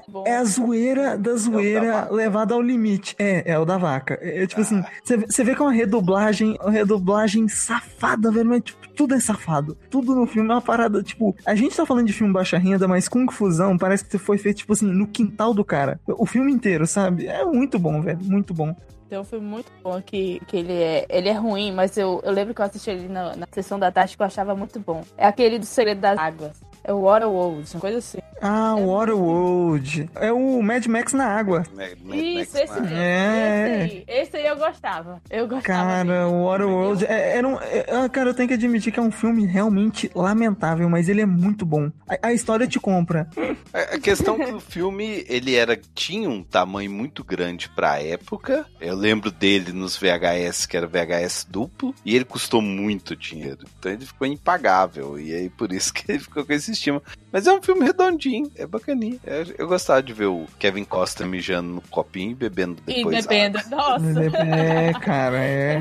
[0.08, 0.24] bom.
[0.28, 3.16] é a zoeira da zoeira levada ao limite.
[3.18, 4.18] É, é o da vaca.
[4.22, 8.50] É, é tipo assim, você você vê que é uma redublagem, uma redublagem safada, velho,
[8.50, 9.78] mas tipo, tudo é safado.
[9.90, 12.88] Tudo no filme é uma parada, tipo, a gente tá falando de filme baixa renda,
[12.88, 16.00] mas Kung Fusão parece que foi feito, tipo assim, no quintal do cara.
[16.08, 17.28] O filme inteiro, sabe?
[17.28, 18.76] É muito bom, velho, muito bom.
[19.10, 22.32] Tem um filme muito bom que, que ele, é, ele é ruim, mas eu, eu
[22.32, 25.04] lembro que eu assisti ele na, na sessão da tarde que eu achava muito bom.
[25.16, 26.60] É aquele do Segredo das Águas.
[26.84, 28.18] É o Waterworld, uma coisa assim.
[28.42, 30.10] Ah, Waterworld.
[30.16, 31.64] É o Mad Max na água.
[31.74, 32.98] Mad- Mad Isso, Max esse mesmo.
[32.98, 33.86] É.
[33.86, 34.04] Esse aí.
[34.08, 35.22] Esse aí eu gostava.
[35.30, 35.64] Eu gostava.
[35.64, 39.04] Cara, o Waterworld é, era um, é- ah, cara, eu tenho que admitir que é
[39.04, 41.90] um filme realmente lamentável, mas ele é muito bom.
[42.08, 43.30] A, a história te compra.
[43.74, 48.02] A a questão é que o filme, ele era tinha um tamanho muito grande pra
[48.02, 48.66] época.
[48.82, 53.60] Eu lembro dele nos VHS, que era VHS duplo, e ele custou muito dinheiro.
[53.80, 57.02] Então ele ficou impagável, e aí por isso que ele ficou com esse estima.
[57.32, 59.18] Mas é um filme redondinho, é bacaninha.
[59.26, 63.26] Eu, eu gostava de ver o Kevin Costa mijando no copinho e bebendo E depois
[63.26, 63.58] bebendo.
[63.58, 63.78] água.
[63.78, 64.38] Nossa.
[64.38, 65.80] É, cara, é.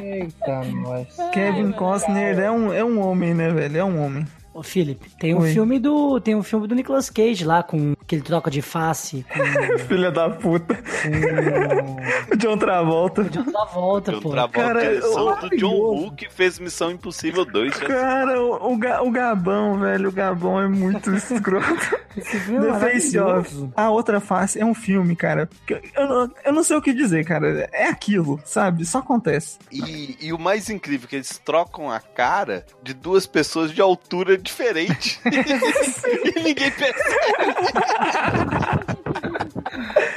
[0.20, 1.08] Eita, nós.
[1.32, 3.78] Kevin Costner é um, é um homem, né, velho?
[3.78, 4.26] É um homem.
[4.60, 5.52] Ô, Felipe, tem um Oi.
[5.54, 6.20] filme do.
[6.20, 10.10] Tem um filme do Nicolas Cage lá, com que ele troca de face com, Filha
[10.10, 10.74] da puta.
[10.74, 13.22] com John Travolta.
[13.22, 14.30] o John Travolta, John pô.
[14.30, 17.72] Travolta, Cara, direção eu- do John Woo, que fez Missão Impossível 2.
[17.74, 21.98] já Cara, o, o, Ga- o Gabão, velho, o Gabão é muito escroto.
[22.16, 23.18] Esse filme é Face.
[23.18, 23.68] Off.
[23.74, 25.48] A Outra Face é um filme, cara.
[25.66, 27.66] que Eu, eu não- eu não sei o que dizer, cara.
[27.72, 28.84] É aquilo, sabe?
[28.84, 29.58] Só acontece.
[29.72, 33.80] E, e o mais incrível é que eles trocam a cara de duas pessoas de
[33.80, 35.20] altura diferente.
[36.36, 37.00] e ninguém percebe.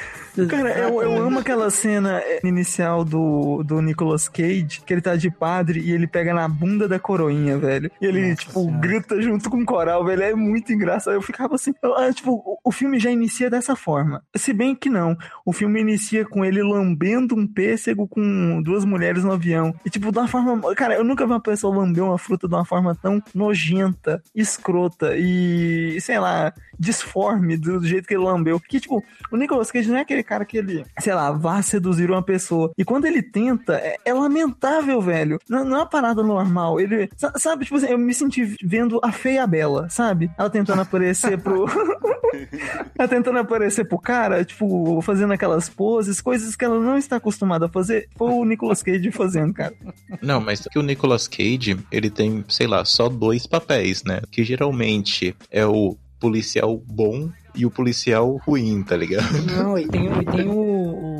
[0.49, 5.15] Cara, eu, eu amo aquela cena eh, inicial do, do Nicolas Cage, que ele tá
[5.15, 7.91] de padre e ele pega na bunda da coroinha, velho.
[8.01, 8.77] E ele, Nossa tipo, Senhora.
[8.79, 10.23] grita junto com o coral, velho.
[10.23, 11.13] É muito engraçado.
[11.13, 14.23] Eu ficava assim, eu, ah, tipo, o, o filme já inicia dessa forma.
[14.35, 15.15] Se bem que não.
[15.45, 19.73] O filme inicia com ele lambendo um pêssego com duas mulheres no avião.
[19.85, 20.73] E, tipo, de uma forma.
[20.75, 25.15] Cara, eu nunca vi uma pessoa lamber uma fruta de uma forma tão nojenta, escrota
[25.15, 28.59] e, sei lá, disforme do jeito que ele lambeu.
[28.59, 32.09] Que, tipo, o Nicolas Cage não é aquele cara que ele, sei lá, vá seduzir
[32.09, 32.71] uma pessoa.
[32.77, 35.39] E quando ele tenta, é, é lamentável, velho.
[35.49, 36.79] Não, não é uma parada normal.
[36.79, 40.29] Ele, sa- sabe, tipo assim, eu me senti vendo a feia bela, sabe?
[40.37, 41.65] Ela tentando aparecer pro.
[42.97, 47.65] ela tentando aparecer pro cara, tipo, fazendo aquelas poses, coisas que ela não está acostumada
[47.65, 48.07] a fazer.
[48.17, 49.73] Foi o Nicolas Cage fazendo, cara.
[50.21, 54.21] Não, mas que o Nicolas Cage, ele tem, sei lá, só dois papéis, né?
[54.31, 59.31] Que geralmente é o policial bom e o policial ruim, tá ligado?
[59.43, 60.57] Não, e tem, e tem o,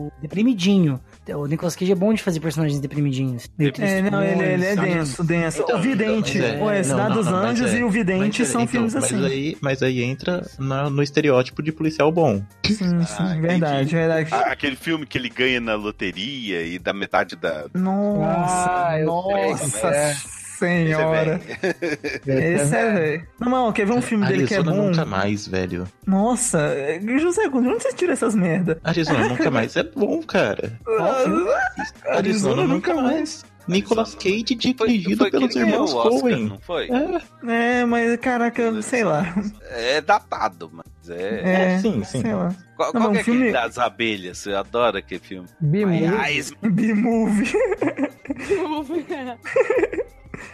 [0.07, 0.99] o deprimidinho.
[1.35, 3.49] O Nicolas Cage é bom de fazer personagens deprimidinhos.
[3.79, 5.61] É, não, ele, ele é denso, denso.
[5.61, 8.41] Então, o Vidente, mas é- o é, Cidade dos mas Anjos é- e o Vidente
[8.41, 9.23] Mas, são então, filmes mas assim.
[9.25, 12.43] Aí, mas aí entra na- no estereótipo de policial bom.
[12.65, 12.75] Sim,
[13.05, 13.95] sim, Ah, verdade, entendi.
[13.95, 14.33] verdade.
[14.33, 17.65] A- Aquele filme que ele ganha na loteria e dá metade da.
[17.73, 20.15] Nossa, Ah, eu nossa sei, é.
[20.67, 21.41] Senhora.
[22.27, 23.27] Esse é, velho.
[23.39, 24.87] Não, mas quer ver um filme dele que é Arizona bom?
[24.89, 25.87] nunca mais, velho.
[26.07, 28.79] Nossa, é, José, de onde você tira essas merda?
[28.83, 30.71] Arizona nunca mais é bom, cara.
[32.07, 33.45] Arizona nunca mais.
[33.65, 36.45] Nicolas Cage dirigido Foi pelos irmãos Oscar, Coen.
[36.49, 36.89] não foi?
[36.91, 37.21] É,
[37.79, 39.33] É, mas caraca, sei lá.
[39.69, 41.75] É datado, mas é.
[41.75, 42.21] É, sim, sim.
[42.23, 42.53] Sei lá.
[42.75, 44.37] Qual, Não, qual que é filme- aquele das abelhas?
[44.39, 45.47] Você adora aquele filme?
[45.61, 46.09] B-Movie.
[46.61, 47.53] B-movie.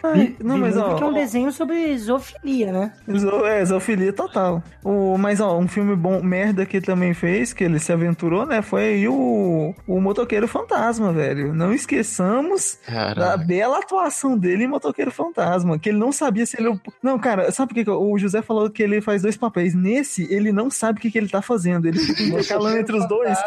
[0.04, 2.94] Ai, não, mas ó, que é um desenho sobre zoofilia, né?
[3.18, 4.64] Zo- É, zoofilia total.
[4.84, 8.46] O, mas, ó, um filme bom, merda que ele também fez, que ele se aventurou,
[8.46, 8.62] né?
[8.62, 11.54] Foi aí o, o Motoqueiro Fantasma, velho.
[11.54, 13.38] Não esqueçamos da Caraca.
[13.38, 15.78] bela atuação dele em Motoqueiro Fantasma.
[15.80, 16.80] Que ele não sabia se ele.
[17.04, 19.74] Não, cara, sabe por que que o José falou que ele faz dois papéis?
[19.76, 21.88] Nesse, ele não sabe o que, que ele tá fazendo.
[21.88, 23.38] Ele fica intercalando entre os dois.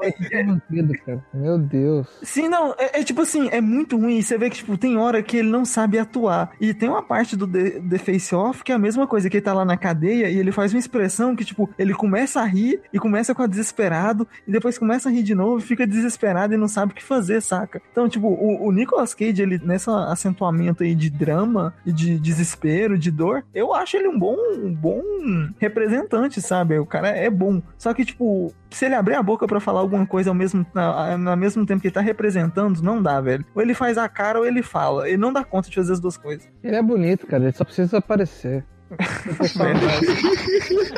[0.00, 0.12] É
[1.04, 1.24] cara.
[1.34, 2.06] Meu Deus.
[2.22, 4.20] Sim, não, é, é tipo assim, é muito ruim.
[4.20, 6.52] Você vê que, tipo, tem hora que ele não sabe atuar.
[6.60, 9.36] E tem uma parte do The, The Face Off que é a mesma coisa, que
[9.36, 12.44] ele tá lá na cadeia e ele faz uma expressão que, tipo, ele começa a
[12.44, 16.54] rir e começa com a desesperado, e depois começa a rir de novo fica desesperado
[16.54, 17.80] e não sabe o que fazer, saca?
[17.90, 22.98] Então, tipo, o, o Nicolas Cage, ele, nessa acentuamento aí de drama e de desespero,
[22.98, 25.02] de dor, eu acho ele um bom, um bom
[25.58, 26.78] representante, sabe?
[26.78, 27.62] O cara é bom.
[27.78, 31.36] Só que, tipo, se ele abrir a boca pra falar alguma coisa ao mesmo, na
[31.36, 33.44] mesmo tempo que ele tá representando, não dá, velho.
[33.54, 35.08] Ou ele faz a cara ou ele fala.
[35.08, 36.48] Ele não dá conta de fazer as duas coisas.
[36.62, 37.44] Ele é bonito, cara.
[37.44, 38.64] Ele só precisa aparecer.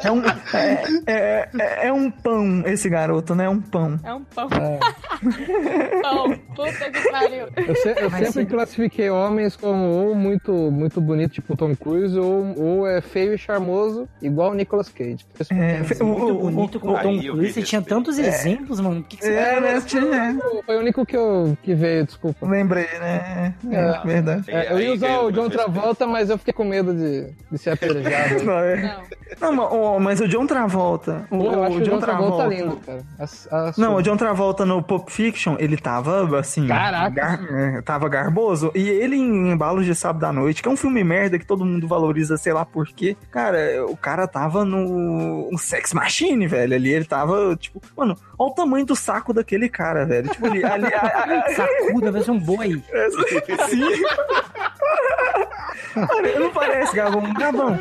[0.03, 0.23] É um,
[0.57, 3.45] é, é, é- é um pão esse garoto, né?
[3.45, 3.99] É um pão.
[4.05, 4.49] É um pão.
[4.53, 4.79] É.
[6.03, 6.39] pão.
[6.55, 7.47] Puta que pariu.
[7.57, 8.45] Eu, se- eu sempre sim.
[8.47, 13.39] classifiquei homens como ou muito, muito bonito, tipo Tom Cruise, ou, ou é feio e
[13.39, 15.25] charmoso, igual o Nicolas Cage.
[15.51, 17.53] É, o- Muito o- o- bonito com o Aí Tom Cruise.
[17.55, 19.01] Você tinha tantos exemplos, mano.
[19.01, 19.81] O que, que você É, né?
[19.85, 22.47] Tinha- Foi o único que, eu, que veio, desculpa.
[22.47, 23.55] Lembrei, né?
[23.71, 24.01] É, É.
[24.05, 24.45] verdade.
[24.51, 25.55] É, eu ia usar o John meu respeito.
[25.73, 27.71] Travolta, mas eu fiquei com medo de, de ser
[28.45, 28.83] Não, é-
[29.41, 29.53] Não.
[29.53, 31.27] Não, mas, o John Travolta.
[31.31, 33.01] O, eu acho o John Travolta lindo, cara.
[33.19, 36.67] As- as- Não, o John Travolta no Pulp Fiction, ele tava assim.
[36.69, 37.11] Caraca.
[37.11, 38.71] gar- é, tava garboso.
[38.75, 41.65] E ele em Embalos de Sábado à Noite, que é um filme merda que todo
[41.65, 43.17] mundo valoriza, sei lá por quê.
[43.31, 45.49] Cara, o cara tava no.
[45.53, 46.75] Um sex machine, velho.
[46.75, 50.29] Ali ele tava, tipo, mano, olha o tamanho do saco daquele cara, velho.
[50.29, 50.65] Tipo, ali.
[50.65, 52.83] ali a- a- Sacuda, vai ser um boi.
[53.69, 54.03] Sim.
[55.95, 57.33] Cara, não parece, Gabão.
[57.35, 57.79] Gabão.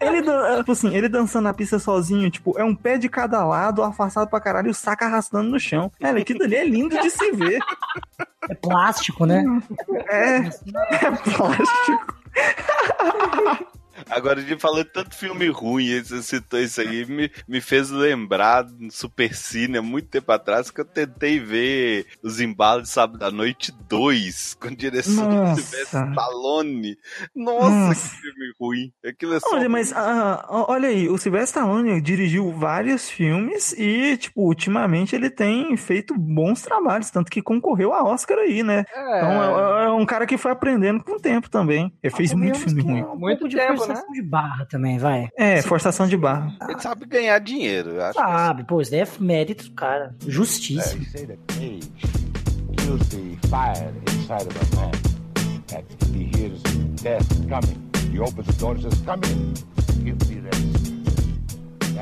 [0.00, 3.44] Ele, dan- tipo assim, ele dançando na pista sozinho, tipo, é um pé de cada
[3.44, 5.92] lado, afastado pra caralho, e o saco arrastando no chão.
[6.00, 7.58] Cara, aquilo ali é lindo de se ver.
[8.48, 9.44] É plástico, né?
[10.08, 12.16] É, é plástico.
[14.10, 17.60] Agora, a gente falou de tanto filme ruim, e você citou isso aí, me, me
[17.60, 22.84] fez lembrar no Super Cine, há muito tempo atrás, que eu tentei ver Os Embalos
[22.84, 25.60] de Sábado à Noite 2, com direção Nossa.
[25.60, 26.96] do Sylvester Stallone.
[27.34, 28.16] Nossa, Nossa.
[28.16, 28.92] que filme ruim.
[29.04, 34.16] Aquilo é só Olha, mas ah, olha aí, o Sylvester Stallone dirigiu vários filmes e,
[34.16, 38.84] tipo, ultimamente ele tem feito bons trabalhos, tanto que concorreu a Oscar aí, né?
[38.94, 41.92] É, Então é, é um cara que foi aprendendo com o tempo também.
[42.02, 43.16] Ele fez muito Convenhamos filme é ruim.
[43.16, 45.28] Um Muito de tempo, forçação de barra também, vai.
[45.36, 46.52] É, forçação de barra.
[46.68, 48.18] Ele sabe ganhar dinheiro, eu acho.
[48.18, 50.14] que Sabe, pô, isso daí é mérito do cara.
[50.26, 50.96] Justiça.
[50.96, 51.90] That age
[52.76, 54.92] kills the fire inside of a man.
[55.68, 56.60] That if he hears
[57.02, 57.78] death coming,
[58.12, 59.54] he opens the door and says, Come in,
[60.04, 60.81] give me rest.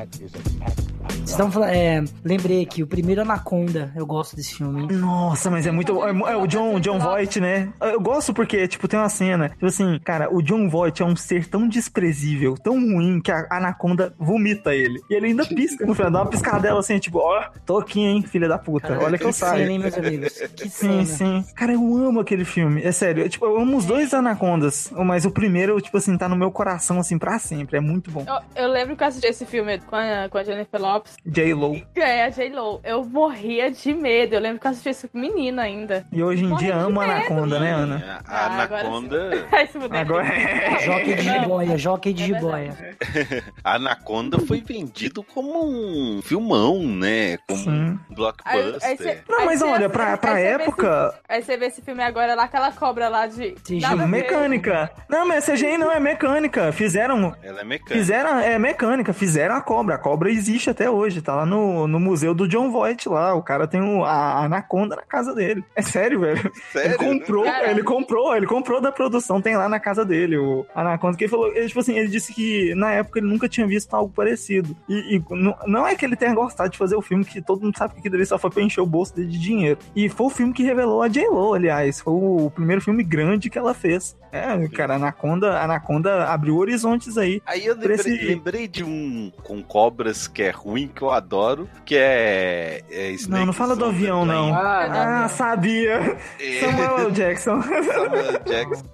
[0.09, 4.81] Vocês estão falando, é, lembrei que o primeiro Anaconda, eu gosto desse filme.
[4.81, 4.87] hein?
[4.91, 6.03] Nossa, mas é muito.
[6.03, 7.69] É, é o John, John Voight, né?
[7.79, 9.49] Eu gosto porque, tipo, tem uma cena.
[9.49, 13.45] Tipo assim, cara, o John Voight é um ser tão desprezível, tão ruim, que a
[13.49, 14.99] Anaconda vomita ele.
[15.09, 18.21] E ele ainda pisca no final, dá uma piscadela assim, tipo, ó, tô aqui, hein,
[18.23, 18.87] filha da puta.
[18.89, 19.69] Cara, Olha que eu cena, saio.
[19.69, 20.33] hein, meus amigos?
[20.55, 21.41] Que Sim, cena.
[21.43, 21.45] sim.
[21.55, 22.81] Cara, eu amo aquele filme.
[22.83, 23.23] É sério.
[23.23, 24.91] Eu, tipo, eu amo os dois Anacondas.
[25.05, 27.77] Mas o primeiro, tipo assim, tá no meu coração, assim, pra sempre.
[27.77, 28.25] É muito bom.
[28.55, 31.17] Eu, eu lembro que eu assisti esse filme com a, com a Jennifer Lopes.
[31.25, 31.81] J-Lo.
[31.95, 32.79] É, a J-Lo.
[32.83, 34.33] Eu morria de medo.
[34.35, 36.05] Eu lembro que eu assisti isso menina ainda.
[36.11, 38.21] E hoje em Morre dia amo medo, Anaconda, né, Ana?
[38.25, 39.47] A Ah, agora Anaconda.
[39.51, 39.99] Ai, se fuder.
[39.99, 40.79] Agora é.
[40.81, 42.95] Jockey de jiboia, jockey de É jiboia.
[43.63, 47.37] A Anaconda foi vendido como um filmão, né?
[47.47, 47.69] Como Sim.
[47.69, 48.89] um Aí- blockbuster.
[48.89, 51.09] aí cê- Não, aí mas olha, pra, aí pra vê época.
[51.13, 53.55] esse- Aí você vê esse filme agora lá, aquela cobra lá de.
[53.81, 54.07] Nada a.
[54.07, 54.89] Mecânica.
[55.09, 56.71] Não, mas CGI não é mecânica.
[56.71, 57.35] Fizeram.
[57.43, 57.93] Ela é mecânica.
[57.95, 59.80] Fizeram, é mecânica, fizeram a cobra.
[59.89, 63.33] A cobra existe até hoje, tá lá no, no museu do John Voight lá.
[63.33, 65.63] O cara tem o- a, a anaconda na casa dele.
[65.75, 66.39] É sério, velho.
[66.75, 66.97] Ele Sério?
[66.97, 67.69] comprou, Caralho.
[67.71, 71.31] ele comprou, ele comprou da produção, tem lá na casa dele, o Anaconda, que ele
[71.31, 74.75] falou, ele, tipo assim, ele disse que na época ele nunca tinha visto algo parecido.
[74.87, 77.61] E, e não, não é que ele tenha gostado de fazer o filme, que todo
[77.61, 79.79] mundo sabe que aquilo ali só foi pra encher o bolso dele de dinheiro.
[79.95, 81.99] E foi o filme que revelou a J-Lo, aliás.
[82.01, 84.15] Foi o primeiro filme grande que ela fez.
[84.31, 87.41] É, cara, Anaconda, Anaconda abriu horizontes aí.
[87.45, 91.67] Aí eu lembrei, esse- lembrei de um com cobras que é ruim, que eu adoro,
[91.85, 92.81] que é.
[92.89, 94.53] é Não, não fala do avião, não.
[94.55, 96.17] Ah, Ah, sabia.
[96.39, 97.11] É, Samuel.
[97.11, 97.61] Jackson.
[97.61, 98.85] Samuel Jackson.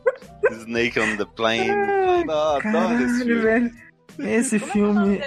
[0.61, 1.69] Snake on the Plane.
[1.71, 3.41] Adoro esse filme.
[3.41, 3.71] velho.
[4.19, 5.21] Esse Como é é filme.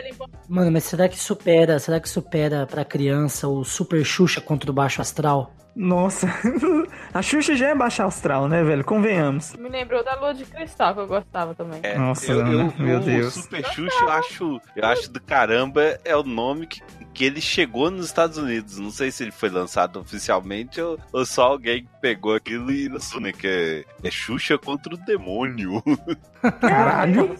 [0.48, 4.74] Mano, mas será que supera, será que supera pra criança o Super Xuxa contra o
[4.74, 5.54] Baixo Astral?
[5.74, 6.28] Nossa.
[7.14, 8.84] A Xuxa já é baixa astral, né, velho?
[8.84, 9.54] Convenhamos.
[9.54, 11.80] Me lembrou da Lua de Cristal, que eu gostava também.
[11.82, 13.34] É, Nossa, eu, eu, meu o Deus.
[13.34, 16.82] Super Xuxa, eu acho, eu acho do caramba, é o nome que,
[17.14, 18.78] que ele chegou nos Estados Unidos.
[18.78, 23.20] Não sei se ele foi lançado oficialmente ou, ou só alguém pegou aquilo e lançou,
[23.20, 23.32] né?
[23.32, 25.82] Que é, é Xuxa contra o demônio.
[26.60, 27.36] Caralho.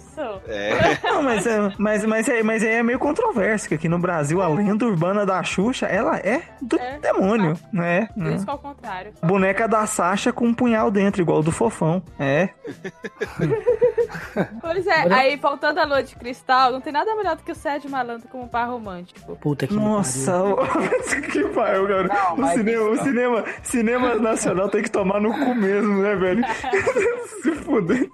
[0.51, 0.99] É.
[1.03, 4.49] Não, mas, é, mas, mas, é, mas é meio controverso, que aqui no Brasil a
[4.49, 6.99] lenda urbana da Xuxa, ela é do É.
[6.99, 8.09] demônio, né?
[8.15, 9.13] Por isso que é o contrário.
[9.23, 12.03] Boneca da Sasha com um punhal dentro, igual do fofão.
[12.19, 12.49] É.
[14.61, 17.55] Pois é, aí voltando à Lua de Cristal, não tem nada melhor do que o
[17.55, 19.37] Sérgio Malandro como par romântico.
[19.37, 21.23] Puta que Nossa, pariu.
[21.31, 22.09] que pariu, cara.
[22.09, 26.45] Não, o cinema, o cinema, cinema nacional tem que tomar no cu mesmo, né, velho?
[27.43, 28.09] Se fuder.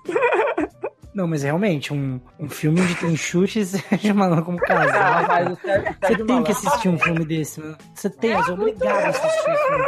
[1.15, 5.57] Não, mas realmente, um, um filme onde tem chute e Sérgio Malandro como casal.
[5.57, 7.77] Você tem que Malandro- assistir um filme desse, mano.
[7.95, 9.85] Você tem, você é obrigado a assistir esse filme.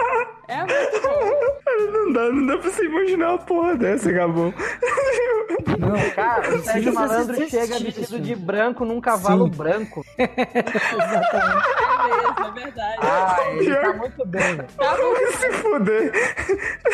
[0.49, 1.59] É muito bom.
[1.93, 4.53] Não dá, não dá pra você imaginar uma porra dessa, Gabão.
[5.79, 9.51] Não, Cara, o Sérgio Malandro chega vestido de branco num cavalo Sim.
[9.57, 10.05] branco.
[10.19, 11.69] Exatamente.
[11.79, 12.97] É mesmo, é verdade.
[13.01, 14.69] Ah, ele tá muito bem, velho.
[14.77, 15.15] Tá bom.
[15.39, 16.13] Se fuder.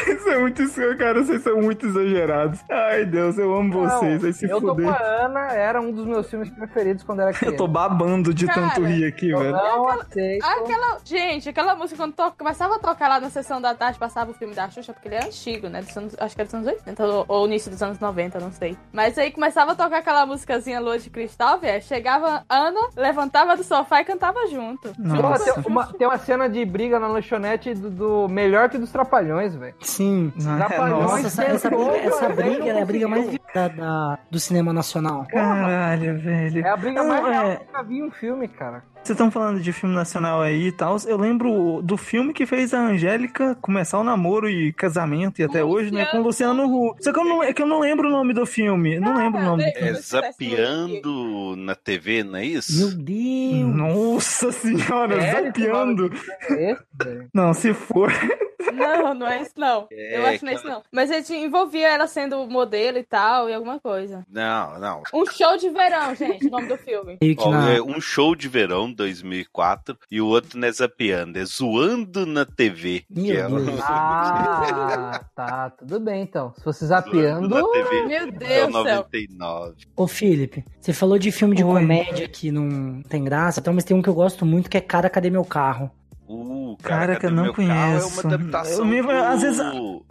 [0.08, 0.62] Isso é muito
[0.98, 1.22] cara.
[1.24, 2.60] Vocês são muito exagerados.
[2.70, 4.20] Ai, Deus, eu amo vocês.
[4.22, 4.88] Vai se eu tô com fuder.
[4.92, 7.54] a Ana, era um dos meus filmes preferidos quando era criança.
[7.54, 9.52] Eu tô babando de Cara, tanto rir aqui, Eu velho.
[9.52, 10.44] não aceito.
[10.44, 14.30] Aquela, gente, aquela música quando to- começava a tocar lá na sessão da tarde, passava
[14.30, 15.80] o filme da Xuxa, porque ele é antigo, né?
[15.82, 18.50] Dos anos- acho que é dos anos 80 ou, ou início dos anos 90, não
[18.52, 18.76] sei.
[18.92, 21.82] Mas aí começava a tocar aquela musicazinha Lua de Cristal, velho.
[21.82, 24.92] Chegava Ana, levantava do sofá e cantava junto.
[24.98, 25.22] Nossa.
[25.22, 28.90] Porra, tem uma, tem uma cena de briga na lanchonete do, do melhor que dos
[28.90, 29.74] Trapalhões, velho.
[29.80, 30.32] Sim.
[30.56, 34.38] Trapalhões Nossa, essa, essa briga, essa mas briga é a briga mais violenta da, do
[34.40, 35.26] cinema nacional.
[35.28, 36.64] Caralho, velho.
[36.64, 37.56] É a briga Não, mais real é.
[37.56, 38.82] que eu já vi em um filme, cara.
[39.04, 40.96] Vocês estão falando de filme nacional aí e tal.
[41.06, 45.62] Eu lembro do filme que fez a Angélica começar o namoro e casamento e até
[45.62, 46.06] hoje, né?
[46.06, 47.04] Com o Luciano Huck.
[47.04, 48.98] Só que eu não, é que eu não lembro o nome do filme.
[48.98, 52.78] Não lembro o nome do É zapeando na TV, não é isso?
[52.78, 53.76] Meu Deus.
[53.76, 55.46] Nossa senhora, Sério?
[55.48, 56.10] zapeando.
[56.48, 56.76] É.
[57.34, 58.10] Não, se for.
[58.72, 59.86] Não, não é isso não.
[59.90, 60.82] É, Eu acho que não é isso não.
[60.90, 64.24] Mas ele envolvia ela sendo modelo e tal, e alguma coisa.
[64.30, 65.02] Não, não.
[65.12, 67.18] Um show de verão, gente, o nome do filme.
[67.20, 73.04] É um show de verão 2004 e o outro não é é zoando na TV.
[73.10, 73.80] Meu que é o- Deus.
[73.82, 76.52] Ah, tá, tudo bem então.
[76.56, 77.48] Se fosse Zoando zapeando.
[77.48, 78.02] na TV.
[78.06, 78.96] Meu É o Deus do céu.
[78.96, 79.74] 99.
[79.96, 81.80] Ô, Felipe, você falou de filme de Oi.
[81.80, 84.80] comédia que não tem graça, então, mas tem um que eu gosto muito que é
[84.80, 85.90] Cara, Cadê Meu Carro?
[86.26, 88.20] Uh, Cara, que eu não Meu Carro conheço.
[88.20, 89.62] É uma adaptação Eu me- do, às vezes-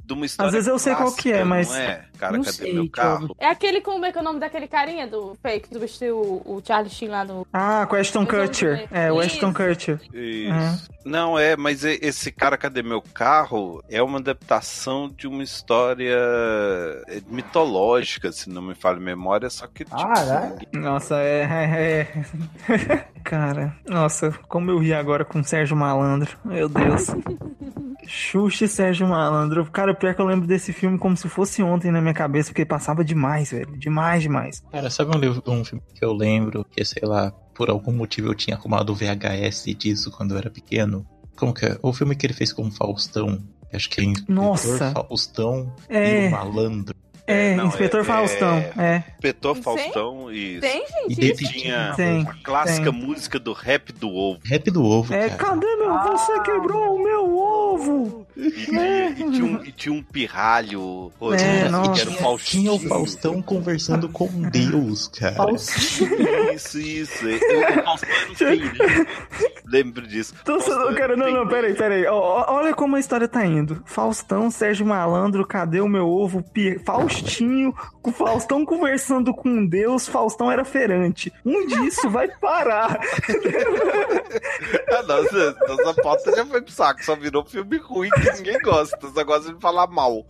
[0.05, 2.05] de uma história às vezes eu sei qual que é, clássica, mas- Não é?
[2.24, 3.36] Cara, Não cadê sei, meu carro?
[3.38, 6.56] É aquele como é que é o nome daquele carinha do fake que substituiu o,
[6.58, 7.45] o Charlie Sheen lá no.
[7.52, 8.88] Ah, com Ashton Kutcher.
[8.91, 9.34] É, o Isso.
[9.36, 10.00] Ashton Kutcher.
[10.14, 10.90] Isso.
[11.04, 13.84] Não, é, mas esse cara, cadê meu carro?
[13.90, 16.16] É uma adaptação de uma história
[17.10, 21.41] é, mitológica, se não me falha a memória, só que tipo, Ah, Nossa, é.
[21.44, 22.08] é-
[22.70, 23.06] é.
[23.24, 26.38] Cara, nossa, como eu ri agora com o Sérgio Malandro.
[26.45, 27.08] Meu Deus.
[28.08, 29.66] Xuxa e Sérgio Malandro.
[29.72, 32.66] Cara, pior que eu lembro desse filme como se fosse ontem na minha cabeça, porque
[32.66, 33.78] passava demais, velho.
[33.78, 34.64] Demais, demais.
[34.72, 38.30] Cara, sabe um, livro- um filme que eu lembro que, sei lá, por algum motivo
[38.30, 41.06] eu tinha arrumado o VHS disso quando eu era pequeno?
[41.36, 41.78] Como que é?
[41.82, 43.42] O filme que ele fez com o Faustão.
[43.74, 44.92] Acho que é Nossa.
[44.92, 46.26] Faustão É.
[46.26, 46.96] e o Malandro.
[47.26, 48.58] É, não, Inspetor é- Faustão.
[48.78, 49.04] É.
[49.16, 49.64] Inspetor Tem?
[49.64, 51.22] Faustão e Tem, E gente?
[51.26, 51.54] ele Isso?
[51.54, 52.22] tinha Tem.
[52.28, 53.02] a clássica tem.
[53.02, 54.41] música do rap do ovo.
[54.44, 55.36] rap do ovo, É, cara.
[55.52, 55.94] cadê meu.
[56.04, 58.28] Você quebrou o meu ovo!
[58.36, 62.02] E tinha, e tinha um, e tinha um pirralho, pô, É, que nossa.
[62.02, 62.62] era o Faustinho.
[62.64, 65.52] Tinha o Faustão conversando com Deus, cara.
[66.54, 67.26] Isso, isso.
[67.26, 68.74] O, o Faustão era um feirinho.
[69.66, 70.34] Lembro disso.
[70.44, 72.06] Tô, Faustão era cara, não, não, peraí, peraí.
[72.08, 73.82] Olha como a história tá indo.
[73.86, 76.44] Faustão, Sérgio Malandro, cadê o meu ovo?
[76.44, 76.80] Pi-
[77.14, 81.31] Faustinho, com Faustão conversando com Deus, Faustão era ferante.
[81.45, 82.99] Um disso vai parar.
[84.91, 88.98] Ah, nossa, nossa pauta já foi pro saco, só virou filme ruim que ninguém gosta,
[89.14, 90.26] só gosta de falar mal.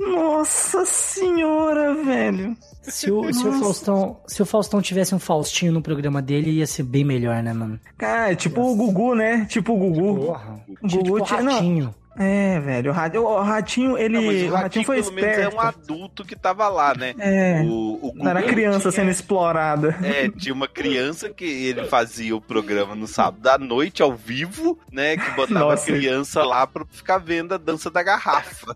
[0.00, 2.56] Nossa senhora, velho.
[2.82, 3.60] Se o, se, o Nossa.
[3.60, 7.52] Faustão, se o Faustão tivesse um Faustinho no programa dele, ia ser bem melhor, né,
[7.52, 7.78] mano?
[7.98, 9.46] Cara, é tipo o Gugu, né?
[9.48, 10.26] Tipo o Gugu.
[10.26, 10.60] Porra.
[10.82, 11.42] O Tipo, Gugu tinha.
[11.42, 11.94] Não.
[12.18, 12.90] É, velho.
[12.90, 14.14] O Ratinho, o Ratinho ele.
[14.14, 15.56] Não, mas o Ratinho foi pelo menos é esperto.
[15.56, 17.14] um adulto que tava lá, né?
[17.18, 17.62] É.
[17.64, 19.96] O, o Não era criança tinha- sendo explorada.
[20.02, 24.78] É, tinha uma criança que ele fazia o programa no sábado à noite, ao vivo,
[24.92, 25.16] né?
[25.16, 25.82] Que botava Nossa.
[25.82, 28.74] a criança lá pra ficar vendo a dança da garrafa.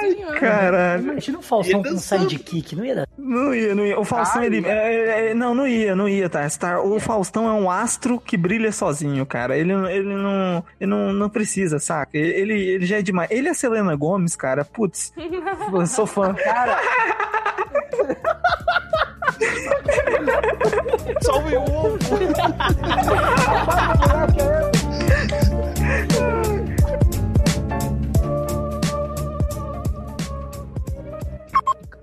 [0.00, 0.34] Senhor.
[0.38, 1.02] Caralho.
[1.02, 3.08] Imagina o Faustão E com um sidekick, não ia dar.
[3.18, 3.98] Não ia, não ia.
[3.98, 4.60] O Faustão, Ah, ele.
[4.60, 4.68] ia.
[4.68, 6.48] é, é, não, não ia, não ia, tá?
[6.48, 9.56] Star- O Faustão é um astro que brilha sozinho, cara.
[9.56, 12.16] Ele, ele, não, ele não, não precisa, saca?
[12.16, 13.30] Ele, ele já é demais.
[13.30, 15.12] Ele a Selena Gomes, cara, putz.
[15.72, 16.34] eu sou fã.
[16.46, 16.80] Cara,
[21.22, 21.98] Salve o ovo!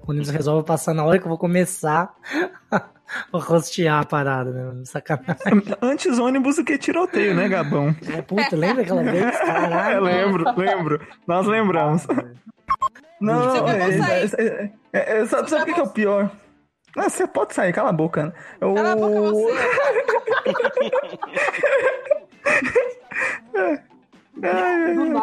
[0.05, 2.13] O Nils resolve passar na hora que eu vou começar
[3.31, 4.83] rostear a parada, né?
[4.85, 5.35] Sacanagem.
[5.81, 7.95] Antes ônibus do que tiroteio, né, Gabão?
[8.07, 9.37] É, puta, lembra aquela vez?
[9.39, 9.95] Caralho.
[9.97, 11.07] Eu lembro, lembro.
[11.27, 12.05] Nós lembramos.
[13.19, 14.31] Não, não, vai é, sair.
[14.37, 16.29] é, é, é, sabe, o que que é o pior?
[16.95, 18.33] Não, você pode sair, cala a boca.
[18.61, 19.53] Eu- Cala a boca você.
[23.55, 23.81] Ai,
[24.43, 25.13] ai, ai.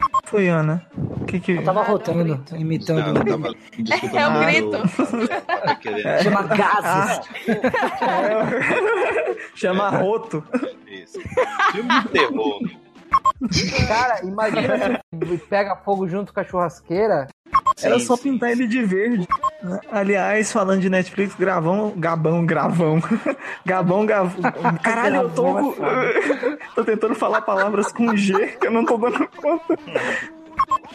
[0.00, 0.20] Eu?
[0.24, 0.84] Foi, Ana.
[0.96, 1.52] O que que...
[1.52, 3.12] Eu tava rotando, imitando.
[3.14, 3.54] Não, tava...
[3.78, 4.76] Desculpa, É o grito.
[4.76, 7.28] eu- querendo Chama gases.
[9.54, 10.44] Chama Roto.
[10.86, 11.20] isso.
[11.72, 12.60] Filme de terror.
[13.88, 17.26] Cara, imagina se pega fogo junto com a churrasqueira.
[17.82, 18.22] Era Sim, só sim.
[18.22, 19.26] pintar ele de verde.
[19.90, 23.00] Aliás, falando de Netflix, gravão, gabão, gravão.
[23.64, 24.52] Gabão, gavão.
[24.82, 25.72] Caralho, eu tô.
[25.84, 29.78] É tô tentando falar palavras com G, que eu não tô dando conta.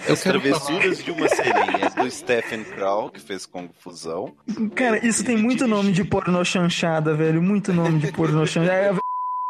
[0.09, 4.33] As Travessuras de uma Sereia, do Stephen Crow, que fez Confusão.
[4.75, 7.41] Cara, isso tem muito nome de pornô chanchada, velho.
[7.41, 8.99] Muito nome de pornô chanchada.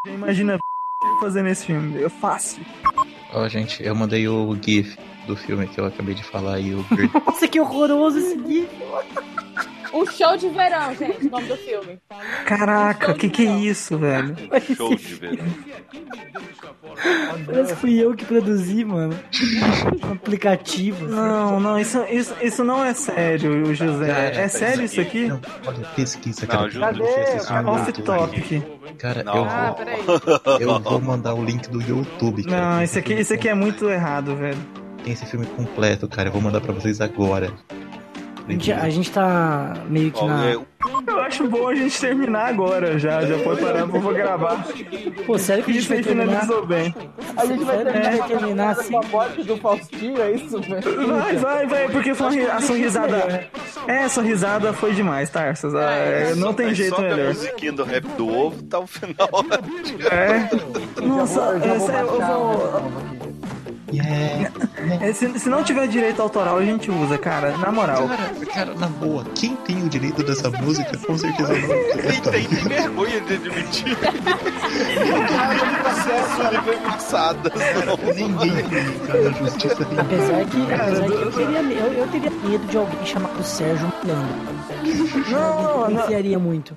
[0.06, 0.58] É, Imagina
[1.20, 2.02] fazendo esse filme.
[2.02, 2.62] É fácil.
[3.32, 4.96] Ó, gente, eu mandei o GIF
[5.26, 7.10] do filme que eu acabei de falar aí, o Bird.
[7.26, 8.68] Nossa, que horroroso esse gif.
[9.94, 11.98] Um show de verão, gente, o nome do filme.
[12.44, 14.36] Caraca, que que é isso, velho?
[14.76, 15.44] Show de verão.
[17.46, 19.14] Parece que fui eu que produzi, mano.
[20.06, 21.04] Um aplicativo.
[21.06, 21.14] assim.
[21.14, 24.32] Não, não, isso, isso, isso não é sério, José.
[24.34, 25.26] É sério isso aqui?
[25.28, 26.66] Não, olha, pesquisa, Não, cara.
[26.66, 28.04] assistir no Off YouTube.
[28.04, 28.62] topic.
[28.98, 29.36] Cara, Não.
[29.36, 30.00] eu Ah, vou, peraí.
[30.60, 32.76] eu vou mandar o link do YouTube, cara.
[32.76, 34.58] Não, esse aqui, esse aqui é muito errado, velho.
[35.06, 36.28] Tem esse filme completo, cara.
[36.28, 37.52] Eu vou mandar pra vocês agora.
[38.48, 40.50] A gente, a gente tá meio que na.
[40.52, 43.24] Eu acho bom a gente terminar agora já.
[43.24, 44.64] Já pode parar pra eu vou gravar.
[45.24, 46.40] Pô, sério que a gente Isso vai terminar?
[46.42, 46.92] finalizou bem.
[47.36, 48.92] A gente vai vai terminar assim?
[48.92, 51.06] com a morte do Faustinho, é isso, velho?
[51.08, 53.48] Vai, vai, vai, porque foi uma, ri- a sua risada.
[53.86, 55.72] É, a sua risada foi demais, Tarsus.
[55.74, 57.28] Ah, não tem Aí jeito sobe a melhor.
[57.34, 59.28] musiquinha do rap do ovo, tá o final.
[60.10, 61.00] É.
[61.04, 63.15] Nossa, Eu já é, eu vou.
[63.92, 64.66] Um novo aqui.
[64.86, 65.00] Yeah.
[65.00, 67.56] é, se, se não tiver direito autoral, a gente usa, cara.
[67.58, 68.08] Na moral.
[68.08, 72.02] Cara, cara, na boa, quem tem o direito dessa música, com certeza não.
[72.02, 73.96] Quem tem tem vergonha de admitir.
[75.96, 77.52] Censura foi passada.
[78.14, 79.28] Ninguém tem, cara.
[79.28, 79.98] A justiça tem.
[79.98, 84.36] Apesar que, apesar que eu, teria, eu, eu teria medo de alguém chamado Sérgio Malandro.
[85.30, 86.76] Não, não, Influenciaria muito.